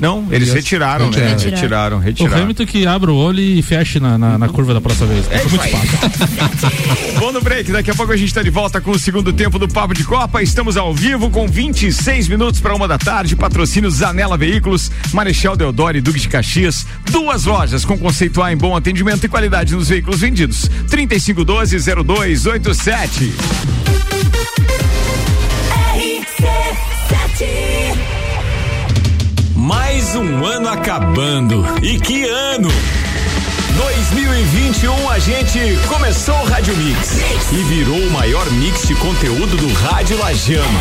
Não, 0.01 0.25
eles 0.31 0.49
Eles 0.49 0.53
retiraram, 0.55 1.11
né? 1.11 1.27
retiraram. 1.29 1.51
Retiraram, 1.51 1.97
O 1.97 1.99
retiraram. 1.99 2.41
Hamilton 2.43 2.65
que 2.65 2.87
abra 2.87 3.11
o 3.11 3.15
olho 3.15 3.39
e 3.39 3.61
feche 3.61 3.99
na, 3.99 4.17
na, 4.17 4.35
na 4.35 4.49
curva 4.49 4.73
da 4.73 4.81
próxima 4.81 5.05
vez. 5.07 5.27
É 5.29 5.37
Foi 5.37 5.51
muito 5.51 5.69
fácil. 5.69 5.99
Vamos 7.21 7.35
no 7.35 7.41
break, 7.41 7.71
daqui 7.71 7.91
a 7.91 7.93
pouco 7.93 8.11
a 8.11 8.17
gente 8.17 8.29
está 8.29 8.41
de 8.41 8.49
volta 8.49 8.81
com 8.81 8.89
o 8.89 8.97
segundo 8.99 9.31
tempo 9.31 9.59
do 9.59 9.67
Papo 9.67 9.93
de 9.93 10.03
Copa. 10.03 10.41
Estamos 10.41 10.75
ao 10.75 10.91
vivo 10.91 11.29
com 11.29 11.47
26 11.47 12.27
minutos 12.27 12.59
para 12.59 12.73
uma 12.73 12.87
da 12.87 12.97
tarde. 12.97 13.35
Patrocínio 13.35 13.91
Zanela 13.91 14.35
Veículos, 14.37 14.89
Marechal 15.13 15.55
Deodoro 15.55 15.95
e 15.95 16.01
Duque 16.01 16.19
de 16.19 16.27
Caxias. 16.27 16.83
Duas 17.11 17.45
lojas 17.45 17.85
com 17.85 17.95
conceito 17.95 18.41
A 18.41 18.51
em 18.51 18.57
bom 18.57 18.75
atendimento 18.75 19.23
e 19.23 19.29
qualidade 19.29 19.75
nos 19.75 19.89
veículos 19.89 20.19
vendidos. 20.19 20.67
3512-0287. 20.89 23.33
Mais 29.61 30.15
um 30.15 30.43
ano 30.43 30.67
acabando. 30.67 31.63
E 31.83 31.99
que 31.99 32.27
ano! 32.27 32.67
2021 33.77 35.07
a 35.07 35.19
gente 35.19 35.59
começou 35.87 36.33
o 36.33 36.45
Rádio 36.45 36.75
Mix 36.77 37.19
e 37.51 37.63
virou 37.65 37.99
o 37.99 38.09
maior 38.09 38.49
mix 38.53 38.87
de 38.87 38.95
conteúdo 38.95 39.55
do 39.57 39.71
Rádio 39.73 40.17
Lajano. 40.17 40.79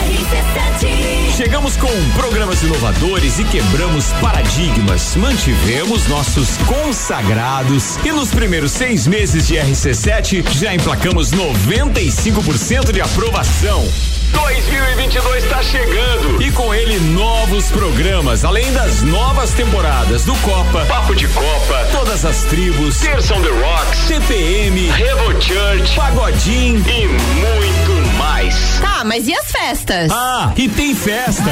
Chegamos 1.36 1.76
com 1.76 1.90
programas 2.14 2.62
inovadores 2.62 3.38
e 3.38 3.44
quebramos 3.44 4.06
paradigmas. 4.14 5.14
Mantivemos 5.14 6.08
nossos 6.08 6.56
consagrados 6.66 7.98
e 8.02 8.10
nos 8.10 8.30
primeiros 8.30 8.72
seis 8.72 9.06
meses 9.06 9.46
de 9.46 9.56
RC7 9.56 10.42
já 10.52 10.74
emplacamos 10.74 11.32
95% 11.32 12.92
de 12.92 13.02
aprovação. 13.02 13.86
2022 14.32 15.44
está 15.44 15.62
chegando 15.62 16.42
e 16.42 16.50
com 16.52 16.74
ele 16.74 16.98
novos 17.10 17.70
programas, 17.70 18.44
além 18.44 18.72
das 18.72 19.02
novas 19.02 19.52
temporadas 19.52 20.24
do 20.24 20.34
Copa, 20.36 20.84
Papo 20.86 21.14
de 21.14 21.26
Copa, 21.28 21.88
Todas 21.92 22.24
as 22.24 22.44
Tribos, 22.44 22.98
Terça 22.98 23.34
on 23.34 23.42
the 23.42 23.48
Rocks, 23.48 24.06
TPM, 24.06 24.88
Revo 24.90 25.40
Church, 25.40 25.96
Pagodinho 25.96 26.84
e 26.88 27.08
muito 27.08 28.16
mais. 28.18 28.78
Tá, 28.80 29.02
mas 29.04 29.26
e 29.26 29.34
as 29.34 29.50
festas? 29.50 30.10
Ah, 30.12 30.52
e 30.56 30.68
tem 30.68 30.94
festa. 30.94 31.50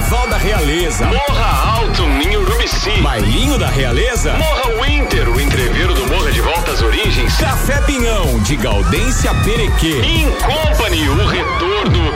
Carnaval 0.00 0.28
da 0.28 0.38
Realeza. 0.38 1.04
Morra 1.04 1.76
Alto, 1.76 2.02
em 2.04 2.34
Urubici. 2.34 3.02
Bailinho 3.02 3.58
da 3.58 3.68
Realeza. 3.68 4.32
Morra 4.32 4.82
Winter, 4.82 5.28
o 5.28 5.38
entreveiro 5.38 5.92
do 5.92 6.06
Morra 6.06 6.32
de 6.32 6.40
Volta 6.40 6.72
às 6.72 6.80
Origens. 6.80 7.36
Café 7.36 7.82
Pinhão, 7.82 8.38
de 8.40 8.56
Gaudência 8.56 9.34
Perequê. 9.44 10.00
In 10.00 10.30
Company, 10.40 11.06
o 11.06 11.26
retorno. 11.26 12.14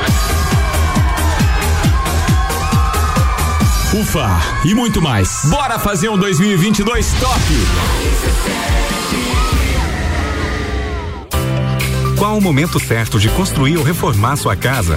Ufa, 4.00 4.30
e 4.64 4.74
muito 4.74 5.02
mais. 5.02 5.42
Bora 5.44 5.78
fazer 5.78 6.08
um 6.08 6.16
2022 6.16 7.12
top. 7.20 7.38
Qual 12.16 12.38
o 12.38 12.40
momento 12.40 12.80
certo 12.80 13.20
de 13.20 13.28
construir 13.28 13.76
ou 13.76 13.84
reformar 13.84 14.36
sua 14.36 14.56
casa? 14.56 14.96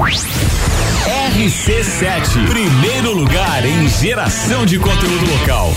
RC7, 0.00 2.48
primeiro 2.48 3.12
lugar 3.12 3.66
em 3.66 3.86
geração 3.86 4.64
de 4.64 4.78
conteúdo 4.78 5.30
local. 5.30 5.74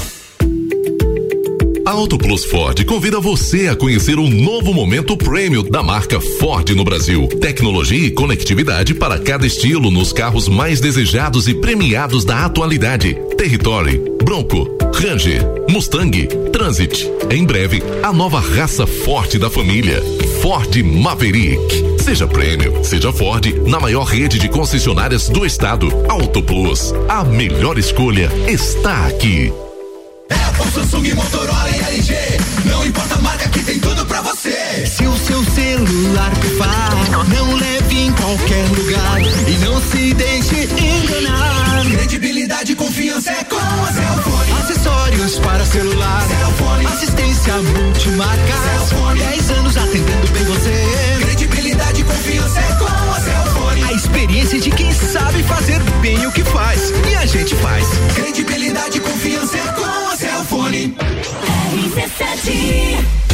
A 1.86 1.92
Auto 1.92 2.18
Plus 2.18 2.46
Ford 2.46 2.86
convida 2.86 3.20
você 3.20 3.68
a 3.68 3.76
conhecer 3.76 4.18
o 4.18 4.30
novo 4.30 4.74
momento 4.74 5.18
prêmio 5.18 5.62
da 5.62 5.84
marca 5.84 6.22
Ford 6.22 6.70
no 6.70 6.86
Brasil. 6.86 7.28
Tecnologia 7.42 8.08
e 8.08 8.12
conectividade 8.12 8.94
para 8.94 9.20
cada 9.20 9.46
estilo 9.46 9.92
nos 9.92 10.14
carros 10.14 10.48
mais 10.48 10.80
desejados 10.80 11.50
e 11.50 11.54
premiados 11.54 12.24
da 12.24 12.46
atualidade. 12.46 13.18
Territory, 13.38 14.02
Bronco, 14.24 14.70
Ranger, 14.96 15.42
Mustang, 15.70 16.30
Transit. 16.64 17.12
Em 17.30 17.44
breve, 17.44 17.84
a 18.02 18.14
nova 18.14 18.40
raça 18.40 18.88
forte 18.88 19.38
da 19.38 19.50
família. 19.50 20.02
Ford 20.42 20.74
Maverick. 20.82 21.84
Seja 22.02 22.26
prêmio, 22.26 22.82
seja 22.86 23.12
Ford, 23.12 23.46
na 23.68 23.82
maior 23.82 24.06
rede 24.06 24.40
de 24.40 24.48
concessionárias 24.48 25.28
do 25.28 25.46
estado. 25.46 25.90
Auto 26.08 26.42
Plus. 26.42 26.94
A 27.10 27.26
melhor 27.26 27.78
escolha 27.78 28.32
está 28.48 29.08
aqui. 29.08 29.52
Apple, 30.30 30.72
Samsung, 30.72 31.14
Motorola 31.14 31.70
e 31.70 31.96
LG. 31.96 32.16
Não 32.64 32.86
importa 32.86 33.16
a 33.16 33.22
marca 33.22 33.50
que 33.50 33.60
tem 33.60 33.78
tudo 33.82 34.06
pra 34.06 34.22
você. 34.22 34.88
Se 34.88 35.06
o 35.06 35.18
seu 35.18 35.44
celular 35.44 36.32
pifar, 36.40 37.28
não 37.28 37.56
leve 37.58 38.00
em 38.00 38.12
qualquer 38.14 38.70
lugar 38.70 39.22
e 39.22 39.58
não 39.66 39.82
se 39.82 40.14
deixe 40.14 40.64
enganar. 40.64 41.84
Credibilidade 41.92 42.72
e 42.72 42.76
confiança 42.76 43.32
é 43.32 43.44
com 43.44 43.58
a 43.58 43.92
Cellfone. 43.92 44.33
Telefones 45.24 45.40
para 45.40 45.66
celular. 45.66 46.22
Celfone. 46.28 46.86
Assistência 46.86 47.54
multimarca. 47.56 48.54
Celfone. 48.64 49.20
10 49.20 49.52
anos 49.52 49.78
atendendo 49.78 50.28
bem 50.34 50.44
você. 50.44 50.86
Credibilidade 51.22 52.02
e 52.02 52.04
confiança 52.04 52.60
é 52.60 52.76
com 52.76 52.86
a 52.86 53.20
Celfone. 53.22 53.84
A 53.84 53.94
experiência 53.94 54.60
de 54.60 54.70
quem 54.72 54.94
sabe 54.94 55.42
fazer 55.44 55.80
bem 56.02 56.26
o 56.28 56.32
que 56.32 56.44
faz. 56.44 56.92
E 57.10 57.16
a 57.16 57.26
gente 57.26 57.56
faz. 57.56 57.88
Credibilidade 58.16 58.98
e 58.98 59.02
confiança 59.02 59.58
é 59.58 59.72
com 59.72 60.12
a 60.12 60.16
Celfone. 60.18 60.94
R17. 61.74 63.33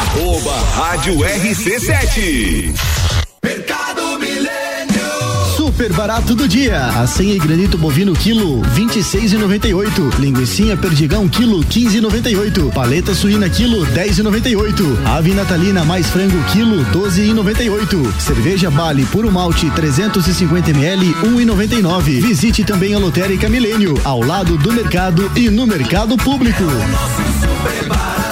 Arroba 0.00 0.56
Rádio 0.76 1.18
RC7. 1.18 2.74
Mercado 3.44 4.18
Milênio. 4.18 5.10
Super 5.54 5.92
barato 5.92 6.34
do 6.34 6.48
dia. 6.48 6.86
A 6.86 7.06
senha 7.06 7.34
e 7.34 7.38
granito 7.38 7.76
bovino 7.76 8.14
quilo 8.14 8.62
26,98. 8.74 10.18
Linguiça 10.18 10.74
perdigão 10.78 11.28
quilo 11.28 11.62
15,98. 11.62 12.72
Paleta 12.72 13.14
suína 13.14 13.50
quilo 13.50 13.84
10,98. 13.88 15.06
Ave 15.06 15.34
natalina 15.34 15.84
mais 15.84 16.08
frango 16.08 16.42
quilo 16.44 16.82
12,98. 16.86 18.18
Cerveja 18.18 18.70
Bale 18.70 19.04
puro 19.04 19.30
malte 19.30 19.68
350 19.70 20.70
ml 20.70 21.14
1,99. 21.24 22.22
Visite 22.22 22.64
também 22.64 22.94
a 22.94 22.98
Lotérica 22.98 23.50
Milênio 23.50 24.00
ao 24.02 24.22
lado 24.22 24.56
do 24.56 24.72
mercado 24.72 25.30
e 25.36 25.50
no 25.50 25.66
mercado 25.66 26.16
público. 26.16 26.64
Faça 26.64 27.22
sua 27.38 28.29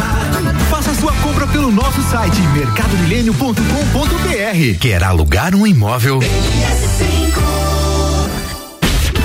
compra 1.29 1.47
pelo 1.49 1.71
nosso 1.71 2.01
site 2.03 2.41
mercadomilênio.com.br. 2.55 4.79
Quer 4.81 5.05
alugar 5.05 5.55
um 5.55 5.67
imóvel? 5.67 6.21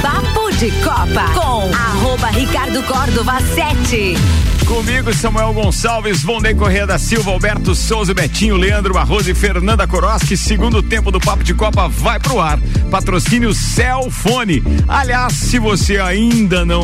Papo 0.01 0.51
de 0.51 0.69
Copa 0.83 1.23
com 1.33 1.71
arroba 1.73 2.27
Ricardo 2.27 2.83
Córdova 2.83 3.39
7. 3.39 4.17
Comigo, 4.65 5.13
Samuel 5.13 5.53
Gonçalves, 5.53 6.23
Vondem 6.23 6.55
Correia 6.55 6.87
da 6.87 6.97
Silva, 6.97 7.31
Alberto 7.31 7.75
Souza, 7.75 8.13
Betinho, 8.13 8.55
Leandro 8.55 8.93
Barroso 8.93 9.29
e 9.29 9.35
Fernanda 9.35 9.85
Koroski. 9.87 10.35
Segundo 10.37 10.81
tempo 10.81 11.11
do 11.11 11.19
Papo 11.19 11.43
de 11.43 11.53
Copa 11.53 11.87
vai 11.87 12.19
pro 12.19 12.39
ar. 12.39 12.59
Patrocínio 12.89 13.53
Celfone. 13.53 14.63
Aliás, 14.87 15.33
se 15.33 15.59
você 15.59 15.97
ainda 15.97 16.65
não 16.65 16.83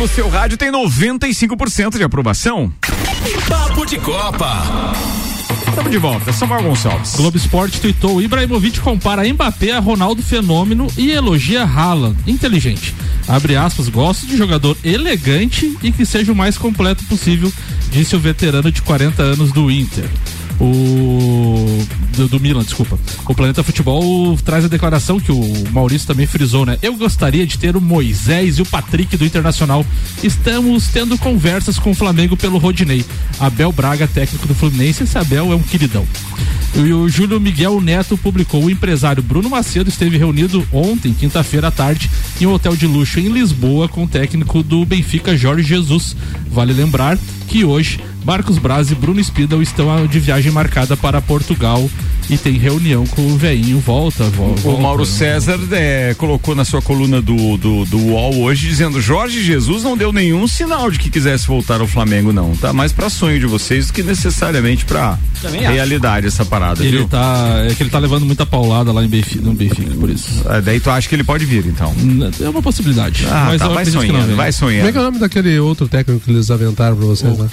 No 0.00 0.08
seu 0.08 0.30
rádio 0.30 0.56
tem 0.56 0.72
95% 0.72 1.98
de 1.98 2.02
aprovação. 2.02 2.72
Papo 3.46 3.84
de 3.84 3.98
Copa. 3.98 4.94
Estamos 5.68 5.90
de 5.90 5.98
volta, 5.98 6.32
Samuel 6.32 6.62
Gonçalves. 6.62 7.16
Globo 7.16 7.36
Esporte 7.36 7.78
tweetou: 7.78 8.22
Ibrahimovic 8.22 8.80
compara 8.80 9.30
Mbappé 9.30 9.72
a 9.72 9.78
Ronaldo 9.78 10.22
Fenômeno 10.22 10.86
e 10.96 11.10
elogia 11.10 11.64
Haaland. 11.64 12.16
Inteligente. 12.26 12.94
Abre 13.28 13.56
aspas, 13.56 13.90
gosto 13.90 14.26
de 14.26 14.38
jogador 14.38 14.74
elegante 14.82 15.76
e 15.82 15.92
que 15.92 16.06
seja 16.06 16.32
o 16.32 16.36
mais 16.36 16.56
completo 16.56 17.04
possível, 17.04 17.52
disse 17.90 18.16
o 18.16 18.18
veterano 18.18 18.72
de 18.72 18.80
40 18.80 19.22
anos 19.22 19.52
do 19.52 19.70
Inter. 19.70 20.08
O. 20.58 21.84
Do, 22.16 22.28
do, 22.28 22.40
Milan, 22.40 22.62
desculpa. 22.62 22.98
O 23.26 23.34
Planeta 23.34 23.62
Futebol 23.62 24.36
traz 24.44 24.64
a 24.64 24.68
declaração 24.68 25.20
que 25.20 25.30
o 25.30 25.70
Maurício 25.70 26.06
também 26.06 26.26
frisou, 26.26 26.66
né? 26.66 26.78
Eu 26.82 26.96
gostaria 26.96 27.46
de 27.46 27.58
ter 27.58 27.76
o 27.76 27.80
Moisés 27.80 28.58
e 28.58 28.62
o 28.62 28.66
Patrick 28.66 29.16
do 29.16 29.24
Internacional. 29.24 29.86
Estamos 30.22 30.88
tendo 30.88 31.16
conversas 31.16 31.78
com 31.78 31.90
o 31.90 31.94
Flamengo 31.94 32.36
pelo 32.36 32.58
Rodinei. 32.58 33.04
Abel 33.38 33.72
Braga, 33.72 34.08
técnico 34.08 34.46
do 34.46 34.54
Fluminense, 34.54 35.04
esse 35.04 35.16
Abel 35.16 35.52
é 35.52 35.54
um 35.54 35.62
queridão. 35.62 36.06
E 36.74 36.92
o 36.92 37.08
Júlio 37.08 37.40
Miguel 37.40 37.80
Neto 37.80 38.16
publicou: 38.16 38.64
o 38.64 38.70
empresário 38.70 39.22
Bruno 39.22 39.50
Macedo 39.50 39.88
esteve 39.88 40.16
reunido 40.16 40.66
ontem, 40.72 41.12
quinta-feira 41.12 41.68
à 41.68 41.70
tarde, 41.70 42.10
em 42.40 42.46
um 42.46 42.52
hotel 42.52 42.76
de 42.76 42.86
luxo 42.86 43.18
em 43.18 43.28
Lisboa 43.28 43.88
com 43.88 44.04
o 44.04 44.08
técnico 44.08 44.62
do 44.62 44.84
Benfica, 44.84 45.36
Jorge 45.36 45.62
Jesus. 45.62 46.16
Vale 46.48 46.72
lembrar 46.72 47.18
que 47.48 47.64
hoje 47.64 47.98
Marcos 48.24 48.58
Braz 48.58 48.90
e 48.90 48.94
Bruno 48.94 49.20
Spindle 49.20 49.62
estão 49.62 50.06
de 50.06 50.20
viagem 50.20 50.52
marcada 50.52 50.96
para 50.96 51.20
Portugal 51.20 51.90
e 52.28 52.38
tem 52.38 52.54
reunião 52.54 53.04
com 53.06 53.22
o 53.22 53.36
veinho. 53.36 53.80
Volta, 53.80 54.24
volta. 54.24 54.68
O 54.68 54.80
Mauro 54.80 55.04
César 55.04 55.58
é, 55.72 56.14
colocou 56.16 56.54
na 56.54 56.64
sua 56.64 56.80
coluna 56.80 57.20
do, 57.20 57.56
do, 57.56 57.84
do 57.84 57.98
UOL 57.98 58.40
hoje 58.40 58.68
dizendo: 58.68 59.00
Jorge 59.00 59.42
Jesus 59.42 59.82
não 59.82 59.96
deu 59.96 60.12
nenhum 60.12 60.46
sinal 60.46 60.90
de 60.90 60.98
que 60.98 61.10
quisesse 61.10 61.46
voltar 61.46 61.80
ao 61.80 61.86
Flamengo, 61.86 62.32
não. 62.32 62.54
Tá 62.56 62.72
mais 62.72 62.92
para 62.92 63.10
sonho 63.10 63.38
de 63.38 63.46
vocês 63.46 63.88
do 63.88 63.92
que 63.92 64.02
necessariamente 64.02 64.84
para 64.84 65.18
realidade 65.48 66.26
essa 66.26 66.44
parada. 66.44 66.84
Ele 66.84 66.98
viu? 66.98 67.08
tá. 67.08 67.64
É 67.68 67.74
que 67.74 67.82
ele 67.82 67.90
tá 67.90 67.98
levando 67.98 68.24
muita 68.24 68.46
paulada 68.46 68.92
lá 68.92 69.04
em 69.04 69.08
Benfica, 69.08 69.44
no 69.44 69.52
Benfica, 69.52 69.94
por 69.94 70.08
isso. 70.08 70.42
É, 70.48 70.60
daí 70.60 70.78
tu 70.78 70.90
acha 70.90 71.08
que 71.08 71.14
ele 71.14 71.24
pode 71.24 71.44
vir, 71.44 71.66
então? 71.66 71.92
É 72.40 72.48
uma 72.48 72.62
possibilidade. 72.62 73.26
Ah, 73.28 73.46
mas 73.48 73.60
tá, 73.60 73.68
vai 73.68 73.84
não 73.84 73.92
sonhando, 73.92 74.24
venha. 74.24 74.36
vai 74.36 74.52
sonhando. 74.52 74.80
Como 74.80 74.88
é 74.88 74.92
que 74.92 74.98
é 74.98 75.00
o 75.00 75.04
nome 75.04 75.18
daquele 75.18 75.58
outro 75.58 75.88
técnico 75.88 76.20
que 76.24 76.30
eles 76.30 76.50
aventaram 76.50 76.96
pra 76.96 77.06
vocês? 77.06 77.36
né? 77.36 77.48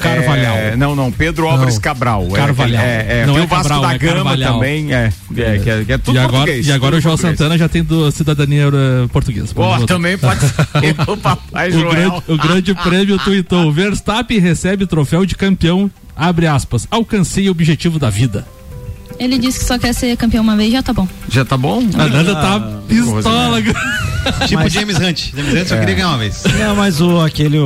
É, 0.74 0.76
não, 0.76 0.96
não, 0.96 1.12
Pedro 1.12 1.48
Álvares 1.48 1.80
Cabral. 1.80 2.28
Carvalhal. 2.28 2.84
É, 2.84 3.22
é, 3.22 3.26
Não 3.26 3.38
é 3.38 3.42
o 3.42 3.48
Vasco 3.48 3.70
Cabral, 3.70 3.82
da 3.82 3.94
é 3.94 3.98
Gama 3.98 4.37
Carvalhal. 4.38 4.54
também, 4.54 4.94
é, 4.94 5.14
é, 5.36 5.60
que 5.60 5.70
é, 5.70 5.86
que 5.86 5.92
é 5.94 5.98
tudo 5.98 6.16
e 6.16 6.20
agora, 6.20 6.38
português. 6.38 6.68
e 6.68 6.72
agora 6.72 6.96
o 6.96 7.02
João 7.02 7.16
português. 7.16 7.38
Santana 7.38 7.58
já 7.58 7.70
tem 7.70 7.84
do, 7.84 8.12
cidadania 8.12 8.66
eh, 8.68 9.08
portuguesa. 9.12 9.54
Botar. 9.54 9.86
também 9.86 10.18
pode 10.20 10.40
ser 10.40 11.10
o 11.10 11.18
papai 11.18 11.70
o, 11.70 11.74
Joel. 11.74 11.92
grande, 11.92 12.24
o 12.28 12.38
grande 12.38 12.76
prêmio 12.76 13.20
tweetou: 13.20 13.72
Verstappen 13.72 14.40
recebe 14.40 14.86
troféu 14.86 15.26
de 15.26 15.36
campeão. 15.36 15.90
Abre 16.16 16.48
aspas, 16.48 16.88
alcancei 16.90 17.48
o 17.48 17.52
objetivo 17.52 18.00
da 18.00 18.10
vida. 18.10 18.48
Ele 19.20 19.38
disse 19.38 19.60
que 19.60 19.66
só 19.66 19.78
quer 19.78 19.94
ser 19.94 20.16
campeão 20.18 20.44
uma 20.44 20.56
vez, 20.56 20.72
já 20.72 20.84
tá 20.84 20.94
bom. 20.94 21.08
Já 21.30 21.44
tá 21.44 21.58
bom? 21.58 21.84
A 21.96 22.08
Nanda 22.08 22.36
tá 22.36 22.60
pistola. 22.88 23.62
Tipo 24.48 24.56
Mas- 24.62 24.74
James 24.74 24.98
Hunt. 24.98 25.32
James 25.36 25.54
Hunt 25.54 25.68
só 25.68 25.76
É. 25.76 25.80
queria 25.80 25.96
ganhar 25.96 26.10
uma 26.10 26.18
vez. 26.18 26.44
Não, 26.60 26.76
mas 26.76 27.02
o 27.02 27.20
aquele 27.22 27.58
o, 27.60 27.64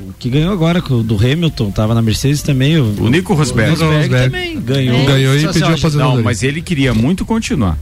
o 0.00 0.14
que 0.18 0.28
ganhou 0.30 0.52
agora 0.52 0.82
o 0.90 1.02
do 1.02 1.16
Hamilton, 1.16 1.70
tava 1.70 1.94
na 1.94 2.02
Mercedes 2.02 2.42
também. 2.42 2.78
O, 2.78 3.02
O 3.02 3.08
Nico 3.08 3.34
Rosberg. 3.34 3.70
Nico 3.72 3.84
Rosberg 3.84 4.24
também 4.24 4.60
ganhou. 4.60 5.04
Ganhou 5.06 5.34
e 5.36 5.46
pediu 5.46 5.52
só- 5.60 5.66
aposentadoria. 5.74 6.16
Não, 6.16 6.22
mas 6.22 6.42
ele 6.42 6.60
queria 6.62 6.92
muito 6.94 7.24
continuar. 7.24 7.78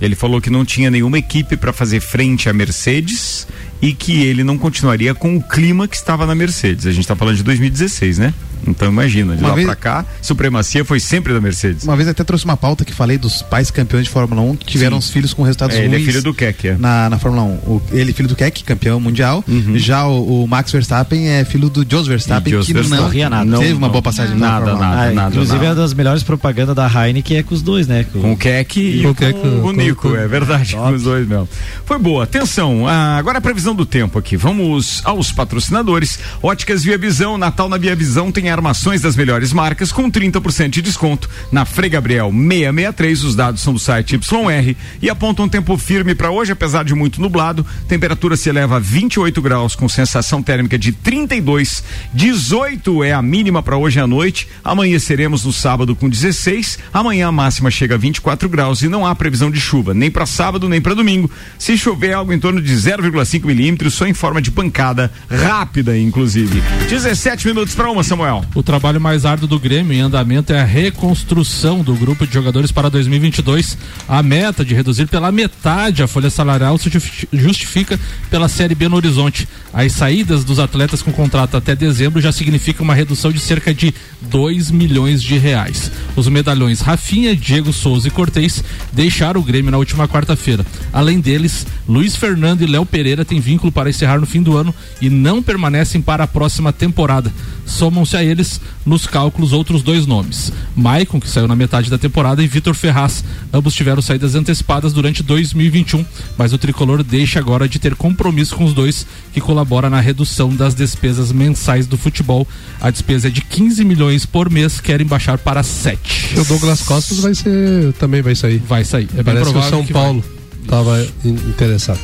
Ele 0.00 0.14
falou 0.14 0.40
que 0.42 0.50
não 0.50 0.62
tinha 0.64 0.90
nenhuma 0.90 1.18
equipe 1.18 1.56
para 1.56 1.72
fazer 1.72 2.00
frente 2.00 2.48
à 2.50 2.52
Mercedes 2.52 3.46
e 3.80 3.94
que 3.94 4.22
ele 4.24 4.44
não 4.44 4.58
continuaria 4.58 5.14
com 5.14 5.36
o 5.36 5.42
clima 5.42 5.88
que 5.88 5.96
estava 5.96 6.26
na 6.26 6.34
Mercedes. 6.34 6.86
A 6.86 6.90
gente 6.90 7.00
está 7.00 7.16
falando 7.16 7.36
de 7.36 7.42
2016, 7.42 8.18
né? 8.18 8.34
Então 8.66 8.88
imagina, 8.88 9.34
de 9.36 9.40
Uma 9.42 9.50
lá 9.50 9.54
vez- 9.54 9.66
pra 9.66 9.76
cá, 9.76 10.04
supremacia 10.22 10.84
foi 10.84 11.00
sempre 11.00 11.32
da 11.32 11.40
Mercedes. 11.40 11.84
Uma 11.84 11.96
vez 11.96 12.08
até 12.08 12.22
trouxe 12.24 12.44
uma 12.44 12.56
pauta 12.56 12.84
que 12.84 12.92
falei 12.92 13.18
dos 13.18 13.42
pais 13.42 13.70
campeões 13.70 14.04
de 14.04 14.10
Fórmula 14.10 14.40
1 14.42 14.56
que 14.56 14.66
tiveram 14.66 15.00
Sim. 15.00 15.06
os 15.06 15.10
filhos 15.10 15.34
com 15.34 15.42
resultados 15.42 15.76
É, 15.76 15.80
ele 15.84 15.94
é 15.94 15.98
ruins. 15.98 16.04
filho 16.06 16.22
do 16.22 16.34
Keck, 16.34 16.68
é. 16.68 16.76
Na, 16.78 17.08
na 17.10 17.18
Fórmula 17.18 17.42
1. 17.44 17.46
O, 17.66 17.82
ele 17.92 18.10
é 18.10 18.14
filho 18.14 18.28
do 18.28 18.36
Keck, 18.36 18.62
campeão 18.64 18.98
mundial. 19.00 19.44
Já 19.76 20.06
o, 20.06 20.44
o 20.44 20.48
Max 20.48 20.70
Verstappen 20.72 21.28
é 21.28 21.44
filho 21.44 21.68
do 21.68 21.86
Jos 21.88 22.06
Verstappen, 22.06 22.52
Jos 22.52 22.66
que 22.66 22.72
Verstappen. 22.72 22.98
não, 23.00 23.06
Corria 23.06 23.30
nada. 23.30 23.58
teve 23.58 23.70
Não, 23.72 23.78
uma 23.78 23.86
não. 23.86 23.92
boa 23.92 24.02
passagem 24.02 24.36
na 24.36 24.46
Nada, 24.52 24.66
Fórmula 24.66 24.86
1. 24.86 24.90
nada, 24.90 25.12
nada. 25.12 25.30
Inclusive 25.30 25.64
é 25.64 25.68
uma 25.68 25.74
das 25.74 25.94
melhores 25.94 26.22
propagandas 26.22 26.74
da 26.74 26.86
Heineken 26.88 27.36
é 27.38 27.42
com 27.42 27.54
os 27.54 27.62
dois, 27.62 27.86
né? 27.86 28.04
Com 28.12 28.32
o 28.32 28.36
Keck 28.36 28.78
e 28.80 29.02
com 29.02 29.14
com, 29.14 29.68
o 29.68 29.72
Nico, 29.72 30.14
é 30.14 30.26
verdade, 30.26 30.74
com 30.74 30.90
os 30.92 31.02
dois 31.02 31.26
mesmo. 31.26 31.48
Foi 31.84 31.98
boa. 31.98 32.24
Atenção, 32.24 32.86
ah, 32.88 33.16
agora 33.16 33.38
a 33.38 33.40
previsão 33.40 33.74
do 33.74 33.86
tempo 33.86 34.18
aqui. 34.18 34.36
Vamos 34.36 35.00
aos 35.04 35.30
patrocinadores. 35.32 36.18
Óticas 36.42 36.82
Via 36.84 36.98
Visão, 36.98 37.36
Natal 37.38 37.68
na 37.68 37.76
Via 37.76 37.94
Visão 37.96 38.30
tem 38.32 38.45
armações 38.50 39.00
das 39.00 39.16
melhores 39.16 39.52
marcas 39.52 39.92
com 39.92 40.10
30% 40.10 40.70
de 40.70 40.82
desconto. 40.82 41.28
Na 41.50 41.64
Frei 41.64 41.90
Gabriel 41.90 42.30
663, 42.30 43.24
os 43.24 43.36
dados 43.36 43.60
são 43.60 43.72
do 43.72 43.78
site 43.78 44.14
YR 44.14 44.76
e 45.00 45.10
apontam 45.10 45.44
um 45.44 45.48
tempo 45.48 45.76
firme 45.76 46.14
para 46.14 46.30
hoje, 46.30 46.52
apesar 46.52 46.84
de 46.84 46.94
muito 46.94 47.20
nublado. 47.20 47.66
Temperatura 47.88 48.36
se 48.36 48.48
eleva 48.48 48.76
a 48.76 48.78
28 48.78 49.40
graus 49.42 49.74
com 49.74 49.88
sensação 49.88 50.42
térmica 50.42 50.78
de 50.78 50.92
32, 50.92 51.84
18 52.12 53.04
é 53.04 53.12
a 53.12 53.22
mínima 53.22 53.62
para 53.62 53.76
hoje 53.76 54.00
à 54.00 54.06
noite. 54.06 54.48
Amanheceremos 54.64 55.44
no 55.44 55.52
sábado 55.52 55.94
com 55.94 56.08
16. 56.08 56.78
Amanhã 56.92 57.28
a 57.28 57.32
máxima 57.32 57.70
chega 57.70 57.94
a 57.94 57.98
24 57.98 58.48
graus 58.48 58.82
e 58.82 58.88
não 58.88 59.06
há 59.06 59.14
previsão 59.14 59.50
de 59.50 59.60
chuva, 59.60 59.94
nem 59.94 60.10
para 60.10 60.26
sábado 60.26 60.68
nem 60.68 60.80
para 60.80 60.94
domingo. 60.94 61.30
Se 61.58 61.76
chover 61.76 62.12
algo 62.12 62.32
em 62.32 62.38
torno 62.38 62.60
de 62.60 62.74
0,5 62.74 63.44
milímetros, 63.44 63.94
só 63.94 64.06
em 64.06 64.14
forma 64.14 64.40
de 64.40 64.50
pancada 64.50 65.10
rápida, 65.30 65.96
inclusive. 65.96 66.62
17 66.88 67.46
minutos 67.46 67.74
para 67.74 67.90
uma, 67.90 68.02
Samuel. 68.02 68.35
O 68.54 68.62
trabalho 68.62 69.00
mais 69.00 69.24
árduo 69.24 69.48
do 69.48 69.58
Grêmio 69.58 69.92
em 69.92 70.00
andamento 70.00 70.52
é 70.52 70.60
a 70.60 70.64
reconstrução 70.64 71.82
do 71.82 71.94
grupo 71.94 72.26
de 72.26 72.32
jogadores 72.34 72.70
para 72.72 72.88
2022. 72.88 73.76
A 74.08 74.22
meta 74.22 74.64
de 74.64 74.74
reduzir 74.74 75.06
pela 75.06 75.30
metade 75.30 76.02
a 76.02 76.06
folha 76.06 76.30
salarial 76.30 76.78
se 76.78 76.88
justi- 76.90 77.28
justifica 77.32 77.98
pela 78.30 78.48
Série 78.48 78.74
B 78.74 78.88
no 78.88 78.96
horizonte. 78.96 79.48
As 79.72 79.92
saídas 79.92 80.44
dos 80.44 80.58
atletas 80.58 81.02
com 81.02 81.12
contrato 81.12 81.56
até 81.56 81.76
dezembro 81.76 82.20
já 82.20 82.32
significa 82.32 82.82
uma 82.82 82.94
redução 82.94 83.30
de 83.30 83.38
cerca 83.40 83.74
de 83.74 83.94
2 84.22 84.70
milhões 84.70 85.22
de 85.22 85.36
reais. 85.38 85.90
Os 86.16 86.28
medalhões 86.28 86.80
Rafinha, 86.80 87.36
Diego 87.36 87.72
Souza 87.72 88.08
e 88.08 88.10
Cortez 88.10 88.64
deixaram 88.92 89.40
o 89.40 89.44
Grêmio 89.44 89.70
na 89.70 89.78
última 89.78 90.08
quarta-feira. 90.08 90.64
Além 90.92 91.20
deles, 91.20 91.66
Luiz 91.88 92.16
Fernando 92.16 92.62
e 92.62 92.66
Léo 92.66 92.86
Pereira 92.86 93.24
têm 93.24 93.38
vínculo 93.40 93.70
para 93.70 93.90
encerrar 93.90 94.18
no 94.18 94.26
fim 94.26 94.42
do 94.42 94.56
ano 94.56 94.74
e 95.00 95.10
não 95.10 95.42
permanecem 95.42 96.00
para 96.00 96.24
a 96.24 96.26
próxima 96.26 96.72
temporada. 96.72 97.30
Somam-se 97.66 98.16
a 98.16 98.24
eles, 98.26 98.60
nos 98.84 99.06
cálculos, 99.06 99.52
outros 99.52 99.82
dois 99.82 100.06
nomes: 100.06 100.52
Maicon, 100.74 101.20
que 101.20 101.28
saiu 101.28 101.48
na 101.48 101.56
metade 101.56 101.90
da 101.90 101.98
temporada, 101.98 102.42
e 102.42 102.46
Vitor 102.46 102.74
Ferraz. 102.74 103.24
Ambos 103.52 103.74
tiveram 103.74 104.02
saídas 104.02 104.34
antecipadas 104.34 104.92
durante 104.92 105.22
2021, 105.22 106.04
mas 106.36 106.52
o 106.52 106.58
tricolor 106.58 107.02
deixa 107.02 107.38
agora 107.38 107.68
de 107.68 107.78
ter 107.78 107.94
compromisso 107.94 108.56
com 108.56 108.64
os 108.64 108.74
dois, 108.74 109.06
que 109.32 109.40
colabora 109.40 109.88
na 109.88 110.00
redução 110.00 110.54
das 110.54 110.74
despesas 110.74 111.32
mensais 111.32 111.86
do 111.86 111.96
futebol. 111.96 112.46
A 112.80 112.90
despesa 112.90 113.28
é 113.28 113.30
de 113.30 113.40
15 113.40 113.84
milhões 113.84 114.26
por 114.26 114.50
mês, 114.50 114.80
querem 114.80 115.06
baixar 115.06 115.38
para 115.38 115.62
7. 115.62 116.38
O 116.38 116.44
Douglas 116.44 116.82
Costas 116.82 117.20
vai 117.20 117.34
ser. 117.34 117.92
também 117.94 118.22
vai 118.22 118.34
sair. 118.34 118.58
Vai 118.66 118.84
sair. 118.84 119.08
É 119.14 119.22
bem 119.22 119.34
Parece 119.34 119.56
o 119.56 119.62
São 119.62 119.86
Paulo 119.86 120.24
estava 120.66 121.06
interessado. 121.24 122.00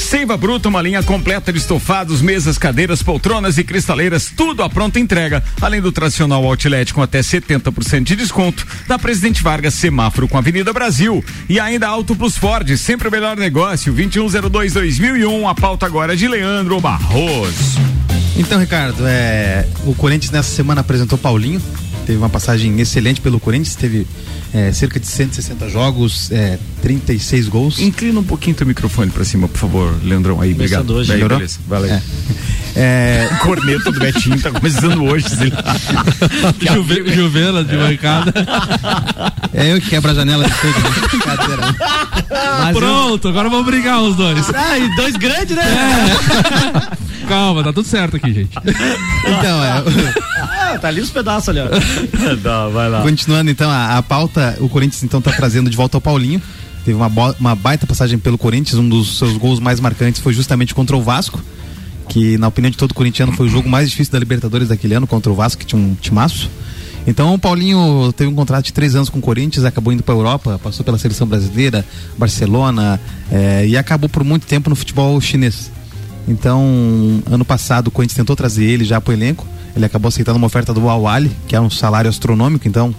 Seiva 0.00 0.36
Bruta, 0.36 0.68
uma 0.68 0.80
linha 0.82 1.02
completa 1.02 1.52
de 1.52 1.58
estofados, 1.58 2.22
mesas, 2.22 2.56
cadeiras, 2.56 3.02
poltronas 3.02 3.58
e 3.58 3.64
cristaleiras, 3.64 4.32
tudo 4.34 4.62
à 4.62 4.68
pronta 4.68 4.98
entrega. 4.98 5.42
Além 5.60 5.80
do 5.80 5.92
tradicional 5.92 6.44
outlet 6.44 6.92
com 6.94 7.02
até 7.02 7.20
70% 7.20 8.02
de 8.02 8.16
desconto, 8.16 8.66
da 8.88 8.98
Presidente 8.98 9.42
Vargas 9.42 9.74
Semáforo 9.74 10.26
com 10.26 10.38
Avenida 10.38 10.72
Brasil. 10.72 11.24
E 11.48 11.60
ainda 11.60 11.86
Auto 11.86 12.16
Plus 12.16 12.36
Ford, 12.36 12.68
sempre 12.76 13.08
o 13.08 13.10
melhor 13.10 13.36
negócio, 13.36 13.94
2102-2001. 13.94 15.48
A 15.48 15.54
pauta 15.54 15.86
agora 15.86 16.14
é 16.14 16.16
de 16.16 16.26
Leandro 16.26 16.80
Barroso. 16.80 17.78
Então, 18.36 18.58
Ricardo, 18.58 19.06
é, 19.06 19.66
o 19.84 19.94
Corinthians 19.94 20.32
nessa 20.32 20.54
semana 20.54 20.80
apresentou 20.80 21.18
Paulinho. 21.18 21.60
Teve 22.06 22.18
uma 22.18 22.30
passagem 22.30 22.80
excelente 22.80 23.20
pelo 23.20 23.38
Corinthians, 23.38 23.74
teve 23.74 24.06
é, 24.52 24.72
cerca 24.72 24.98
de 24.98 25.06
160 25.06 25.68
jogos, 25.68 26.30
é, 26.32 26.58
36 26.82 27.48
gols. 27.48 27.78
Inclina 27.78 28.18
um 28.20 28.24
pouquinho 28.24 28.56
teu 28.56 28.66
microfone 28.66 29.10
pra 29.10 29.24
cima, 29.24 29.46
por 29.48 29.58
favor, 29.58 29.94
Leandrão. 30.02 30.40
Aí, 30.40 30.52
obrigado. 30.52 30.86
Começando 30.86 30.98
hoje, 30.98 31.12
Aí, 31.12 31.28
beleza, 31.28 31.58
valeu. 31.68 31.90
É. 31.92 32.02
É... 32.76 33.28
Corneta 33.40 33.90
do 33.90 33.98
Betinho 33.98 34.40
tá 34.40 34.50
começando 34.50 35.02
hoje. 35.04 35.26
Juve, 36.72 37.12
Juvela 37.12 37.64
de 37.64 37.76
bancada. 37.76 38.32
É 39.52 39.72
eu 39.72 39.80
que 39.80 39.90
quebro 39.90 40.10
a 40.10 40.14
janela 40.14 40.44
de 40.44 40.54
tudo. 40.54 40.80
né? 40.80 41.08
Brincadeira. 41.08 41.76
Pronto, 42.72 43.28
agora 43.28 43.48
vamos 43.48 43.66
brigar 43.66 44.00
os 44.02 44.16
dois. 44.16 44.48
Ah, 44.54 44.78
e 44.78 44.94
dois 44.96 45.16
grandes, 45.16 45.56
né? 45.56 45.64
Calma, 47.30 47.62
tá 47.62 47.72
tudo 47.72 47.86
certo 47.86 48.16
aqui, 48.16 48.32
gente. 48.32 48.58
Então, 48.58 49.64
é. 49.64 49.84
Ah, 50.40 50.78
tá 50.80 50.88
ali 50.88 51.00
os 51.00 51.10
pedaços 51.10 51.48
ali, 51.48 51.60
ó. 51.60 51.68
Dá, 52.42 52.66
vai 52.66 52.90
lá. 52.90 53.02
Continuando 53.02 53.48
então 53.52 53.70
a, 53.70 53.98
a 53.98 54.02
pauta, 54.02 54.56
o 54.58 54.68
Corinthians 54.68 55.04
então 55.04 55.22
tá 55.22 55.30
trazendo 55.30 55.70
de 55.70 55.76
volta 55.76 55.96
o 55.96 56.00
Paulinho. 56.00 56.42
Teve 56.84 56.96
uma, 56.96 57.06
uma 57.38 57.54
baita 57.54 57.86
passagem 57.86 58.18
pelo 58.18 58.36
Corinthians, 58.36 58.80
um 58.80 58.88
dos 58.88 59.16
seus 59.16 59.36
gols 59.36 59.60
mais 59.60 59.78
marcantes 59.78 60.20
foi 60.20 60.32
justamente 60.32 60.74
contra 60.74 60.96
o 60.96 61.02
Vasco, 61.02 61.40
que 62.08 62.36
na 62.36 62.48
opinião 62.48 62.68
de 62.68 62.76
todo 62.76 62.92
corintiano 62.92 63.30
foi 63.30 63.46
o 63.46 63.48
jogo 63.48 63.68
mais 63.68 63.88
difícil 63.88 64.12
da 64.12 64.18
Libertadores 64.18 64.66
daquele 64.66 64.94
ano 64.94 65.06
contra 65.06 65.30
o 65.30 65.34
Vasco, 65.34 65.60
que 65.60 65.66
tinha 65.66 65.80
um 65.80 65.94
timaço. 65.94 66.50
Então 67.06 67.32
o 67.32 67.38
Paulinho 67.38 68.12
teve 68.12 68.28
um 68.28 68.34
contrato 68.34 68.64
de 68.64 68.72
três 68.72 68.96
anos 68.96 69.08
com 69.08 69.20
o 69.20 69.22
Corinthians, 69.22 69.64
acabou 69.64 69.92
indo 69.92 70.02
para 70.02 70.14
Europa, 70.14 70.58
passou 70.60 70.84
pela 70.84 70.98
seleção 70.98 71.28
brasileira, 71.28 71.86
Barcelona 72.18 73.00
eh, 73.30 73.68
e 73.68 73.76
acabou 73.76 74.08
por 74.08 74.24
muito 74.24 74.48
tempo 74.48 74.68
no 74.68 74.74
futebol 74.74 75.20
chinês. 75.20 75.70
Então, 76.28 77.22
ano 77.30 77.44
passado 77.44 77.88
o 77.88 77.90
Corinthians 77.90 78.16
tentou 78.16 78.36
trazer 78.36 78.64
ele 78.64 78.84
já 78.84 79.00
pro 79.00 79.12
elenco. 79.12 79.46
Ele 79.74 79.84
acabou 79.84 80.08
aceitando 80.08 80.36
uma 80.38 80.46
oferta 80.46 80.72
do 80.74 80.88
Al 80.88 81.06
Ahly, 81.06 81.30
que 81.46 81.54
é 81.56 81.60
um 81.60 81.70
salário 81.70 82.08
astronômico. 82.10 82.66
Então, 82.68 82.94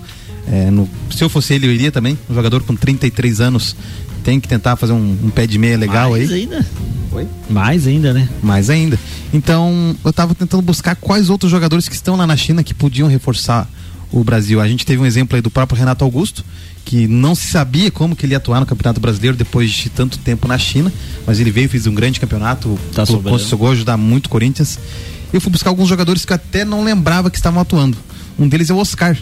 é, 0.51 0.69
no- 0.72 0.89
se 1.09 1.24
eu 1.24 1.30
fosse 1.30 1.53
ele, 1.53 1.67
eu 1.67 1.72
iria 1.72 1.91
também. 1.91 2.17
Um 2.30 2.34
jogador 2.36 2.63
com 2.63 2.76
33 2.76 3.39
anos 3.41 3.76
tem 4.24 4.39
que 4.39 4.47
tentar 4.47 4.76
fazer 4.76 4.93
um, 4.93 5.17
um 5.24 5.30
pé 5.30 5.45
de 5.47 5.57
meia 5.57 5.78
legal 5.78 6.11
Mais 6.11 6.32
aí. 6.32 6.41
ainda. 6.41 6.65
Mais 7.49 7.88
ainda, 7.88 8.13
né? 8.13 8.30
Mais 8.41 8.69
ainda. 8.69 8.97
Então, 9.34 9.95
eu 10.03 10.13
tava 10.13 10.34
tentando 10.34 10.61
buscar 10.61 10.95
quais 10.95 11.30
outros 11.30 11.51
jogadores 11.51 11.89
que 11.89 11.95
estão 11.95 12.15
lá 12.15 12.26
na 12.26 12.38
China 12.38 12.63
que 12.63 12.74
podiam 12.74 13.07
reforçar 13.09 13.67
o 14.12 14.24
Brasil. 14.24 14.59
A 14.59 14.68
gente 14.68 14.86
teve 14.86 15.01
um 15.01 15.05
exemplo 15.05 15.36
aí 15.36 15.41
do 15.41 15.49
próprio 15.49 15.78
Renato 15.78 16.03
Augusto, 16.03 16.43
que 16.84 17.07
não 17.07 17.34
se 17.36 17.47
sabia 17.47 17.89
como 17.91 18.16
que 18.16 18.26
ele 18.26 18.34
ia 18.34 18.38
atuar 18.38 18.59
no 18.59 18.66
Campeonato 18.66 18.99
Brasileiro 18.99 19.38
depois 19.38 19.72
de 19.72 19.89
tanto 19.89 20.18
tempo 20.18 20.47
na 20.47 20.57
China, 20.57 20.91
mas 21.26 21.39
ele 21.39 21.51
veio, 21.51 21.70
fez 21.70 21.88
um 21.88 21.93
grande 21.93 22.20
campeonato, 22.20 22.78
Tá 22.93 23.05
conseguiu 23.05 23.68
ajudar 23.72 23.97
muito 23.97 24.26
o 24.26 24.30
Corinthians. 24.30 24.78
Eu 25.32 25.39
fui 25.39 25.51
buscar 25.51 25.70
alguns 25.70 25.88
jogadores 25.88 26.26
que 26.26 26.34
eu 26.34 26.36
até 26.36 26.66
não 26.66 26.84
lembrava 26.84 27.30
que 27.30 27.38
estavam 27.38 27.62
atuando. 27.62 27.97
Um 28.38 28.47
deles 28.47 28.70
é 28.70 28.74
o 28.74 28.78
Oscar. 28.78 29.18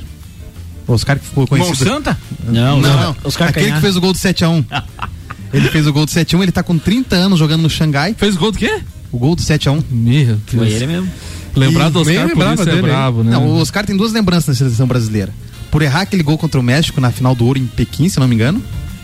O 0.88 0.94
Oscar 0.94 1.20
que 1.20 1.26
ficou 1.26 1.46
conhecido. 1.46 1.78
Santa? 1.90 2.18
Não, 2.48 2.82
Não, 2.82 3.00
não. 3.00 3.16
Oscar 3.24 3.50
Aquele 3.50 3.66
Canhar. 3.68 3.80
que 3.80 3.86
fez 3.86 3.96
o 3.96 4.02
gol 4.02 4.12
do 4.14 4.18
7x1. 4.18 4.66
ele 5.54 5.68
fez 5.70 5.86
o 5.86 5.94
gol 5.94 6.06
do 6.06 6.12
7x1, 6.12 6.42
ele 6.42 6.52
tá 6.52 6.64
com 6.64 6.80
30 6.80 7.16
anos 7.16 7.38
jogando 7.38 7.62
no 7.62 7.70
Xangai. 7.70 8.16
Fez 8.18 8.36
gol 8.36 8.52
do 8.52 8.58
quê? 8.58 8.82
O 9.12 9.20
gol 9.20 9.36
do 9.36 9.42
7x1. 9.44 9.84
Meu 9.92 10.26
Deus. 10.26 10.40
Foi 10.48 10.72
ele 10.72 10.88
mesmo. 10.88 11.10
Lembrar 11.56 11.90
do 11.90 12.00
Oscar 12.00 12.30
por 12.30 12.54
isso 12.54 12.62
é 12.62 12.66
dele, 12.66 12.82
brabo, 12.82 13.24
né? 13.24 13.32
Não, 13.32 13.48
o 13.48 13.58
Oscar 13.60 13.86
tem 13.86 13.96
duas 13.96 14.12
lembranças 14.12 14.48
na 14.48 14.54
seleção 14.54 14.88
brasileira. 14.88 15.34
Por 15.72 15.82
errar 15.82 16.02
aquele 16.02 16.24
gol 16.24 16.38
contra 16.38 16.60
o 16.60 16.64
México 16.64 17.00
na 17.00 17.12
final 17.12 17.36
do 17.36 17.46
Ouro 17.46 17.60
em 17.60 17.68
Pequim, 17.68 18.10
se 18.10 18.20
não 18.20 18.28
me 18.28 18.36
engano, 18.36 18.62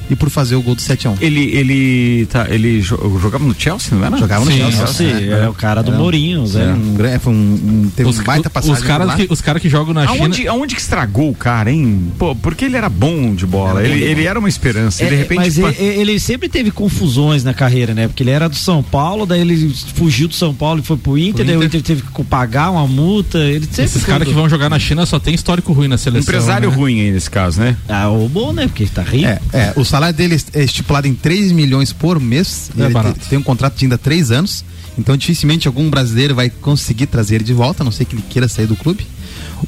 e 0.09 0.15
por 0.15 0.29
fazer 0.29 0.55
o 0.55 0.61
gol 0.61 0.75
do 0.75 0.81
7x1. 0.81 1.17
Ele, 1.21 1.41
ele, 1.55 2.25
tá, 2.27 2.47
ele 2.49 2.81
jo- 2.81 3.19
jogava 3.21 3.43
no 3.43 3.55
Chelsea, 3.57 3.97
não 3.97 4.05
era? 4.05 4.17
Jogava 4.17 4.45
no 4.45 4.51
Sim, 4.51 4.57
Chelsea. 4.57 4.87
Sim, 4.87 5.29
é 5.29 5.47
o 5.49 5.53
cara 5.53 5.81
do 5.81 5.91
um- 5.91 5.97
Mourinho, 5.97 6.45
Zé. 6.45 6.61
era 6.63 6.73
um 6.73 7.19
foi 7.19 7.33
um, 7.33 7.37
um- 7.85 7.91
teve 7.95 8.09
Os, 8.09 8.19
um 8.19 8.23
baita 8.23 8.47
os 8.49 8.53
passagem 8.53 8.75
por 8.81 8.87
caras 8.87 9.15
que, 9.15 9.27
os 9.29 9.41
cara 9.41 9.59
que 9.59 9.69
jogam 9.69 9.93
na 9.93 10.07
China. 10.07 10.23
Aonde, 10.23 10.47
aonde 10.47 10.75
que 10.75 10.81
estragou 10.81 11.29
o 11.29 11.35
cara, 11.35 11.71
hein? 11.71 12.11
Pô, 12.17 12.35
porque 12.35 12.65
ele 12.65 12.75
era 12.75 12.89
bom 12.89 13.33
de 13.33 13.45
bola. 13.45 13.79
Era 13.79 13.89
bom 13.89 13.95
Ele, 13.95 14.05
de 14.05 14.11
ele 14.11 14.23
era 14.25 14.37
uma 14.39 14.49
esperança. 14.49 15.03
e 15.03 15.07
É, 15.07 15.09
de 15.09 15.15
repente. 15.15 15.37
mas 15.37 15.57
pa- 15.57 15.73
ele, 15.77 16.01
ele 16.11 16.19
sempre 16.19 16.47
teve 16.49 16.71
confusões 16.71 17.43
na 17.43 17.53
carreira, 17.53 17.93
né? 17.93 18.07
Porque 18.07 18.23
ele 18.23 18.31
era 18.31 18.47
do 18.47 18.55
São 18.55 18.81
Paulo, 18.83 19.25
daí 19.25 19.41
ele 19.41 19.73
fugiu 19.95 20.27
do 20.27 20.33
São 20.35 20.53
Paulo 20.53 20.79
e 20.79 20.83
foi 20.83 20.97
pro 20.97 21.17
Inter, 21.17 21.35
Pro 21.35 21.45
daí 21.45 21.57
o 21.57 21.63
Inter. 21.63 21.81
Teve 21.81 22.01
que 22.01 22.23
pagar 22.25 22.71
uma 22.71 22.87
multa. 22.87 23.37
Ele 23.39 23.65
sempre 23.65 23.83
Esses 23.85 24.03
caras 24.03 24.27
que 24.27 24.33
vão 24.33 24.47
jogar 24.49 24.69
na 24.69 24.79
China 24.79 25.05
só 25.05 25.19
tem 25.19 25.33
histórico 25.33 25.71
ruim 25.73 25.87
na 25.87 25.97
seleção. 25.97 26.21
empresário 26.21 26.69
né? 26.69 26.75
ruim 26.75 27.01
aí 27.01 27.11
nesse 27.11 27.29
caso, 27.29 27.59
né? 27.59 27.75
Ah, 27.87 28.09
o 28.09 28.27
bom, 28.27 28.51
né? 28.53 28.67
Porque 28.67 28.85
tá 28.87 29.01
rico. 29.01 29.25
É, 29.25 29.39
é, 29.53 29.73
o 29.75 29.83
salário 29.95 30.15
dele 30.17 30.37
é 30.53 30.63
estipulado 30.63 31.07
em 31.07 31.13
3 31.15 31.51
milhões 31.51 31.93
por 31.93 32.19
mês. 32.19 32.69
É 32.77 32.83
ele 32.83 32.93
barato. 32.93 33.19
te- 33.19 33.29
tem 33.29 33.37
um 33.39 33.43
contrato 33.43 33.77
de 33.77 33.85
ainda 33.85 33.97
3 33.97 34.29
anos. 34.31 34.63
Então, 34.97 35.15
dificilmente 35.17 35.67
algum 35.67 35.89
brasileiro 35.89 36.35
vai 36.35 36.49
conseguir 36.49 37.05
trazer 37.07 37.35
ele 37.35 37.43
de 37.43 37.53
volta, 37.53 37.81
a 37.81 37.85
não 37.85 37.91
ser 37.91 38.05
que 38.05 38.15
ele 38.15 38.23
queira 38.29 38.47
sair 38.47 38.65
do 38.67 38.75
clube. 38.75 39.05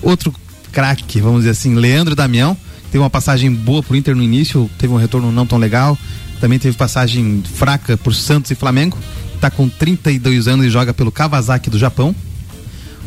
Outro 0.01 0.33
craque, 0.71 1.19
vamos 1.21 1.39
dizer 1.39 1.51
assim, 1.51 1.75
Leandro 1.75 2.15
Damião, 2.15 2.55
teve 2.91 2.99
uma 2.99 3.09
passagem 3.09 3.51
boa 3.53 3.81
pro 3.83 3.95
Inter 3.95 4.15
no 4.15 4.23
início, 4.23 4.69
teve 4.77 4.93
um 4.93 4.97
retorno 4.97 5.31
não 5.31 5.45
tão 5.45 5.57
legal. 5.57 5.97
Também 6.39 6.59
teve 6.59 6.77
passagem 6.77 7.41
fraca 7.55 7.97
por 7.97 8.13
Santos 8.13 8.51
e 8.51 8.55
Flamengo. 8.55 8.97
tá 9.41 9.49
com 9.51 9.67
32 9.69 10.47
anos 10.47 10.65
e 10.65 10.69
joga 10.69 10.93
pelo 10.93 11.11
Kawasaki 11.11 11.69
do 11.69 11.77
Japão. 11.77 12.15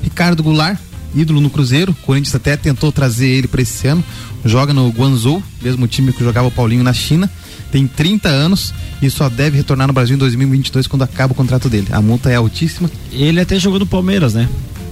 Ricardo 0.02 0.42
Goulart, 0.42 0.78
ídolo 1.14 1.40
no 1.40 1.50
Cruzeiro, 1.50 1.92
o 1.92 2.06
Corinthians 2.06 2.34
até 2.34 2.56
tentou 2.56 2.90
trazer 2.92 3.28
ele 3.28 3.48
para 3.48 3.62
esse 3.62 3.86
ano, 3.86 4.02
joga 4.44 4.72
no 4.72 4.88
Guangzhou, 4.90 5.42
mesmo 5.62 5.86
time 5.86 6.12
que 6.12 6.22
jogava 6.22 6.48
o 6.48 6.50
Paulinho 6.50 6.82
na 6.82 6.92
China. 6.92 7.30
Tem 7.70 7.86
30 7.86 8.28
anos 8.28 8.74
e 9.00 9.08
só 9.08 9.28
deve 9.28 9.56
retornar 9.56 9.86
no 9.86 9.92
Brasil 9.92 10.16
em 10.16 10.18
2022 10.18 10.86
quando 10.86 11.02
acaba 11.02 11.32
o 11.32 11.36
contrato 11.36 11.68
dele. 11.68 11.86
A 11.92 12.00
multa 12.00 12.30
é 12.30 12.34
altíssima. 12.34 12.90
Ele 13.12 13.40
até 13.40 13.58
jogou 13.58 13.78
no 13.78 13.86
Palmeiras, 13.86 14.34
né? 14.34 14.48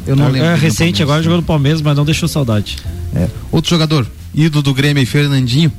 Eu 0.06 0.14
não 0.14 0.26
lembro. 0.26 0.46
É 0.46 0.52
dele 0.52 0.56
no 0.56 0.62
recente, 0.62 1.02
agora 1.02 1.22
jogou 1.22 1.38
no 1.38 1.44
Palmeiras, 1.44 1.82
mas 1.82 1.96
não 1.96 2.04
deixou 2.04 2.28
saudade. 2.28 2.78
É. 3.14 3.28
Outro 3.50 3.70
jogador, 3.70 4.06
ídolo 4.34 4.62
do 4.62 4.72
Grêmio, 4.72 5.04
Fernandinho, 5.06 5.72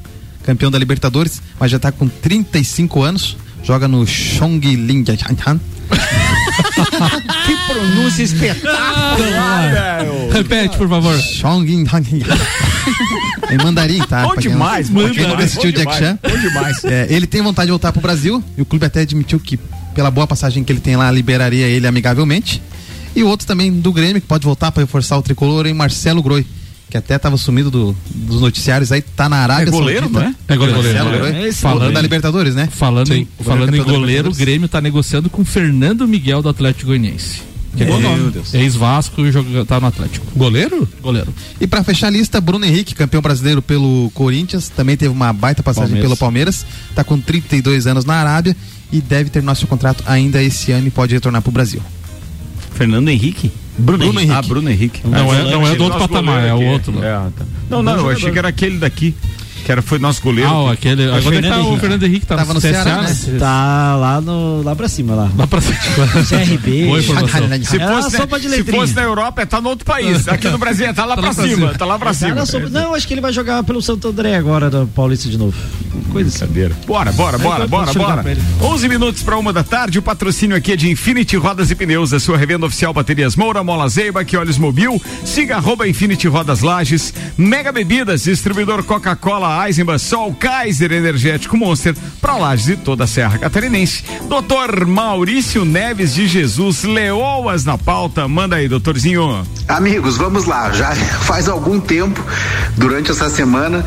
campeão 0.44 0.70
da 0.70 0.78
Libertadores, 0.78 1.42
mas 1.60 1.72
já 1.72 1.80
tá 1.80 1.92
com 1.92 2.08
35 2.08 3.02
anos, 3.02 3.38
joga 3.64 3.88
no 3.88 4.06
Chongqing 4.06 4.76
pronúncia 7.74 8.24
espetacular, 8.24 9.72
velho. 9.72 10.32
Repete, 10.32 10.78
por 10.78 10.90
favor. 10.90 11.18
Chongqing 11.20 11.86
Em 13.52 13.58
mandarim, 13.64 14.00
tá? 14.00 14.24
Bom 14.24 14.34
quem 14.34 14.52
demais, 14.52 14.90
bom 14.90 15.00
quem 15.10 15.24
não 15.24 15.30
demais, 15.32 15.46
assistiu 15.46 15.72
bom 15.72 15.78
Jack 15.78 15.80
demais, 15.80 16.00
Chan. 16.00 16.20
bom 16.22 16.38
demais. 16.40 16.84
É, 16.86 17.08
ele 17.10 17.26
tem 17.28 17.42
vontade 17.42 17.68
de 17.68 17.72
voltar 17.72 17.92
pro 17.92 18.02
Brasil 18.02 18.44
e 18.58 18.62
o 18.62 18.66
clube 18.66 18.86
até 18.86 19.02
admitiu 19.02 19.40
que, 19.40 19.58
pela 19.96 20.12
boa 20.12 20.28
passagem 20.28 20.64
que 20.64 20.72
ele 20.72 20.80
tem 20.80 20.96
lá, 20.96 21.12
liberaria 21.12 21.66
ele 21.66 21.88
amigavelmente. 21.88 22.62
E 23.16 23.24
o 23.24 23.28
outro 23.28 23.48
também 23.48 23.72
do 23.72 23.92
Grêmio, 23.92 24.22
que 24.22 24.28
pode 24.28 24.46
voltar 24.46 24.72
para 24.72 24.84
reforçar 24.84 25.18
o 25.18 25.22
tricolor, 25.22 25.66
em 25.66 25.74
Marcelo 25.74 26.22
Groi, 26.22 26.46
que 26.92 26.98
até 26.98 27.16
estava 27.16 27.38
sumido 27.38 27.72
do- 27.72 27.96
dos 28.14 28.40
noticiários 28.42 28.92
aí, 28.92 29.02
tá 29.02 29.28
na 29.28 29.38
Arábia 29.38 29.68
É 29.68 29.72
goleiro, 29.72 30.02
Saudita. 30.02 30.20
não 30.22 30.28
é? 30.30 30.36
É 30.48 30.56
goleiro. 30.58 30.82
Marcelo 30.84 31.26
É. 31.26 31.48
É 31.48 31.52
falando 31.54 31.74
goleiro. 31.78 31.94
da 31.96 32.02
Libertadores, 32.02 32.56
né? 32.56 32.70
Falando, 32.72 33.08
Sim. 33.08 33.28
em, 33.40 33.44
falando 33.44 33.76
em 33.76 33.84
goleiro, 33.84 34.30
o. 34.30 34.34
Grêmio 34.36 34.68
tá 34.68 34.80
negociando 34.80 35.28
com 35.30 35.44
Fernando 35.44 36.08
Miguel 36.08 36.42
do 36.44 36.50
Atlético 36.50 36.88
Goianiense. 36.88 37.42
Que 37.76 37.84
é. 37.84 38.62
Ex-Vasco 38.62 39.22
e 39.26 39.32
joga, 39.32 39.64
tá 39.66 39.80
no 39.80 39.88
Atlético. 39.88 40.26
Goleiro? 40.36 40.88
Goleiro. 41.02 41.34
E 41.62 41.68
para 41.68 41.84
fechar 41.84 42.08
a 42.08 42.10
lista, 42.10 42.42
Bruno 42.42 42.66
Henrique, 42.66 42.96
campeão 42.96 43.22
brasileiro 43.22 43.62
pelo 43.62 44.12
Corinthians, 44.14 44.70
também 44.70 44.98
teve 44.98 45.12
uma 45.12 45.32
baita 45.32 45.62
passagem 45.62 45.90
Palmeiras. 45.90 46.08
pelo 46.10 46.18
Palmeiras, 46.18 46.66
tá 46.96 47.04
com 47.04 47.20
32 47.20 47.86
anos 47.88 48.06
na 48.06 48.16
Arábia 48.16 48.56
e 48.92 49.00
deve 49.00 49.30
terminar 49.30 49.56
seu 49.56 49.68
contrato 49.68 50.04
ainda 50.08 50.42
esse 50.42 50.72
ano 50.72 50.88
e 50.88 50.92
pode 50.92 51.14
retornar 51.14 51.42
pro 51.42 51.52
Brasil. 51.52 51.82
Fernando 52.74 53.10
Henrique? 53.10 53.52
Bruno 53.78 54.04
Henrique. 54.04 54.32
Ah, 54.32 54.42
Bruno 54.42 54.70
Henrique. 54.70 55.02
Não 55.08 55.32
Ah, 55.32 55.36
é- 55.36 55.52
não 55.52 55.68
é 55.68 55.76
do 55.76 55.84
outro 55.84 56.00
patamar, 56.00 56.44
é 56.46 56.54
o 56.54 56.62
outro. 56.62 56.94
É, 57.04 57.12
tá. 57.14 57.46
Não, 57.70 57.82
não, 57.84 57.98
eu 57.98 58.10
achei 58.10 58.32
que 58.32 58.38
era 58.40 58.48
aquele 58.48 58.78
daqui. 58.78 59.16
Que 59.70 59.74
era, 59.74 59.84
foi 59.84 60.00
nosso 60.00 60.20
goleiro. 60.24 60.50
Ah, 60.50 60.72
aquele. 60.72 61.04
Agora 61.04 61.20
é 61.20 61.22
que 61.22 61.26
tá 61.26 61.30
Fernando 61.32 61.60
o 61.60 61.68
Henrique. 61.68 61.80
Fernando 61.80 62.04
Henrique, 62.04 62.26
tá 62.26 62.36
Tava 62.38 62.54
no 62.56 62.60
Ceará, 62.60 63.02
né? 63.04 63.16
Tá 63.38 63.96
lá, 63.98 64.20
no, 64.20 64.64
lá 64.64 64.76
pra 64.76 64.88
cima, 64.90 65.14
lá. 65.14 65.32
Lá 65.38 65.46
pra 65.46 65.62
cima. 65.62 65.78
CRB. 66.28 66.86
Boa 66.88 67.00
informação. 67.00 67.48
Se 67.64 67.78
É 67.80 67.88
fosse, 67.88 68.18
sopa 68.18 68.40
de 68.40 68.50
se 68.50 68.64
fosse 68.64 68.96
na 68.96 69.04
Europa, 69.04 69.46
tá 69.46 69.62
no 69.62 69.70
outro 69.70 69.86
país. 69.86 70.28
Aqui 70.28 70.48
no 70.50 70.58
Brasil, 70.58 70.92
tá 70.92 71.06
lá 71.06 71.16
Tá 71.16 71.22
pra 71.22 71.30
lá 71.30 71.36
pra 71.36 71.44
cima. 71.46 71.56
cima. 71.68 71.74
Tá 71.78 71.86
lá 71.86 72.00
pra 72.00 72.14
cima. 72.16 72.46
Sob- 72.48 72.68
Não, 72.72 72.96
acho 72.96 73.08
que 73.08 73.14
ele 73.14 73.22
vai 73.22 73.32
jogar 73.32 73.64
pelo 73.64 73.80
Santo 73.80 74.08
André 74.08 74.36
agora, 74.36 74.72
da 74.72 74.88
Paulista 74.88 75.30
de 75.30 75.38
novo. 75.38 75.56
Coisa 76.12 76.30
assim. 76.30 76.40
Brincadeira. 76.48 76.76
Bora, 76.88 77.12
bora, 77.12 77.38
bora, 77.38 77.64
Aí, 77.66 77.70
bora, 77.70 77.94
bora. 77.94 78.22
pra 78.24 78.32
ele. 78.32 78.42
11 78.64 78.90
minutos 78.90 79.22
para 79.22 79.38
uma 79.38 79.54
da 79.54 79.64
tarde. 79.64 80.00
O 80.00 80.02
patrocínio 80.02 80.58
aqui 80.58 80.72
é 80.72 80.76
de 80.76 80.90
Infinity 80.90 81.38
Rodas 81.38 81.70
e 81.70 81.76
Pneus, 81.76 82.12
a 82.12 82.20
sua 82.20 82.40
revenda 82.40 82.66
oficial 82.66 82.92
Baterias 82.92 83.36
Moura, 83.36 83.64
Mola 83.64 83.88
Zeiba, 83.88 84.26
que 84.26 84.36
olhos 84.36 84.58
mobil. 84.58 85.00
Siga 85.24 85.58
arroba 85.58 85.88
Infinity 85.88 86.28
Rodas 86.28 86.62
Lages. 86.62 87.14
Mega 87.38 87.72
Bebidas, 87.72 88.24
distribuidor 88.24 88.84
Coca-Cola, 88.84 89.59
Eisenbahn, 89.66 89.98
Sol, 89.98 90.34
Kaiser, 90.34 90.92
Energético 90.92 91.58
Monster, 91.58 91.96
para 92.22 92.38
Lages 92.38 92.70
e 92.70 92.78
toda 92.78 93.04
a 93.04 93.08
Serra 93.08 93.38
Catarinense. 93.38 94.04
Doutor 94.28 94.86
Maurício 94.86 95.66
Neves 95.66 96.14
de 96.14 96.28
Jesus, 96.28 96.84
Leoas 96.84 97.66
na 97.66 97.78
pauta. 97.78 98.28
Manda 98.28 98.58
aí, 98.58 98.68
doutorzinho. 98.68 99.46
Amigos, 99.68 100.18
vamos 100.18 100.46
lá. 100.46 100.72
Já 100.72 100.96
faz 101.26 101.48
algum 101.48 101.80
tempo, 101.80 102.24
durante 102.78 103.12
essa 103.12 103.30
semana, 103.30 103.86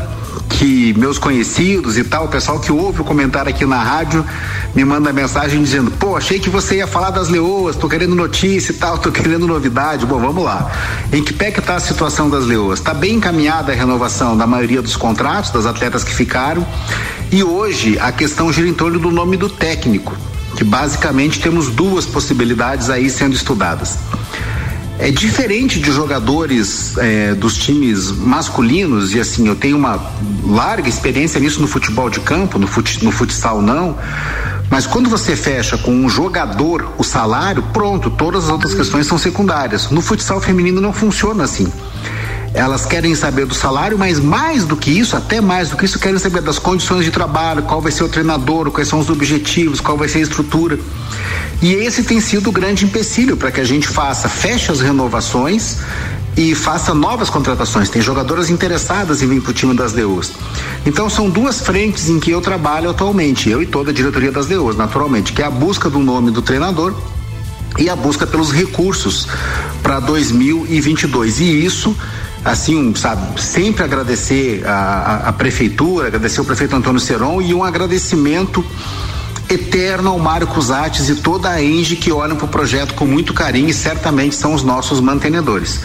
que 0.53 0.93
meus 0.93 1.17
conhecidos 1.17 1.97
e 1.97 2.03
tal, 2.03 2.25
o 2.25 2.27
pessoal 2.27 2.59
que 2.59 2.71
ouve 2.71 3.01
o 3.01 3.03
comentário 3.03 3.49
aqui 3.49 3.65
na 3.65 3.81
rádio, 3.81 4.25
me 4.75 4.85
manda 4.85 5.11
mensagem 5.11 5.61
dizendo: 5.61 5.91
pô, 5.91 6.15
achei 6.15 6.39
que 6.39 6.49
você 6.49 6.77
ia 6.77 6.87
falar 6.87 7.09
das 7.09 7.27
leoas, 7.27 7.75
tô 7.75 7.89
querendo 7.89 8.15
notícia 8.15 8.71
e 8.71 8.75
tal, 8.75 8.97
tô 8.97 9.11
querendo 9.11 9.47
novidade. 9.47 10.05
Bom, 10.05 10.19
vamos 10.19 10.43
lá. 10.43 10.71
Em 11.11 11.23
que 11.23 11.33
pé 11.33 11.51
que 11.51 11.61
tá 11.61 11.75
a 11.75 11.79
situação 11.79 12.29
das 12.29 12.45
leoas? 12.45 12.79
Tá 12.79 12.93
bem 12.93 13.15
encaminhada 13.15 13.71
a 13.71 13.75
renovação 13.75 14.37
da 14.37 14.45
maioria 14.45 14.81
dos 14.81 14.95
contratos, 14.95 15.51
das 15.51 15.65
atletas 15.65 16.03
que 16.03 16.13
ficaram. 16.13 16.65
E 17.31 17.43
hoje 17.43 17.97
a 17.99 18.11
questão 18.11 18.53
gira 18.53 18.67
em 18.67 18.73
torno 18.73 18.99
do 18.99 19.09
nome 19.09 19.37
do 19.37 19.49
técnico, 19.49 20.15
que 20.55 20.63
basicamente 20.63 21.39
temos 21.39 21.69
duas 21.69 22.05
possibilidades 22.05 22.89
aí 22.89 23.09
sendo 23.09 23.33
estudadas. 23.33 23.97
É 24.99 25.09
diferente 25.11 25.79
de 25.79 25.91
jogadores 25.91 26.95
é, 26.97 27.33
dos 27.33 27.57
times 27.57 28.11
masculinos, 28.11 29.13
e 29.13 29.19
assim, 29.19 29.47
eu 29.47 29.55
tenho 29.55 29.75
uma 29.75 29.99
larga 30.45 30.87
experiência 30.87 31.39
nisso 31.39 31.59
no 31.59 31.67
futebol 31.67 32.09
de 32.09 32.19
campo, 32.19 32.59
no, 32.59 32.67
fut, 32.67 33.03
no 33.03 33.11
futsal 33.11 33.61
não. 33.61 33.97
Mas 34.69 34.87
quando 34.87 35.09
você 35.09 35.35
fecha 35.35 35.77
com 35.77 35.91
um 35.91 36.09
jogador 36.09 36.93
o 36.97 37.03
salário, 37.03 37.63
pronto, 37.73 38.09
todas 38.09 38.45
as 38.45 38.49
outras 38.49 38.73
questões 38.73 39.05
são 39.05 39.17
secundárias. 39.17 39.89
No 39.89 40.01
futsal 40.01 40.39
feminino 40.39 40.79
não 40.79 40.93
funciona 40.93 41.43
assim. 41.43 41.71
Elas 42.53 42.85
querem 42.85 43.15
saber 43.15 43.45
do 43.45 43.55
salário, 43.55 43.97
mas 43.97 44.19
mais 44.19 44.63
do 44.63 44.77
que 44.77 44.91
isso, 44.91 45.17
até 45.17 45.41
mais 45.41 45.69
do 45.69 45.77
que 45.77 45.85
isso, 45.85 45.97
querem 45.97 46.19
saber 46.19 46.41
das 46.41 46.59
condições 46.59 47.03
de 47.03 47.09
trabalho, 47.09 47.63
qual 47.63 47.81
vai 47.81 47.91
ser 47.91 48.03
o 48.03 48.09
treinador, 48.09 48.69
quais 48.69 48.87
são 48.87 48.99
os 48.99 49.09
objetivos, 49.09 49.81
qual 49.81 49.97
vai 49.97 50.07
ser 50.07 50.19
a 50.19 50.21
estrutura. 50.21 50.77
E 51.61 51.73
esse 51.73 52.03
tem 52.03 52.19
sido 52.19 52.49
o 52.49 52.51
grande 52.51 52.85
empecilho 52.85 53.35
para 53.35 53.51
que 53.51 53.59
a 53.59 53.63
gente 53.63 53.87
faça, 53.87 54.29
feche 54.29 54.71
as 54.71 54.81
renovações 54.81 55.77
e 56.37 56.53
faça 56.53 56.93
novas 56.93 57.29
contratações. 57.29 57.89
Tem 57.89 58.01
jogadoras 58.01 58.49
interessadas 58.49 59.21
em 59.21 59.27
vir 59.27 59.41
para 59.41 59.51
o 59.51 59.53
time 59.53 59.73
das 59.73 59.93
Leoas. 59.93 60.31
Então 60.85 61.09
são 61.09 61.29
duas 61.29 61.61
frentes 61.61 62.09
em 62.09 62.19
que 62.19 62.31
eu 62.31 62.41
trabalho 62.41 62.89
atualmente, 62.89 63.49
eu 63.49 63.61
e 63.61 63.65
toda 63.65 63.91
a 63.91 63.93
diretoria 63.93 64.31
das 64.31 64.47
Leoas, 64.47 64.75
naturalmente, 64.75 65.33
que 65.33 65.41
é 65.41 65.45
a 65.45 65.51
busca 65.51 65.89
do 65.89 65.99
nome 65.99 66.31
do 66.31 66.41
treinador 66.41 66.93
e 67.77 67.89
a 67.89 67.95
busca 67.95 68.27
pelos 68.27 68.51
recursos 68.51 69.27
para 69.81 69.99
2022. 69.99 71.39
E 71.39 71.65
isso, 71.65 71.95
assim, 72.45 72.93
sabe, 72.95 73.41
sempre 73.41 73.83
agradecer 73.83 74.63
a, 74.65 74.71
a, 75.25 75.29
a 75.29 75.33
prefeitura, 75.33 76.07
agradecer 76.07 76.41
o 76.41 76.45
prefeito 76.45 76.75
Antônio 76.75 76.99
Seron 76.99 77.41
e 77.41 77.53
um 77.53 77.63
agradecimento 77.63 78.63
eterno 79.49 80.09
ao 80.09 80.17
Mário 80.19 80.47
Cusates 80.47 81.09
e 81.09 81.15
toda 81.15 81.49
a 81.49 81.61
Enge 81.61 81.95
que 81.97 82.11
olham 82.11 82.35
para 82.35 82.45
o 82.45 82.47
projeto 82.47 82.93
com 82.95 83.05
muito 83.05 83.33
carinho 83.33 83.69
e 83.69 83.73
certamente 83.73 84.35
são 84.35 84.53
os 84.53 84.63
nossos 84.63 84.99
mantenedores. 84.99 85.81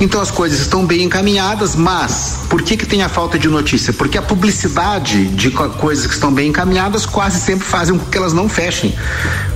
Então 0.00 0.20
as 0.20 0.30
coisas 0.30 0.60
estão 0.60 0.84
bem 0.84 1.02
encaminhadas, 1.02 1.76
mas 1.76 2.40
por 2.48 2.62
que 2.62 2.76
que 2.76 2.86
tem 2.86 3.02
a 3.02 3.08
falta 3.08 3.38
de 3.38 3.48
notícia? 3.48 3.92
Porque 3.92 4.18
a 4.18 4.22
publicidade 4.22 5.26
de 5.28 5.50
co- 5.50 5.68
coisas 5.70 6.06
que 6.06 6.14
estão 6.14 6.32
bem 6.32 6.48
encaminhadas 6.48 7.06
quase 7.06 7.40
sempre 7.40 7.64
fazem 7.66 7.98
com 7.98 8.06
que 8.06 8.16
elas 8.18 8.32
não 8.32 8.48
fechem, 8.48 8.94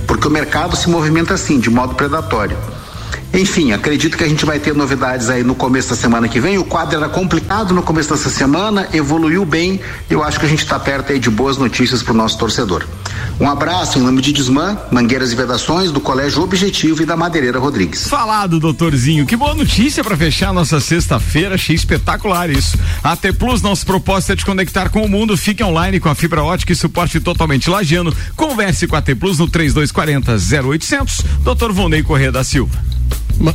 porque 0.05 0.27
o 0.27 0.31
mercado 0.31 0.75
se 0.77 0.87
movimenta 0.89 1.33
assim, 1.33 1.59
de 1.59 1.69
modo 1.69 1.95
predatório. 1.95 2.55
Enfim, 3.33 3.71
acredito 3.71 4.17
que 4.17 4.23
a 4.23 4.27
gente 4.27 4.45
vai 4.45 4.59
ter 4.59 4.73
novidades 4.73 5.29
aí 5.29 5.43
no 5.43 5.53
começo 5.53 5.89
da 5.89 5.95
semana 5.95 6.27
que 6.27 6.39
vem. 6.39 6.57
O 6.57 6.63
quadro 6.63 6.97
era 6.97 7.09
complicado 7.09 7.73
no 7.73 7.83
começo 7.83 8.09
dessa 8.09 8.29
semana, 8.29 8.87
evoluiu 8.93 9.45
bem. 9.45 9.79
Eu 10.09 10.23
acho 10.23 10.39
que 10.39 10.45
a 10.45 10.49
gente 10.49 10.63
está 10.63 10.79
perto 10.79 11.11
aí 11.11 11.19
de 11.19 11.29
boas 11.29 11.57
notícias 11.57 12.01
para 12.01 12.13
o 12.13 12.15
nosso 12.15 12.37
torcedor. 12.37 12.85
Um 13.39 13.47
abraço 13.47 13.99
em 13.99 14.01
nome 14.01 14.21
de 14.21 14.33
Desmã, 14.33 14.77
Mangueiras 14.91 15.31
e 15.31 15.35
Vedações, 15.35 15.91
do 15.91 15.99
Colégio 15.99 16.41
Objetivo 16.41 17.03
e 17.03 17.05
da 17.05 17.15
Madeireira 17.15 17.59
Rodrigues. 17.59 18.07
Falado, 18.07 18.59
doutorzinho. 18.59 19.27
Que 19.27 19.35
boa 19.35 19.53
notícia 19.53 20.03
para 20.03 20.17
fechar 20.17 20.51
nossa 20.51 20.79
sexta-feira. 20.79 21.55
Achei 21.55 21.75
espetacular 21.75 22.49
isso. 22.49 22.77
A 23.03 23.15
T 23.15 23.31
Plus, 23.33 23.61
nosso 23.61 23.85
propósito 23.85 24.31
é 24.33 24.35
te 24.35 24.45
conectar 24.45 24.89
com 24.89 25.03
o 25.03 25.09
mundo. 25.09 25.37
Fique 25.37 25.63
online 25.63 25.99
com 25.99 26.09
a 26.09 26.15
fibra 26.15 26.43
ótica 26.43 26.73
e 26.73 26.75
suporte 26.75 27.19
totalmente 27.19 27.69
lagiano. 27.69 28.11
Converse 28.35 28.87
com 28.87 28.95
a 28.95 29.01
T 29.01 29.13
Plus 29.13 29.37
no 29.37 29.47
3240 29.47 30.31
0800. 30.67 31.21
Doutor 31.43 31.71
Vonei 31.71 32.01
Corrêa 32.01 32.31
da 32.31 32.43
Silva. 32.43 32.96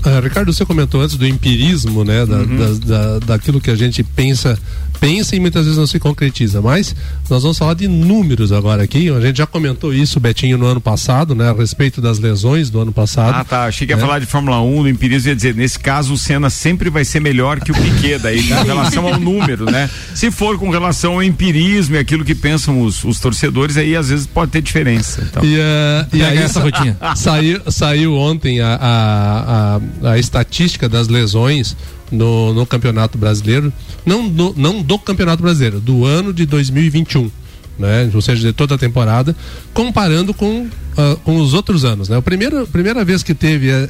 Ah, 0.04 0.20
Ricardo, 0.20 0.52
você 0.52 0.64
comentou 0.64 1.00
antes 1.00 1.16
do 1.16 1.26
empirismo, 1.26 2.04
né? 2.04 2.24
Da, 2.26 2.42
das- 2.44 2.78
da- 2.78 3.18
daquilo 3.20 3.60
que 3.60 3.70
a 3.70 3.74
gente 3.76 4.02
pensa, 4.02 4.58
pensa 5.00 5.34
e 5.34 5.40
muitas 5.40 5.64
vezes 5.64 5.78
não 5.78 5.86
se 5.86 5.98
concretiza. 5.98 6.60
Mas 6.62 6.94
nós 7.28 7.42
vamos 7.42 7.58
falar 7.58 7.74
de 7.74 7.88
números 7.88 8.52
agora 8.52 8.82
aqui. 8.82 9.08
A 9.10 9.20
gente 9.20 9.38
já 9.38 9.46
comentou 9.46 9.92
isso, 9.92 10.20
Betinho, 10.20 10.56
no 10.56 10.66
ano 10.66 10.80
passado, 10.80 11.34
né? 11.34 11.50
A 11.50 11.52
respeito 11.52 12.00
das 12.00 12.18
lesões 12.18 12.70
do 12.70 12.80
ano 12.80 12.92
passado. 12.92 13.34
Ah, 13.34 13.44
tá. 13.44 13.64
Achei 13.64 13.86
que 13.86 13.92
ia 13.92 13.96
né? 13.96 14.02
falar 14.02 14.18
de 14.18 14.26
Fórmula 14.26 14.60
1, 14.62 14.82
do 14.82 14.88
empirismo, 14.88 15.28
ia 15.30 15.36
dizer, 15.36 15.54
nesse 15.54 15.78
caso 15.78 16.12
o 16.14 16.18
Senna 16.18 16.48
sempre 16.50 16.88
vai 16.88 17.04
ser 17.04 17.20
melhor 17.20 17.60
que 17.60 17.72
o 17.72 17.74
Piquet, 17.74 18.18
daí, 18.18 18.42
com 18.44 18.62
relação 18.62 19.06
ao 19.06 19.18
número, 19.18 19.64
né? 19.64 19.90
Se 20.14 20.30
for 20.30 20.58
com 20.58 20.70
relação 20.70 21.14
ao 21.14 21.22
empirismo 21.22 21.96
e 21.96 21.98
aquilo 21.98 22.24
que 22.24 22.34
pensam 22.34 22.82
os, 22.82 23.02
os 23.04 23.18
torcedores, 23.18 23.76
aí 23.76 23.96
às 23.96 24.08
vezes 24.08 24.26
pode 24.26 24.50
ter 24.52 24.62
diferença. 24.62 25.26
Então. 25.28 25.44
E, 25.44 25.56
eh, 25.58 26.06
e 26.12 26.22
aí 26.22 26.38
essa 26.38 26.54
sa- 26.54 26.60
rotinha. 26.60 26.96
Saiu, 27.16 27.60
saiu 27.70 28.14
ontem 28.14 28.60
a, 28.60 28.74
a, 28.74 29.71
a, 29.71 29.71
a 30.02 30.18
estatística 30.18 30.88
das 30.88 31.08
lesões 31.08 31.76
no, 32.10 32.52
no 32.52 32.66
Campeonato 32.66 33.16
Brasileiro. 33.16 33.72
Não 34.04 34.28
do, 34.28 34.54
não 34.56 34.82
do 34.82 34.98
Campeonato 34.98 35.42
Brasileiro, 35.42 35.80
do 35.80 36.04
ano 36.04 36.32
de 36.32 36.46
2021. 36.46 37.30
né? 37.78 38.10
Ou 38.14 38.20
seja, 38.20 38.48
de 38.48 38.52
toda 38.52 38.74
a 38.74 38.78
temporada, 38.78 39.34
comparando 39.72 40.34
com, 40.34 40.62
uh, 40.62 41.16
com 41.24 41.36
os 41.38 41.54
outros 41.54 41.84
anos, 41.84 42.08
né? 42.08 42.16
A 42.16 42.22
primeira, 42.22 42.66
primeira 42.66 43.04
vez 43.04 43.22
que 43.22 43.34
teve 43.34 43.70
a, 43.70 43.86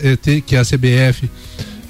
que 0.46 0.56
a 0.56 0.62
CBF 0.62 1.28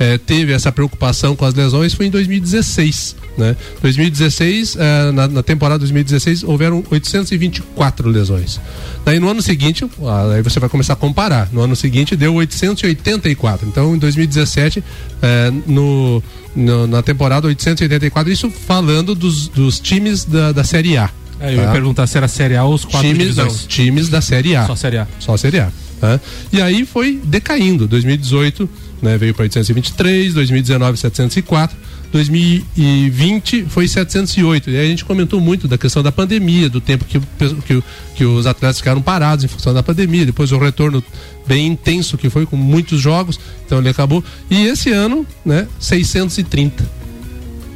eh, 0.03 0.19
teve 0.19 0.53
essa 0.53 0.73
preocupação 0.73 1.37
com 1.37 1.45
as 1.45 1.55
lesões 1.55 1.95
foi 1.95 2.07
em 2.07 2.11
2016. 2.11 3.15
Né? 3.39 3.57
2016, 3.81 4.77
eh, 4.77 5.13
na, 5.13 5.29
na, 5.29 5.43
temporada 5.45 5.79
2016, 5.79 6.43
houveram 6.43 6.83
824 6.91 8.09
lesões. 8.09 8.61
Daí 9.05 9.21
no 9.21 9.29
ano 9.29 9.41
seguinte, 9.41 9.89
aí 10.35 10.43
você 10.43 10.59
vai 10.59 10.69
começar 10.69 10.95
a 10.95 10.97
comparar. 10.97 11.49
No 11.53 11.61
ano 11.61 11.77
seguinte 11.77 12.17
deu 12.17 12.35
884. 12.35 13.69
Então 13.69 13.95
em 13.95 13.99
2017, 13.99 14.83
eh, 15.23 15.53
no, 15.69 16.21
no, 16.57 16.87
na 16.89 17.01
temporada 17.01 17.47
884, 17.47 18.33
isso 18.33 18.51
falando 18.51 19.15
dos, 19.15 19.47
dos 19.47 19.79
times 19.79 20.25
da, 20.25 20.51
da 20.51 20.65
Série 20.65 20.97
A. 20.97 21.09
É, 21.39 21.53
eu 21.53 21.59
tá? 21.59 21.63
ia 21.63 21.71
perguntar 21.71 22.07
se 22.09 22.17
era 22.17 22.27
Série 22.27 22.57
A 22.57 22.65
ou 22.65 22.75
os 22.75 22.85
quatro 22.85 23.09
times, 23.09 23.37
não, 23.37 23.49
times 23.49 24.09
da 24.09 24.21
Série 24.21 24.57
A. 24.57 24.67
Só 24.67 24.75
Série 24.75 24.99
A. 24.99 25.07
Só 25.21 25.37
Série 25.37 25.61
A. 25.61 25.71
Tá? 26.01 26.21
E 26.53 26.61
aí 26.61 26.85
foi 26.85 27.21
decaindo. 27.25 27.87
2018 27.87 28.69
né, 29.03 29.19
veio 29.19 29.35
para 29.35 29.43
823, 29.43 30.33
2019 30.33 30.97
704, 30.97 31.77
2020 32.13 33.65
foi 33.69 33.89
708. 33.89 34.71
E 34.71 34.77
aí 34.79 34.87
a 34.87 34.89
gente 34.89 35.05
comentou 35.05 35.41
muito 35.41 35.67
da 35.67 35.77
questão 35.77 36.03
da 36.03 36.13
pandemia, 36.13 36.71
do 36.71 36.81
tempo 36.81 37.05
que, 37.05 37.19
que, 37.67 37.83
que 38.15 38.25
os 38.25 38.47
atletas 38.47 38.79
ficaram 38.79 39.03
parados 39.03 39.45
em 39.45 39.49
função 39.49 39.75
da 39.75 39.83
pandemia, 39.83 40.25
depois 40.25 40.53
o 40.53 40.59
retorno 40.59 41.03
bem 41.47 41.67
intenso 41.67 42.17
que 42.17 42.31
foi 42.31 42.47
com 42.47 42.57
muitos 42.57 43.01
jogos, 43.01 43.41
então 43.67 43.79
ele 43.79 43.89
acabou. 43.89 44.23
E 44.49 44.67
esse 44.67 44.91
ano, 44.91 45.27
né, 45.45 45.67
630. 45.81 47.02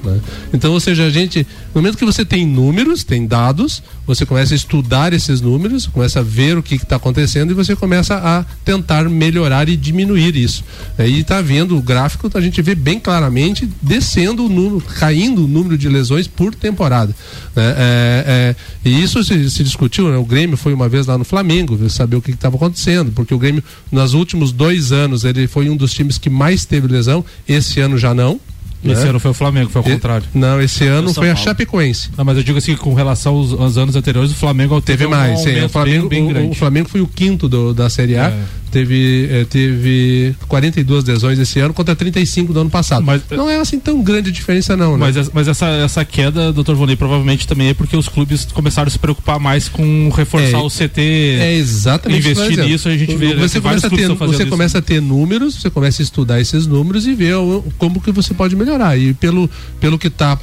Né? 0.06 0.20
Então, 0.52 0.72
ou 0.72 0.80
seja, 0.80 1.04
a 1.04 1.10
gente, 1.10 1.46
no 1.74 1.80
momento 1.80 1.98
que 1.98 2.04
você 2.04 2.24
tem 2.24 2.46
números, 2.46 3.04
tem 3.04 3.26
dados, 3.26 3.82
você 4.06 4.24
começa 4.24 4.54
a 4.54 4.56
estudar 4.56 5.12
esses 5.12 5.40
números, 5.40 5.86
começa 5.86 6.20
a 6.20 6.22
ver 6.22 6.56
o 6.56 6.62
que 6.62 6.76
está 6.76 6.96
acontecendo 6.96 7.50
e 7.50 7.54
você 7.54 7.74
começa 7.74 8.14
a 8.14 8.44
tentar 8.64 9.08
melhorar 9.08 9.68
e 9.68 9.76
diminuir 9.76 10.36
isso. 10.36 10.64
Aí 10.96 11.20
está 11.20 11.40
vendo 11.40 11.76
o 11.76 11.82
gráfico, 11.82 12.30
a 12.32 12.40
gente 12.40 12.62
vê 12.62 12.74
bem 12.74 13.00
claramente 13.00 13.68
descendo 13.82 14.46
o 14.46 14.48
número, 14.48 14.80
caindo 14.80 15.44
o 15.44 15.48
número 15.48 15.76
de 15.76 15.88
lesões 15.88 16.26
por 16.26 16.54
temporada. 16.54 17.14
Né? 17.54 17.74
É, 17.76 18.24
é, 18.26 18.88
e 18.88 19.02
isso 19.02 19.22
se, 19.24 19.50
se 19.50 19.64
discutiu, 19.64 20.08
né? 20.08 20.16
o 20.16 20.24
Grêmio 20.24 20.56
foi 20.56 20.72
uma 20.72 20.88
vez 20.88 21.06
lá 21.06 21.18
no 21.18 21.24
Flamengo, 21.24 21.76
saber 21.90 22.16
o 22.16 22.22
que 22.22 22.30
estava 22.30 22.56
acontecendo, 22.56 23.10
porque 23.12 23.34
o 23.34 23.38
Grêmio, 23.38 23.62
nos 23.90 24.14
últimos 24.14 24.52
dois 24.52 24.92
anos, 24.92 25.24
ele 25.24 25.46
foi 25.46 25.68
um 25.68 25.76
dos 25.76 25.92
times 25.92 26.18
que 26.18 26.30
mais 26.30 26.64
teve 26.64 26.86
lesão, 26.86 27.24
esse 27.48 27.80
ano 27.80 27.98
já 27.98 28.14
não. 28.14 28.40
Esse 28.84 29.04
né? 29.04 29.10
ano 29.10 29.20
foi 29.20 29.30
o 29.30 29.34
Flamengo, 29.34 29.70
foi 29.70 29.82
ao 29.82 29.88
e, 29.88 29.92
contrário. 29.92 30.26
Não, 30.34 30.60
esse 30.60 30.86
ano 30.86 31.12
foi 31.12 31.26
Paulo. 31.26 31.32
a 31.32 31.36
Chapecoense. 31.36 32.10
Não, 32.16 32.24
mas 32.24 32.36
eu 32.36 32.42
digo 32.42 32.58
assim, 32.58 32.76
com 32.76 32.94
relação 32.94 33.34
aos, 33.34 33.52
aos 33.52 33.76
anos 33.78 33.96
anteriores, 33.96 34.30
o 34.30 34.34
Flamengo 34.34 34.80
teve, 34.80 34.98
teve 34.98 35.10
mais. 35.10 35.40
Um 35.40 35.42
sim, 35.42 35.64
o, 35.64 35.68
Flamengo, 35.68 36.08
bem, 36.08 36.32
bem 36.32 36.46
o, 36.46 36.50
o, 36.50 36.54
Flamengo 36.54 36.88
foi 36.88 37.00
o 37.00 37.06
quinto 37.06 37.48
do, 37.48 37.74
da 37.74 37.88
Série 37.90 38.16
A. 38.16 38.28
É 38.28 38.44
teve, 38.76 39.28
eh, 39.30 39.46
teve 39.48 40.34
42 40.48 41.04
lesões 41.04 41.38
esse 41.38 41.58
ano 41.58 41.72
contra 41.72 41.96
35 41.96 42.52
do 42.52 42.60
ano 42.60 42.68
passado. 42.68 43.02
Mas, 43.02 43.22
não 43.30 43.48
é 43.48 43.56
assim 43.56 43.80
tão 43.80 44.02
grande 44.02 44.28
a 44.28 44.32
diferença, 44.32 44.76
não. 44.76 44.98
Né? 44.98 45.10
Mas, 45.14 45.30
mas 45.32 45.48
essa, 45.48 45.66
essa 45.66 46.04
queda, 46.04 46.52
doutor 46.52 46.76
Vonei, 46.76 46.94
provavelmente 46.94 47.48
também 47.48 47.68
é 47.68 47.74
porque 47.74 47.96
os 47.96 48.06
clubes 48.06 48.44
começaram 48.52 48.88
a 48.88 48.90
se 48.90 48.98
preocupar 48.98 49.40
mais 49.40 49.66
com 49.66 50.10
reforçar 50.10 50.58
é, 50.58 50.60
o 50.60 50.68
CT. 50.68 51.00
É 51.40 51.54
exatamente 51.54 52.28
Investir 52.28 52.64
nisso, 52.66 52.88
a 52.88 52.96
gente 52.96 53.16
vê. 53.16 53.34
Você, 53.36 53.62
começa 53.62 53.86
a, 53.86 53.90
ter, 53.90 54.08
você 54.08 54.44
começa 54.44 54.78
a 54.78 54.82
ter 54.82 55.00
números, 55.00 55.54
você 55.54 55.70
começa 55.70 56.02
a 56.02 56.04
estudar 56.04 56.38
esses 56.38 56.66
números 56.66 57.06
e 57.06 57.14
ver 57.14 57.34
como 57.78 57.98
que 57.98 58.12
você 58.12 58.34
pode 58.34 58.54
melhorar. 58.54 58.98
E 58.98 59.14
pelo, 59.14 59.48
pelo 59.80 59.98
que 59.98 60.08
está 60.08 60.38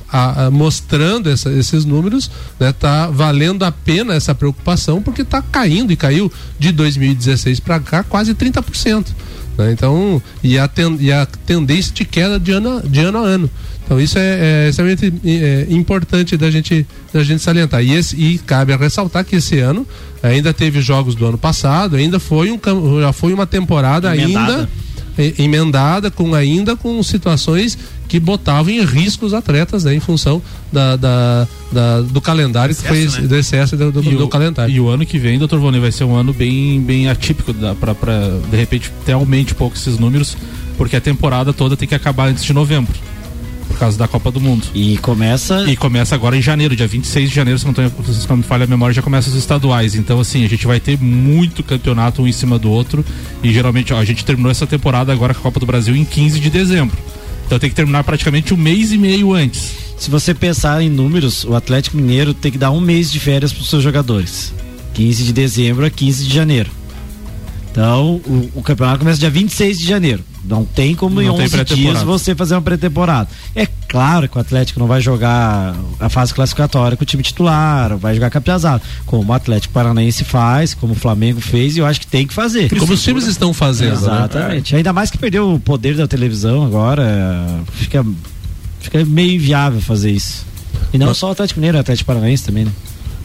mostrando 0.52 1.30
essa, 1.30 1.52
esses 1.52 1.86
números, 1.86 2.32
né, 2.60 2.74
tá 2.74 3.08
valendo 3.08 3.64
a 3.64 3.72
pena 3.72 4.16
essa 4.16 4.34
preocupação, 4.34 5.04
porque 5.04 5.22
está 5.22 5.40
caindo 5.40 5.94
e 5.94 5.96
caiu 5.96 6.32
de 6.58 6.72
2016 6.72 7.60
para 7.60 7.80
cá 7.80 8.04
quase 8.04 8.23
30%. 8.32 9.08
Né? 9.58 9.72
Então, 9.72 10.22
e 10.44 10.58
a, 10.58 10.68
ten, 10.68 10.98
e 11.00 11.12
a 11.12 11.26
tendência 11.26 11.94
de 11.94 12.06
queda 12.06 12.40
de 12.40 12.52
ano, 12.52 12.82
de 12.82 13.00
ano 13.00 13.20
a 13.20 13.22
ano. 13.22 13.50
Então 13.86 14.00
isso 14.00 14.18
é, 14.18 14.66
é 14.66 14.70
extremamente 14.70 15.14
é, 15.26 15.68
importante 15.70 16.38
da 16.38 16.50
gente, 16.50 16.88
da 17.14 17.22
gente 17.24 17.42
salientar. 17.42 17.84
E, 17.84 17.94
esse, 17.94 18.16
e 18.16 18.38
cabe 18.40 18.76
ressaltar 18.76 19.26
que 19.26 19.36
esse 19.36 19.60
ano 19.60 19.86
ainda 20.22 20.54
teve 20.54 20.82
jogos 20.82 21.16
do 21.16 21.26
ano 21.26 21.38
passado, 21.38 21.98
ainda 21.98 22.20
foi 22.20 22.50
um 22.52 22.60
já 23.02 23.12
foi 23.12 23.34
uma 23.34 23.46
temporada 23.46 24.16
Emendada. 24.16 24.54
ainda 24.54 24.70
emendada 25.38 26.10
com 26.10 26.34
ainda 26.34 26.76
com 26.76 27.04
situações 27.04 27.78
que 28.14 28.20
botavam 28.20 28.72
em 28.72 28.86
risco 28.86 29.26
os 29.26 29.34
atletas 29.34 29.86
né, 29.86 29.96
em 29.96 30.00
função 30.00 30.40
da, 30.72 30.96
da, 30.96 31.48
da 31.72 32.02
do 32.02 32.22
calendário 32.22 32.72
excesso, 32.72 32.94
que 32.94 33.10
foi 33.10 33.22
né? 33.24 33.28
do 33.28 33.36
excesso 33.36 33.76
do, 33.76 33.92
do, 33.92 34.04
do 34.04 34.26
o, 34.26 34.28
calendário. 34.28 34.72
E 34.72 34.80
o 34.80 34.88
ano 34.88 35.04
que 35.04 35.18
vem, 35.18 35.40
doutor 35.40 35.60
Vone, 35.60 35.80
vai 35.80 35.92
ser 35.92 36.04
um 36.04 36.16
ano 36.16 36.32
bem, 36.32 36.80
bem 36.80 37.10
atípico 37.10 37.52
para 37.80 38.40
de 38.52 38.56
repente 38.56 38.92
ter 39.04 39.14
aumente 39.14 39.54
um 39.54 39.56
pouco 39.56 39.76
esses 39.76 39.98
números, 39.98 40.38
porque 40.78 40.96
a 40.96 41.02
temporada 41.02 41.52
toda 41.52 41.76
tem 41.76 41.88
que 41.88 41.96
acabar 41.96 42.28
antes 42.28 42.44
de 42.44 42.54
novembro 42.54 42.94
por 43.68 43.80
causa 43.80 43.98
da 43.98 44.08
Copa 44.08 44.30
do 44.30 44.40
Mundo. 44.40 44.68
E 44.76 44.96
começa. 45.00 45.68
E 45.68 45.76
começa 45.76 46.14
agora 46.14 46.38
em 46.38 46.42
janeiro, 46.42 46.76
dia 46.76 46.86
26 46.86 47.30
de 47.32 47.36
janeiro, 47.36 47.58
se 47.58 47.66
não, 47.66 47.74
tô, 47.74 47.82
se 48.14 48.30
não 48.30 48.38
me 48.38 48.44
falha 48.44 48.66
a 48.66 48.68
memória, 48.68 48.94
já 48.94 49.02
começa 49.02 49.28
os 49.28 49.36
estaduais. 49.36 49.96
Então, 49.96 50.20
assim, 50.20 50.46
a 50.46 50.48
gente 50.48 50.68
vai 50.68 50.80
ter 50.80 51.00
muito 51.00 51.64
campeonato 51.64 52.22
um 52.22 52.28
em 52.28 52.32
cima 52.32 52.60
do 52.60 52.70
outro. 52.70 53.04
E 53.42 53.52
geralmente, 53.52 53.92
ó, 53.92 53.98
a 53.98 54.06
gente 54.06 54.24
terminou 54.24 54.52
essa 54.52 54.68
temporada 54.68 55.12
agora 55.12 55.34
com 55.34 55.40
a 55.40 55.44
Copa 55.44 55.60
do 55.60 55.66
Brasil 55.66 55.96
em 55.96 56.06
15 56.06 56.40
de 56.40 56.52
dezembro. 56.52 56.96
Então 57.54 57.60
tem 57.60 57.70
que 57.70 57.76
terminar 57.76 58.04
praticamente 58.04 58.52
um 58.52 58.58
mês 58.58 58.92
e 58.92 58.98
meio 58.98 59.32
antes. 59.32 59.76
Se 60.00 60.10
você 60.10 60.34
pensar 60.34 60.82
em 60.82 60.90
números, 60.90 61.44
o 61.44 61.54
Atlético 61.54 61.96
Mineiro 61.96 62.34
tem 62.34 62.52
que 62.52 62.58
dar 62.58 62.72
um 62.72 62.82
mês 62.82 63.12
de 63.12 63.20
férias 63.20 63.54
para 63.54 63.62
os 63.62 63.70
seus 63.70 63.84
jogadores. 63.84 64.52
15 64.96 65.24
de 65.24 65.34
dezembro 65.34 65.86
a 65.86 65.90
15 65.92 66.26
de 66.26 66.34
janeiro. 66.34 66.72
Então, 67.74 68.22
o, 68.28 68.52
o, 68.54 68.62
campeonato 68.62 69.00
começa 69.00 69.20
dia 69.20 69.32
26 69.32 69.80
de 69.80 69.88
janeiro. 69.88 70.24
Não 70.46 70.64
tem 70.64 70.94
como 70.94 71.16
não 71.16 71.24
em 71.24 71.30
11 71.30 71.64
dias 71.64 72.04
você 72.04 72.36
fazer 72.36 72.54
uma 72.54 72.62
pré-temporada. 72.62 73.28
É 73.56 73.66
claro 73.90 74.30
que 74.30 74.38
o 74.38 74.40
Atlético 74.40 74.80
não 74.80 74.86
vai 74.86 75.02
jogar 75.02 75.76
a 76.00 76.08
fase 76.08 76.36
classificatória 76.36 76.96
com 76.96 77.02
o 77.02 77.06
time 77.06 77.24
titular, 77.24 77.98
vai 77.98 78.14
jogar 78.14 78.30
capiazado, 78.30 78.84
como 79.08 79.32
o 79.32 79.34
Atlético 79.34 79.74
Paranaense 79.74 80.24
faz, 80.24 80.76
como 80.76 80.94
o 80.94 80.96
Flamengo 80.96 81.42
fez, 81.42 81.76
e 81.76 81.80
eu 81.80 81.88
acho 81.88 82.00
que 82.00 82.06
tem 82.06 82.28
que 82.28 82.34
fazer. 82.34 82.70
Como 82.78 82.94
os 82.94 83.02
times 83.02 83.26
estão 83.26 83.52
fazendo. 83.52 83.94
Né? 83.94 83.96
Exatamente. 83.96 84.74
Né? 84.74 84.78
Ainda 84.78 84.94
mais 84.94 85.10
que 85.10 85.18
perdeu 85.18 85.56
o 85.56 85.60
poder 85.60 85.96
da 85.96 86.08
televisão 86.08 86.64
agora, 86.64 87.04
fica, 87.72 88.06
fica 88.82 89.04
meio 89.04 89.34
inviável 89.34 89.82
fazer 89.82 90.12
isso. 90.12 90.46
E 90.94 91.00
não 91.00 91.08
Mas... 91.08 91.18
só 91.18 91.30
o 91.30 91.32
Atlético 91.32 91.60
Mineiro, 91.60 91.80
o 91.80 91.82
Atlético 91.82 92.06
Paranaense 92.06 92.44
também, 92.46 92.66
né? 92.66 92.72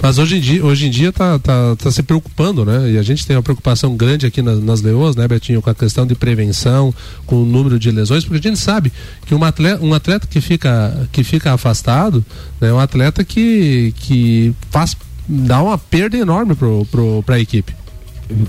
Mas 0.00 0.18
hoje 0.18 0.36
em 0.36 0.40
dia, 0.40 0.64
hoje 0.64 0.86
em 0.86 0.90
dia 0.90 1.12
tá, 1.12 1.38
tá, 1.38 1.76
tá 1.76 1.90
se 1.90 2.02
preocupando, 2.02 2.64
né? 2.64 2.92
E 2.92 2.98
a 2.98 3.02
gente 3.02 3.26
tem 3.26 3.36
uma 3.36 3.42
preocupação 3.42 3.96
grande 3.96 4.26
aqui 4.26 4.40
nas, 4.40 4.62
nas 4.62 4.80
leoas, 4.80 5.16
né, 5.16 5.26
Betinho, 5.26 5.60
com 5.60 5.70
a 5.70 5.74
questão 5.74 6.06
de 6.06 6.14
prevenção, 6.14 6.94
com 7.26 7.42
o 7.42 7.44
número 7.44 7.78
de 7.78 7.90
lesões, 7.90 8.24
porque 8.24 8.46
a 8.46 8.50
gente 8.50 8.60
sabe 8.60 8.92
que 9.26 9.34
um 9.34 9.42
atleta, 9.42 9.84
um 9.84 9.92
atleta 9.92 10.26
que 10.26 10.40
fica, 10.40 11.08
que 11.10 11.24
fica 11.24 11.52
afastado 11.52 12.24
né, 12.60 12.68
é 12.68 12.72
um 12.72 12.78
atleta 12.78 13.24
que, 13.24 13.92
que 13.96 14.54
faz, 14.70 14.96
dá 15.28 15.62
uma 15.62 15.76
perda 15.76 16.16
enorme 16.16 16.54
pro, 16.54 16.86
pro, 16.90 17.22
pra 17.24 17.40
equipe. 17.40 17.74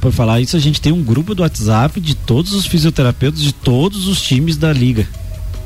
Por 0.02 0.12
falar 0.12 0.42
isso, 0.42 0.56
a 0.56 0.60
gente 0.60 0.80
tem 0.80 0.92
um 0.92 1.02
grupo 1.02 1.34
do 1.34 1.42
WhatsApp 1.42 2.00
de 2.00 2.14
todos 2.14 2.54
os 2.54 2.66
fisioterapeutas 2.66 3.42
de 3.42 3.54
todos 3.54 4.08
os 4.08 4.22
times 4.22 4.58
da 4.58 4.74
liga 4.74 5.08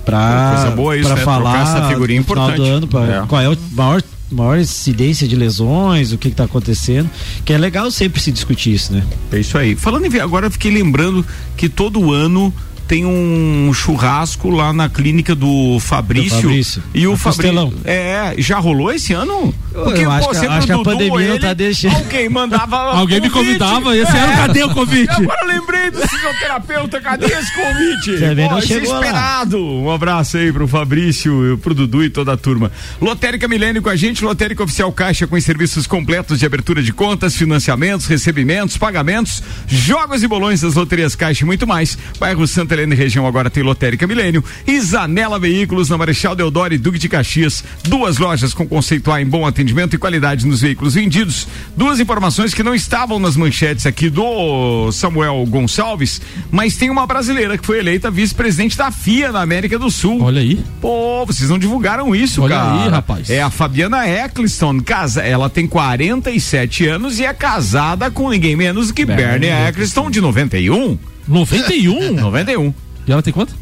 para 0.06 0.74
para 0.76 1.16
né? 1.16 1.24
falar 1.24 1.62
essa 1.62 1.88
figurinha 1.88 2.20
importante. 2.20 2.58
Do 2.58 2.64
ano, 2.64 2.88
pra, 2.88 3.04
é. 3.06 3.26
qual 3.28 3.42
é 3.42 3.50
o 3.50 3.58
maior 3.72 4.04
maior 4.34 4.60
incidência 4.60 5.28
de 5.28 5.36
lesões, 5.36 6.12
o 6.12 6.18
que 6.18 6.28
está 6.28 6.44
acontecendo, 6.46 7.10
que 7.46 7.54
é 7.54 7.58
legal 7.58 7.90
sempre 7.92 8.22
se 8.22 8.32
discutir 8.32 8.74
isso, 8.74 8.94
né? 8.94 9.06
É 9.32 9.40
isso 9.40 9.58
aí. 9.58 9.76
Falando 9.76 10.06
em 10.06 10.20
agora 10.20 10.48
eu 10.48 10.52
fiquei 10.52 10.72
lembrando 10.72 11.26
que 11.56 11.70
todo 11.70 12.12
ano 12.12 12.54
tem 12.94 13.08
um 13.08 13.74
churrasco 13.74 14.52
lá 14.52 14.72
na 14.72 14.88
clínica 14.88 15.34
do 15.34 15.80
Fabrício. 15.80 16.38
Do 16.38 16.42
Fabrício. 16.44 16.84
E 16.94 17.08
o 17.08 17.18
Fabrício. 17.18 17.74
É, 17.86 18.36
já 18.38 18.60
rolou 18.60 18.92
esse 18.92 19.14
ano? 19.14 19.52
Porque, 19.74 20.02
eu 20.02 20.12
acho, 20.12 20.28
pô, 20.28 20.40
que, 20.40 20.46
acho 20.46 20.68
que 20.68 20.74
a 20.74 20.78
pandemia 20.78 21.22
ele, 21.22 21.30
não 21.30 21.40
tá 21.40 21.54
deixando. 21.56 21.96
Alguém 21.96 22.30
mandava. 22.30 22.78
alguém 22.94 23.20
me 23.20 23.32
convidava, 23.32 23.98
esse 23.98 24.16
é. 24.16 24.20
ano 24.20 24.34
cadê 24.34 24.64
o 24.64 24.70
convite? 24.70 25.12
Agora 25.12 25.44
lembrei 25.48 25.90
do 25.90 26.08
fisioterapeuta, 26.08 27.02
cadê 27.02 27.26
esse 27.26 27.52
convite? 27.56 28.20
Também 28.20 28.48
não 28.48 28.62
chegou 28.62 28.94
esperado. 28.94 29.58
Um 29.58 29.90
abraço 29.90 30.38
aí 30.38 30.54
pro 30.54 30.68
Fabrício, 30.68 31.60
pro 31.64 31.74
Dudu 31.74 32.04
e 32.04 32.12
toda 32.12 32.34
a 32.34 32.38
turma. 32.38 32.72
Lotérica 33.02 33.48
Milênio 33.48 33.82
com 33.82 33.90
a 33.90 33.96
gente, 33.96 34.24
Lotérica 34.24 34.64
Oficial 34.64 34.92
Caixa 34.92 35.26
com 35.26 35.42
serviços 35.42 35.88
completos 35.88 36.38
de 36.38 36.46
abertura 36.46 36.84
de 36.84 36.94
contas, 36.94 37.36
financiamentos, 37.36 38.06
recebimentos, 38.06 38.78
pagamentos, 38.78 39.42
jogos 39.66 40.22
e 40.22 40.28
bolões 40.28 40.62
das 40.62 40.76
loterias 40.76 41.16
Caixa 41.16 41.44
e 41.44 41.48
muito 41.48 41.66
mais. 41.66 41.98
Bairro 42.20 42.46
Santa 42.46 42.76
Lene 42.84 42.96
região 42.96 43.26
agora 43.26 43.50
tem 43.50 43.64
Lotérica 43.64 44.06
Milênio 44.06 44.44
e 44.68 44.80
Zanela 44.82 45.40
Veículos 45.40 45.90
na 45.90 45.98
Marechal 45.98 46.36
Deodoro 46.36 46.74
e 46.74 46.78
Duque 46.78 47.00
de 47.00 47.08
Caxias. 47.08 47.64
Duas 47.84 48.18
lojas 48.18 48.54
com 48.54 48.68
conceito 48.68 49.10
A 49.10 49.22
em 49.22 49.26
bom 49.26 49.48
atendimento 49.48 49.96
e 49.96 49.98
qualidade 49.98 50.46
nos 50.46 50.62
veículos 50.62 50.96
vendidos. 50.96 51.48
Duas 51.78 52.00
informações 52.02 52.54
que 52.54 52.62
não 52.62 52.76
estavam 52.76 53.20
nas 53.20 53.38
manchetes 53.38 53.86
aqui 53.86 54.10
do 54.10 54.92
Samuel 54.92 55.46
Gonçalves, 55.48 56.22
mas 56.52 56.76
tem 56.76 56.90
uma 56.90 57.08
brasileira 57.08 57.58
que 57.58 57.66
foi 57.66 57.80
eleita 57.80 58.12
vice-presidente 58.12 58.78
da 58.78 58.92
FIA 58.92 59.32
na 59.32 59.42
América 59.42 59.80
do 59.80 59.90
Sul. 59.90 60.22
Olha 60.22 60.42
aí. 60.42 60.62
Pô, 60.82 61.26
vocês 61.26 61.50
não 61.50 61.58
divulgaram 61.58 62.14
isso, 62.14 62.42
Olha 62.42 62.56
cara. 62.58 62.84
aí, 62.84 62.90
rapaz. 62.90 63.30
É 63.30 63.42
a 63.42 63.50
Fabiana 63.50 64.06
Eccleston, 64.08 64.82
casa, 64.82 65.22
ela 65.22 65.50
tem 65.50 65.66
47 65.68 66.88
anos 66.88 67.18
e 67.20 67.26
é 67.26 67.34
casada 67.34 68.12
com 68.12 68.30
ninguém 68.30 68.56
menos 68.58 68.92
que 68.92 69.06
Bernie, 69.06 69.50
Eccleston 69.50 70.12
de 70.12 70.20
91. 70.20 71.13
91? 71.28 72.14
91. 72.16 72.74
E 73.06 73.12
ela 73.12 73.22
tem 73.22 73.34
quanto? 73.34 73.54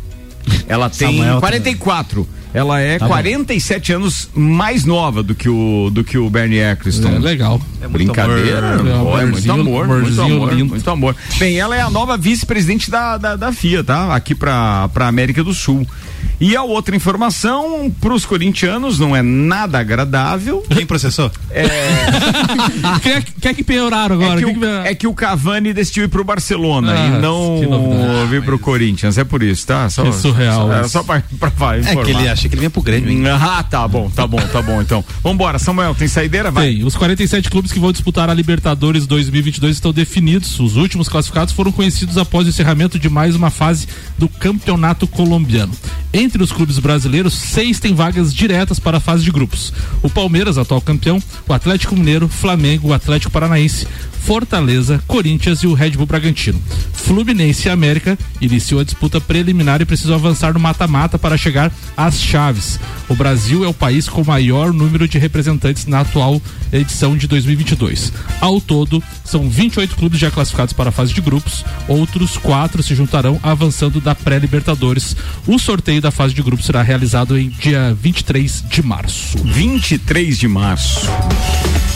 Ela 0.68 0.88
tem 0.88 1.18
Samuel 1.18 1.40
44. 1.40 2.28
Ela 2.54 2.80
é 2.80 3.00
Tá 3.00 3.06
bom. 3.06 3.14
47 3.14 3.94
anos 3.94 4.30
mais 4.36 4.84
nova 4.86 5.24
do 5.24 5.34
que 5.34 5.48
o 5.50 5.90
do 5.92 6.04
que 6.04 6.18
o 6.18 6.30
Bernie 6.30 6.60
Eccleston. 6.60 7.16
É, 7.16 7.20
legal. 7.20 7.62
É 7.82 7.88
Brincadeira. 7.88 8.76
amor. 8.76 9.22
É, 9.22 9.26
muito 9.26 9.52
amor, 9.52 9.88
muito 9.88 10.22
amor, 10.22 10.56
muito 10.56 10.90
amor. 10.90 11.16
Bem, 11.40 11.58
ela 11.58 11.76
é 11.76 11.82
a 11.82 11.90
nova 11.90 12.18
vice-presidente 12.18 12.92
da, 12.92 13.18
da, 13.18 13.36
da 13.36 13.52
FIA, 13.52 13.84
tá? 13.84 14.14
Aqui 14.14 14.36
pra, 14.36 14.90
pra 14.90 15.08
América 15.08 15.44
do 15.44 15.54
Sul. 15.54 15.88
E 16.44 16.56
a 16.56 16.64
outra 16.64 16.96
informação, 16.96 17.94
pros 18.02 18.26
corintianos, 18.26 18.98
não 18.98 19.16
é 19.16 19.22
nada 19.22 19.78
agradável. 19.80 20.64
Quem 20.76 20.86
processou? 20.88 21.32
quer, 23.02 23.24
quer 23.40 23.54
que 23.54 23.64
pioraram 23.64 24.16
agora? 24.16 24.40
É 24.42 24.44
que, 24.44 24.54
Quem 24.54 24.58
o, 24.64 24.66
é 24.86 24.96
que 24.96 25.08
o 25.08 25.14
Cavani 25.14 25.72
decidiu 25.74 26.06
ir 26.06 26.08
pro 26.08 26.24
Barcelona 26.24 26.94
Ah, 26.94 27.08
e 27.08 27.22
não 27.22 28.26
vir 28.28 28.44
pro 28.44 28.58
Corinthians. 28.58 29.18
É 29.20 29.24
por 29.24 29.44
isso, 29.44 29.68
tá? 29.68 29.88
Só, 29.90 30.04
Que 30.04 30.14
surreal 30.14 30.68
Só, 30.68 30.74
é, 30.74 30.82
isso. 30.82 30.90
só 30.90 31.04
pra, 31.04 31.24
pra, 31.40 31.52
pra 31.52 31.78
É 31.78 31.80
informar. 31.82 32.06
que 32.06 32.12
ele 32.12 32.28
achei 32.28 32.50
que 32.50 32.56
ele 32.56 32.62
vinha 32.62 32.70
pro 32.70 32.82
Grêmio, 32.82 33.10
hein? 33.12 33.24
Ah, 33.30 33.64
tá 33.64 33.88
bom, 33.88 34.10
tá 34.10 34.26
bom, 34.26 34.40
tá 34.40 34.62
bom, 34.62 34.82
então. 34.82 35.04
Vambora, 35.24 35.60
Samuel, 35.60 35.94
tem 35.94 36.08
saideira? 36.08 36.50
Vai. 36.50 36.74
Tem. 36.76 36.84
Os 36.84 36.96
47 36.96 37.50
clubes 37.50 37.72
que 37.72 37.80
vão 37.80 37.92
disputar 37.92 38.30
a 38.30 38.34
Libertadores 38.34 39.06
2022 39.06 39.76
estão 39.76 39.94
definidos. 39.94 40.60
Os 40.60 40.76
últimos 40.76 41.08
classificados 41.08 41.54
foram 41.54 41.72
conhecidos 41.72 42.18
após 42.18 42.48
o 42.48 42.50
encerramento 42.50 42.98
de 42.98 43.10
mais 43.10 43.36
uma 43.36 43.50
fase 43.52 43.88
do 44.18 44.28
Campeonato 44.28 45.06
Colombiano. 45.08 45.74
Entre 46.14 46.31
os 46.40 46.52
clubes 46.52 46.78
brasileiros, 46.80 47.34
seis 47.34 47.80
têm 47.80 47.96
vagas 47.96 48.34
diretas 48.34 48.80
para 48.80 48.98
a 48.98 49.02
fase 49.02 49.24
de 49.24 49.32
grupos. 49.32 49.74
O 50.04 50.10
Palmeiras, 50.10 50.58
atual 50.58 50.80
campeão, 50.80 51.22
o 51.48 51.54
Atlético 51.54 51.96
Mineiro, 51.96 52.28
Flamengo, 52.28 52.90
o 52.90 52.94
Atlético 52.94 53.32
Paranaense, 53.32 53.88
Fortaleza, 54.22 55.04
Corinthians 55.08 55.64
e 55.64 55.68
o 55.68 55.74
Red 55.74 55.92
Bull 55.92 56.06
Bragantino. 56.06 56.62
Fluminense 56.94 57.68
e 57.68 57.72
América 57.72 58.18
iniciou 58.40 58.80
a 58.80 58.84
disputa 58.84 59.20
preliminar 59.20 59.82
e 59.82 59.86
precisou 59.86 60.16
avançar 60.16 60.54
no 60.54 60.60
mata-mata 60.60 61.18
para 61.18 61.38
chegar 61.38 61.72
às 61.98 62.22
chaves. 62.22 62.80
O 63.10 63.16
Brasil 63.16 63.66
é 63.66 63.68
o 63.68 63.74
país 63.74 64.08
com 64.08 64.24
maior 64.24 64.72
número 64.72 65.08
de 65.08 65.18
representantes 65.18 65.88
na 65.88 66.02
atual 66.02 66.40
edição 66.72 67.18
de 67.18 67.28
2022. 67.28 68.14
Ao 68.40 68.62
todo, 68.62 69.04
são 69.26 69.50
28 69.50 69.96
clubes 69.96 70.20
já 70.20 70.30
classificados 70.30 70.74
para 70.74 70.90
a 70.90 70.94
fase 70.94 71.14
de 71.14 71.22
grupos, 71.22 71.66
outros 71.88 72.38
quatro 72.38 72.84
se 72.84 72.94
juntarão 72.94 73.40
avançando 73.42 74.00
da 74.00 74.14
pré-Libertadores. 74.14 75.16
O 75.48 75.58
sorteio 75.58 76.02
da 76.02 76.12
fase 76.12 76.21
de 76.30 76.42
grupos 76.44 76.66
será 76.68 76.84
realizado 76.84 77.38
em 77.38 77.50
dia 77.50 77.98
23 78.00 78.64
de 78.70 78.84
março. 78.84 79.38
23 79.40 80.38
de 80.38 80.48
março. 80.48 81.10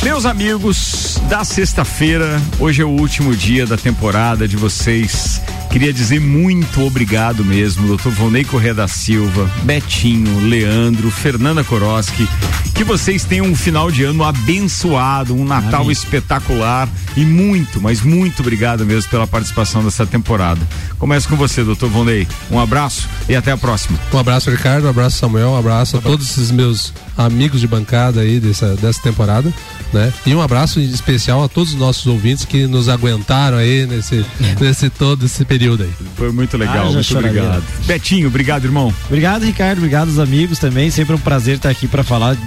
Meus 0.04 0.26
amigos, 0.26 1.22
da 1.30 1.44
sexta-feira, 1.44 2.42
hoje 2.60 2.82
é 2.82 2.86
o 2.86 2.90
último 2.90 3.36
dia 3.36 3.66
da 3.66 3.78
temporada 3.78 4.48
de 4.48 4.58
vocês. 4.58 5.42
Queria 5.76 5.92
dizer 5.92 6.22
muito 6.22 6.82
obrigado 6.84 7.44
mesmo, 7.44 7.86
doutor 7.86 8.10
Volney 8.10 8.46
Corrêa 8.46 8.74
da 8.74 8.88
Silva, 8.88 9.52
Betinho, 9.64 10.40
Leandro, 10.48 11.12
Fernanda 11.12 11.66
Koroski. 11.66 12.26
Que 12.74 12.84
vocês 12.86 13.26
tenham 13.26 13.46
um 13.46 13.56
final 13.56 13.92
de 13.92 14.06
ano 14.06 14.24
abençoado, 14.24 15.36
um 15.36 15.44
Natal 15.44 15.82
Amém. 15.82 15.92
espetacular 15.92 16.88
e 17.16 17.26
muito, 17.26 17.82
mas 17.82 18.02
muito 18.02 18.40
obrigado 18.40 18.86
mesmo 18.86 19.10
pela 19.10 19.28
participação 19.28 19.84
dessa 19.84 20.06
temporada. 20.06 20.62
Começo 20.98 21.28
com 21.28 21.36
você, 21.36 21.62
doutor 21.62 21.90
Volney. 21.90 22.26
Um 22.50 22.60
abraço 22.60 23.10
e 23.28 23.36
até 23.36 23.52
a 23.52 23.58
próxima. 23.58 24.00
Um 24.14 24.18
abraço, 24.18 24.50
Ricardo, 24.50 24.88
um 24.88 24.90
abraço, 24.90 25.18
Samuel, 25.18 25.50
um 25.50 25.58
abraço 25.58 25.98
a 25.98 26.02
todos 26.02 26.30
esses 26.30 26.52
meus 26.52 26.94
amigos 27.18 27.60
de 27.60 27.68
bancada 27.68 28.22
aí 28.22 28.40
dessa, 28.40 28.76
dessa 28.76 29.02
temporada, 29.02 29.54
né? 29.94 30.14
E 30.26 30.34
um 30.36 30.42
abraço 30.42 30.80
especial 30.80 31.44
a 31.44 31.50
todos 31.50 31.74
os 31.74 31.80
nossos 31.80 32.06
ouvintes 32.08 32.44
que 32.44 32.66
nos 32.68 32.90
aguentaram 32.90 33.58
aí 33.58 33.86
nesse, 33.86 34.26
nesse 34.60 34.90
todo 34.90 35.26
esse 35.26 35.46
período 35.46 35.65
aí. 35.84 35.92
Foi 36.16 36.32
muito 36.32 36.56
legal, 36.58 36.88
Ah, 36.88 36.92
muito 36.92 37.18
obrigado. 37.18 37.64
Betinho, 37.86 38.28
obrigado, 38.28 38.66
irmão. 38.66 38.94
Obrigado, 39.08 39.44
Ricardo. 39.44 39.78
Obrigado 39.80 40.08
aos 40.10 40.20
amigos 40.20 40.60
também. 40.60 40.90
Sempre 40.90 41.16
um 41.16 41.20
prazer 41.20 41.58
estar 41.58 41.70
aqui 41.70 41.88
para 41.88 42.04
falar 42.04 42.38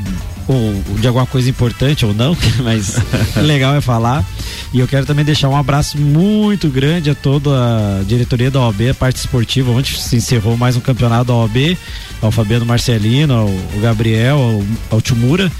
ou 0.46 0.82
de 0.98 1.06
alguma 1.06 1.26
coisa 1.26 1.50
importante 1.50 2.06
ou 2.06 2.14
não, 2.14 2.34
mas 2.64 2.96
legal 3.36 3.74
é 3.76 3.80
falar. 3.82 4.24
E 4.72 4.80
eu 4.80 4.88
quero 4.88 5.04
também 5.04 5.24
deixar 5.24 5.48
um 5.48 5.56
abraço 5.56 5.98
muito 5.98 6.68
grande 6.68 7.10
a 7.10 7.14
toda 7.14 7.50
a 7.50 8.02
diretoria 8.06 8.50
da 8.50 8.60
OAB, 8.60 8.90
a 8.90 8.94
parte 8.94 9.16
esportiva. 9.16 9.70
Ontem 9.70 9.94
se 9.94 10.16
encerrou 10.16 10.56
mais 10.56 10.76
um 10.76 10.80
campeonato 10.80 11.26
da 11.26 11.34
OAB, 11.34 11.76
ao 12.22 12.30
Fabiano 12.30 12.64
Marcelino, 12.64 13.34
ao, 13.34 13.48
ao 13.48 13.80
Gabriel, 13.80 14.38
ao, 14.38 14.96
ao 14.96 15.00
Timura. 15.02 15.52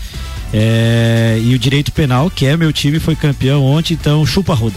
É, 0.53 1.39
e 1.43 1.55
o 1.55 1.59
direito 1.59 1.93
penal, 1.93 2.31
que 2.31 2.47
é 2.47 2.57
meu 2.57 2.73
time, 2.73 2.99
foi 2.99 3.15
campeão 3.15 3.63
ontem, 3.65 3.95
então 3.95 4.25
chupa 4.25 4.55
roda. 4.55 4.77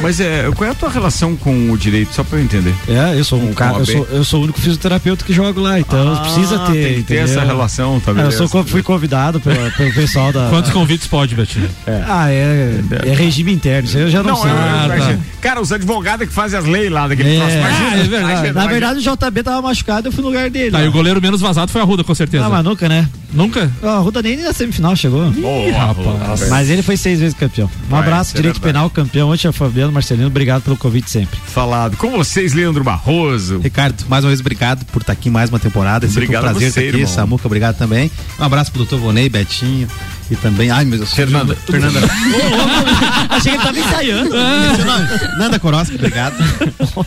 Mas 0.00 0.20
é, 0.20 0.48
qual 0.54 0.68
é 0.68 0.72
a 0.72 0.74
tua 0.74 0.88
relação 0.90 1.34
com 1.36 1.70
o 1.70 1.76
direito, 1.78 2.14
só 2.14 2.22
pra 2.22 2.38
eu 2.38 2.44
entender? 2.44 2.74
É, 2.88 3.18
eu 3.18 3.24
sou 3.24 3.40
um 3.42 3.52
cara, 3.52 3.76
a 3.78 3.80
eu 3.80 3.86
sou, 3.86 4.08
eu 4.12 4.24
sou 4.24 4.40
o 4.40 4.44
único 4.44 4.60
fisioterapeuta 4.60 5.24
que 5.24 5.32
jogo 5.32 5.60
lá, 5.60 5.78
então 5.80 6.14
Ah, 6.14 6.20
precisa 6.20 6.58
ter. 6.60 6.72
tem 6.72 6.94
que 6.96 7.02
ter 7.02 7.14
entendeu? 7.16 7.24
essa 7.24 7.44
relação, 7.44 7.98
tá 8.00 8.12
É, 8.12 8.24
Eu 8.26 8.32
sou, 8.32 8.48
co- 8.48 8.64
fui 8.64 8.82
convidado 8.82 9.40
pelo, 9.40 9.70
pelo 9.72 9.92
pessoal 9.94 10.32
da. 10.32 10.48
Quantos 10.50 10.68
da- 10.70 10.74
convites 10.74 11.06
pode, 11.06 11.34
Betinho? 11.34 11.68
Ah, 12.08 12.30
é, 12.30 12.80
é 13.06 13.14
regime 13.14 13.52
interno, 13.52 13.88
isso 13.88 13.96
aí 13.96 14.04
eu 14.04 14.10
já 14.10 14.22
não, 14.22 14.36
sei. 14.36 14.50
eu- 14.50 14.54
eu 14.54 14.60
Ah, 14.62 14.88
tá. 14.88 15.18
Cara, 15.40 15.60
os 15.60 15.72
advogados 15.72 16.28
que 16.28 16.32
fazem 16.32 16.58
as 16.58 16.64
leis 16.64 16.90
lá 16.90 17.08
daquele 17.08 17.34
É. 17.36 17.38
troço. 17.38 17.56
Imagina, 17.56 17.78
Ah, 17.88 17.90
é 17.90 17.96
verdade. 17.96 18.08
imagina, 18.08 18.22
Na 18.22 18.50
imagina. 18.50 18.68
verdade, 18.68 18.98
o 18.98 19.02
JB 19.02 19.42
tava 19.42 19.62
machucado, 19.62 20.08
eu 20.08 20.12
fui 20.12 20.22
no 20.22 20.28
lugar 20.28 20.48
dele. 20.50 20.70
Tá, 20.70 20.78
lá. 20.78 20.84
e 20.84 20.88
o 20.88 20.92
goleiro 20.92 21.20
menos 21.20 21.40
vazado 21.40 21.70
foi 21.72 21.80
a 21.80 21.84
Ruda, 21.84 22.04
com 22.04 22.14
certeza. 22.14 22.46
Ah, 22.46 22.48
mas 22.50 22.64
nunca, 22.64 22.88
né? 22.88 23.08
Nunca? 23.32 23.70
Ó, 23.82 23.88
A 23.88 23.98
Ruda 23.98 24.22
nem 24.22 24.36
na 24.36 24.52
semifinal 24.52 24.94
chegou. 24.94 25.11
Ô, 25.16 25.70
rapaz. 25.72 26.48
Mas 26.48 26.70
ele 26.70 26.82
foi 26.82 26.96
seis 26.96 27.20
vezes 27.20 27.34
campeão. 27.34 27.70
Um 27.86 27.90
Vai, 27.90 28.00
abraço, 28.00 28.34
direito 28.34 28.54
verdade. 28.54 28.72
penal, 28.72 28.90
campeão. 28.90 29.30
Ontem 29.30 29.48
é 29.48 29.52
Fabiano 29.52 29.92
Marcelino, 29.92 30.26
obrigado 30.26 30.62
pelo 30.62 30.76
convite 30.76 31.10
sempre. 31.10 31.38
Falado. 31.46 31.96
Com 31.96 32.10
vocês, 32.10 32.52
Leandro 32.52 32.82
Barroso. 32.84 33.60
Ricardo, 33.60 34.04
mais 34.08 34.24
uma 34.24 34.28
vez 34.30 34.40
obrigado 34.40 34.84
por 34.86 35.00
estar 35.02 35.12
aqui 35.12 35.28
em 35.28 35.32
mais 35.32 35.50
uma 35.50 35.58
temporada. 35.58 36.06
É 36.06 36.08
sempre 36.08 36.24
Obrigado 36.24 36.44
um 36.44 36.46
a 36.46 36.50
prazer 36.50 36.70
você, 36.72 36.80
estar 36.80 36.88
aqui. 36.90 36.98
irmão. 37.02 37.14
Samuca, 37.14 37.46
obrigado 37.46 37.76
também. 37.76 38.10
Um 38.38 38.44
abraço 38.44 38.70
pro 38.72 38.78
doutor 38.78 38.98
Vonei, 38.98 39.28
Betinho 39.28 39.88
e 40.30 40.36
também. 40.36 40.70
Ai, 40.70 40.84
meu 40.84 40.98
Deus. 40.98 41.12
Fernanda. 41.12 41.54
Fernanda. 41.56 42.00
Achei 43.28 43.52
que 43.52 43.58
ele 43.58 43.64
tava 43.64 43.78
ensaiando. 43.78 44.34
Nanda 45.38 45.58
Koroski, 45.58 45.94
obrigado. 45.96 46.34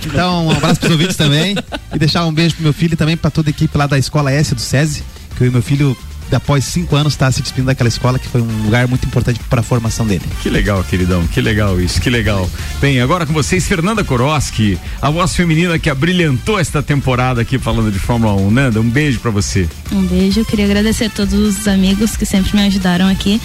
Então, 0.05 0.47
um 0.47 0.51
abraço 0.51 0.79
pros 0.79 0.91
ouvintes 0.91 1.15
também. 1.15 1.55
E 1.93 1.99
deixar 1.99 2.25
um 2.25 2.33
beijo 2.33 2.55
pro 2.55 2.63
meu 2.63 2.73
filho 2.73 2.93
e 2.93 2.97
também 2.97 3.15
pra 3.17 3.29
toda 3.31 3.49
a 3.49 3.51
equipe 3.51 3.77
lá 3.77 3.87
da 3.87 3.97
Escola 3.97 4.31
S 4.31 4.53
do 4.53 4.61
SESI, 4.61 5.03
que 5.37 5.43
eu 5.43 5.47
e 5.47 5.49
meu 5.49 5.61
filho, 5.61 5.97
após 6.35 6.65
cinco 6.65 6.95
anos, 6.95 7.13
está 7.13 7.31
se 7.31 7.41
despedindo 7.41 7.67
daquela 7.67 7.87
escola, 7.87 8.19
que 8.19 8.27
foi 8.27 8.41
um 8.41 8.63
lugar 8.63 8.87
muito 8.87 9.05
importante 9.07 9.39
para 9.49 9.61
a 9.61 9.63
formação 9.63 10.05
dele. 10.05 10.23
Que 10.41 10.49
legal, 10.49 10.83
queridão. 10.83 11.25
Que 11.27 11.41
legal 11.41 11.79
isso, 11.79 12.01
que 12.01 12.09
legal. 12.09 12.49
Bem, 12.81 12.99
agora 13.01 13.25
com 13.25 13.33
vocês, 13.33 13.67
Fernanda 13.67 14.03
Koroski, 14.03 14.77
a 15.01 15.09
voz 15.09 15.35
feminina 15.35 15.77
que 15.79 15.89
abrilhantou 15.89 16.59
esta 16.59 16.81
temporada 16.83 17.41
aqui 17.41 17.57
falando 17.57 17.91
de 17.91 17.99
Fórmula 17.99 18.33
1. 18.35 18.51
Nanda, 18.51 18.79
um 18.81 18.89
beijo 18.89 19.19
pra 19.19 19.31
você. 19.31 19.67
Um 19.91 20.01
beijo, 20.03 20.43
queria 20.45 20.65
agradecer 20.65 21.05
a 21.05 21.09
todos 21.09 21.33
os 21.33 21.67
amigos 21.67 22.15
que 22.17 22.25
sempre 22.25 22.55
me 22.55 22.65
ajudaram 22.67 23.07
aqui. 23.07 23.41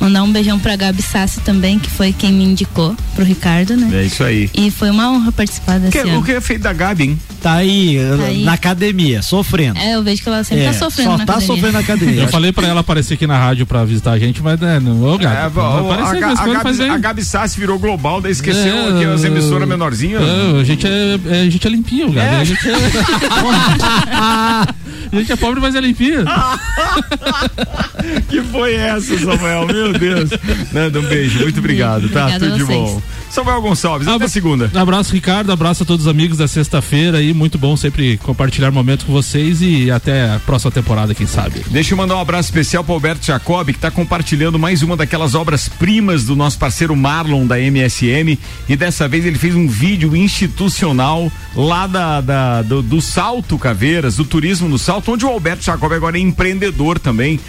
Mandar 0.00 0.22
um 0.24 0.32
beijão 0.32 0.58
pra 0.58 0.74
Gabi 0.74 1.00
Sassi 1.02 1.40
também, 1.40 1.78
que 1.78 1.88
foi 1.88 2.12
quem 2.12 2.32
me 2.32 2.42
indicou 2.44 2.96
pro 3.14 3.24
Ricardo, 3.24 3.76
né? 3.76 3.88
É 4.02 4.04
isso 4.04 4.24
aí. 4.24 4.50
E 4.52 4.68
foi 4.70 4.90
uma 4.90 5.10
honra 5.12 5.30
participar 5.30 5.78
desse 5.78 5.92
Que, 5.92 5.98
ano. 5.98 6.18
o 6.18 6.24
que 6.24 6.32
é 6.32 6.40
feito 6.40 6.62
da 6.62 6.72
Gabi, 6.72 7.04
hein? 7.04 7.20
Tá 7.40 7.54
aí, 7.54 7.98
Tá 8.18 8.24
aí. 8.24 8.42
na 8.44 8.52
academia, 8.54 9.22
sofrendo. 9.22 9.78
É, 9.78 9.94
eu 9.94 10.02
vejo 10.02 10.22
que 10.22 10.28
ela 10.28 10.42
sempre 10.42 10.64
É, 10.64 10.72
tá 10.72 10.78
sofrendo 10.78 11.10
só 11.12 11.18
na 11.18 11.26
tá 11.26 11.32
academia. 11.34 11.46
sofrendo 11.54 11.72
na 11.72 11.78
academia. 11.80 12.22
Eu 12.32 12.38
falei 12.38 12.50
pra 12.50 12.66
ela 12.66 12.80
aparecer 12.80 13.12
aqui 13.14 13.26
na 13.26 13.36
rádio 13.38 13.66
pra 13.66 13.84
visitar 13.84 14.12
a 14.12 14.18
gente, 14.18 14.42
mas 14.42 14.58
né, 14.58 14.80
não, 14.80 15.04
ô 15.04 15.18
Gabi, 15.18 15.36
É, 15.36 15.50
não 15.54 15.62
a, 15.62 15.80
aparecer, 15.92 16.24
a 16.24 16.34
faz 16.62 16.78
Gabi, 16.78 16.90
aí. 16.90 16.96
a 16.96 16.98
Gabi 16.98 17.22
Sassi 17.22 17.60
virou 17.60 17.78
global, 17.78 18.22
daí 18.22 18.32
esqueceu 18.32 18.74
É, 18.74 18.88
aqui 18.88 19.04
as 19.04 19.22
emissoras 19.22 19.68
menorzinhas. 19.68 20.22
Não, 20.22 20.60
a 20.60 20.64
gente 20.64 20.86
é, 20.86 21.18
é- 21.26 21.40
a 21.42 21.50
gente 21.50 21.66
é 21.66 21.70
limpinho, 21.70 22.10
Gabi. 22.10 22.26
É. 22.26 22.36
A, 22.40 22.44
gente 22.44 22.70
é... 22.70 22.72
a 25.12 25.12
gente 25.12 25.30
é 25.30 25.36
pobre, 25.36 25.60
mas 25.60 25.74
é 25.74 25.80
limpinho. 25.82 26.24
que 28.30 28.40
foi 28.44 28.76
essa, 28.76 29.18
Samuel? 29.18 29.66
Meu 29.66 29.92
Deus. 29.92 30.30
Nanda, 30.72 31.00
um 31.00 31.02
beijo. 31.02 31.38
Muito 31.40 31.58
obrigado, 31.58 32.08
tá? 32.08 32.28
Obrigada 32.28 32.46
Tudo 32.46 32.54
a 32.54 32.56
de 32.56 32.64
vocês. 32.64 32.78
bom. 32.90 33.02
Samuel 33.32 33.62
Gonçalves, 33.62 34.06
até 34.06 34.28
segunda. 34.28 34.70
Abraço, 34.74 35.14
Ricardo, 35.14 35.50
abraço 35.50 35.84
a 35.84 35.86
todos 35.86 36.04
os 36.04 36.10
amigos 36.10 36.36
da 36.36 36.46
sexta-feira 36.46 37.22
e 37.22 37.32
muito 37.32 37.56
bom 37.56 37.74
sempre 37.78 38.18
compartilhar 38.18 38.70
momentos 38.70 39.06
com 39.06 39.12
vocês 39.14 39.62
e 39.62 39.90
até 39.90 40.32
a 40.32 40.38
próxima 40.38 40.70
temporada, 40.70 41.14
quem 41.14 41.26
sabe. 41.26 41.64
Deixa 41.70 41.94
eu 41.94 41.96
mandar 41.96 42.16
um 42.16 42.20
abraço 42.20 42.50
especial 42.50 42.84
para 42.84 42.92
Alberto 42.92 43.24
Jacob, 43.24 43.68
que 43.68 43.72
está 43.78 43.90
compartilhando 43.90 44.58
mais 44.58 44.82
uma 44.82 44.98
daquelas 44.98 45.34
obras-primas 45.34 46.26
do 46.26 46.36
nosso 46.36 46.58
parceiro 46.58 46.94
Marlon 46.94 47.46
da 47.46 47.58
MSM. 47.58 48.38
E 48.68 48.76
dessa 48.76 49.08
vez 49.08 49.24
ele 49.24 49.38
fez 49.38 49.54
um 49.54 49.66
vídeo 49.66 50.14
institucional 50.14 51.32
lá 51.56 51.86
da, 51.86 52.20
da 52.20 52.60
do, 52.60 52.82
do, 52.82 53.00
Salto 53.00 53.56
Caveiras, 53.56 54.16
do 54.16 54.26
turismo 54.26 54.68
no 54.68 54.78
Salto, 54.78 55.10
onde 55.10 55.24
o 55.24 55.28
Alberto 55.28 55.64
Jacob 55.64 55.90
agora 55.90 56.18
é 56.18 56.20
empreendedor 56.20 56.98
também. 56.98 57.40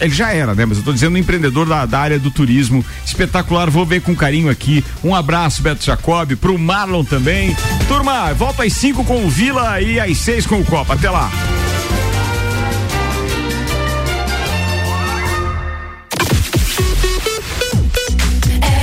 Ele 0.00 0.14
já 0.14 0.32
era, 0.32 0.54
né? 0.54 0.64
Mas 0.64 0.78
eu 0.78 0.80
estou 0.80 0.94
dizendo 0.94 1.18
empreendedor 1.18 1.66
da, 1.66 1.84
da 1.84 1.98
área 1.98 2.18
do 2.18 2.30
turismo. 2.30 2.82
Espetacular, 3.04 3.68
vou 3.68 3.84
ver 3.84 4.00
com 4.00 4.16
carinho 4.16 4.48
aqui. 4.48 4.82
Um 5.02 5.14
abraço, 5.14 5.62
Beto 5.62 5.84
Jacob, 5.84 6.34
pro 6.36 6.58
Marlon 6.58 7.04
também. 7.04 7.56
Turma, 7.88 8.32
volta 8.34 8.64
às 8.64 8.72
5 8.72 9.04
com 9.04 9.24
o 9.24 9.30
Vila 9.30 9.80
e 9.80 10.00
às 10.00 10.16
6 10.18 10.46
com 10.46 10.60
o 10.60 10.64
Copa. 10.64 10.94
Até 10.94 11.10
lá. 11.10 11.30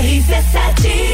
RC7 0.03 1.12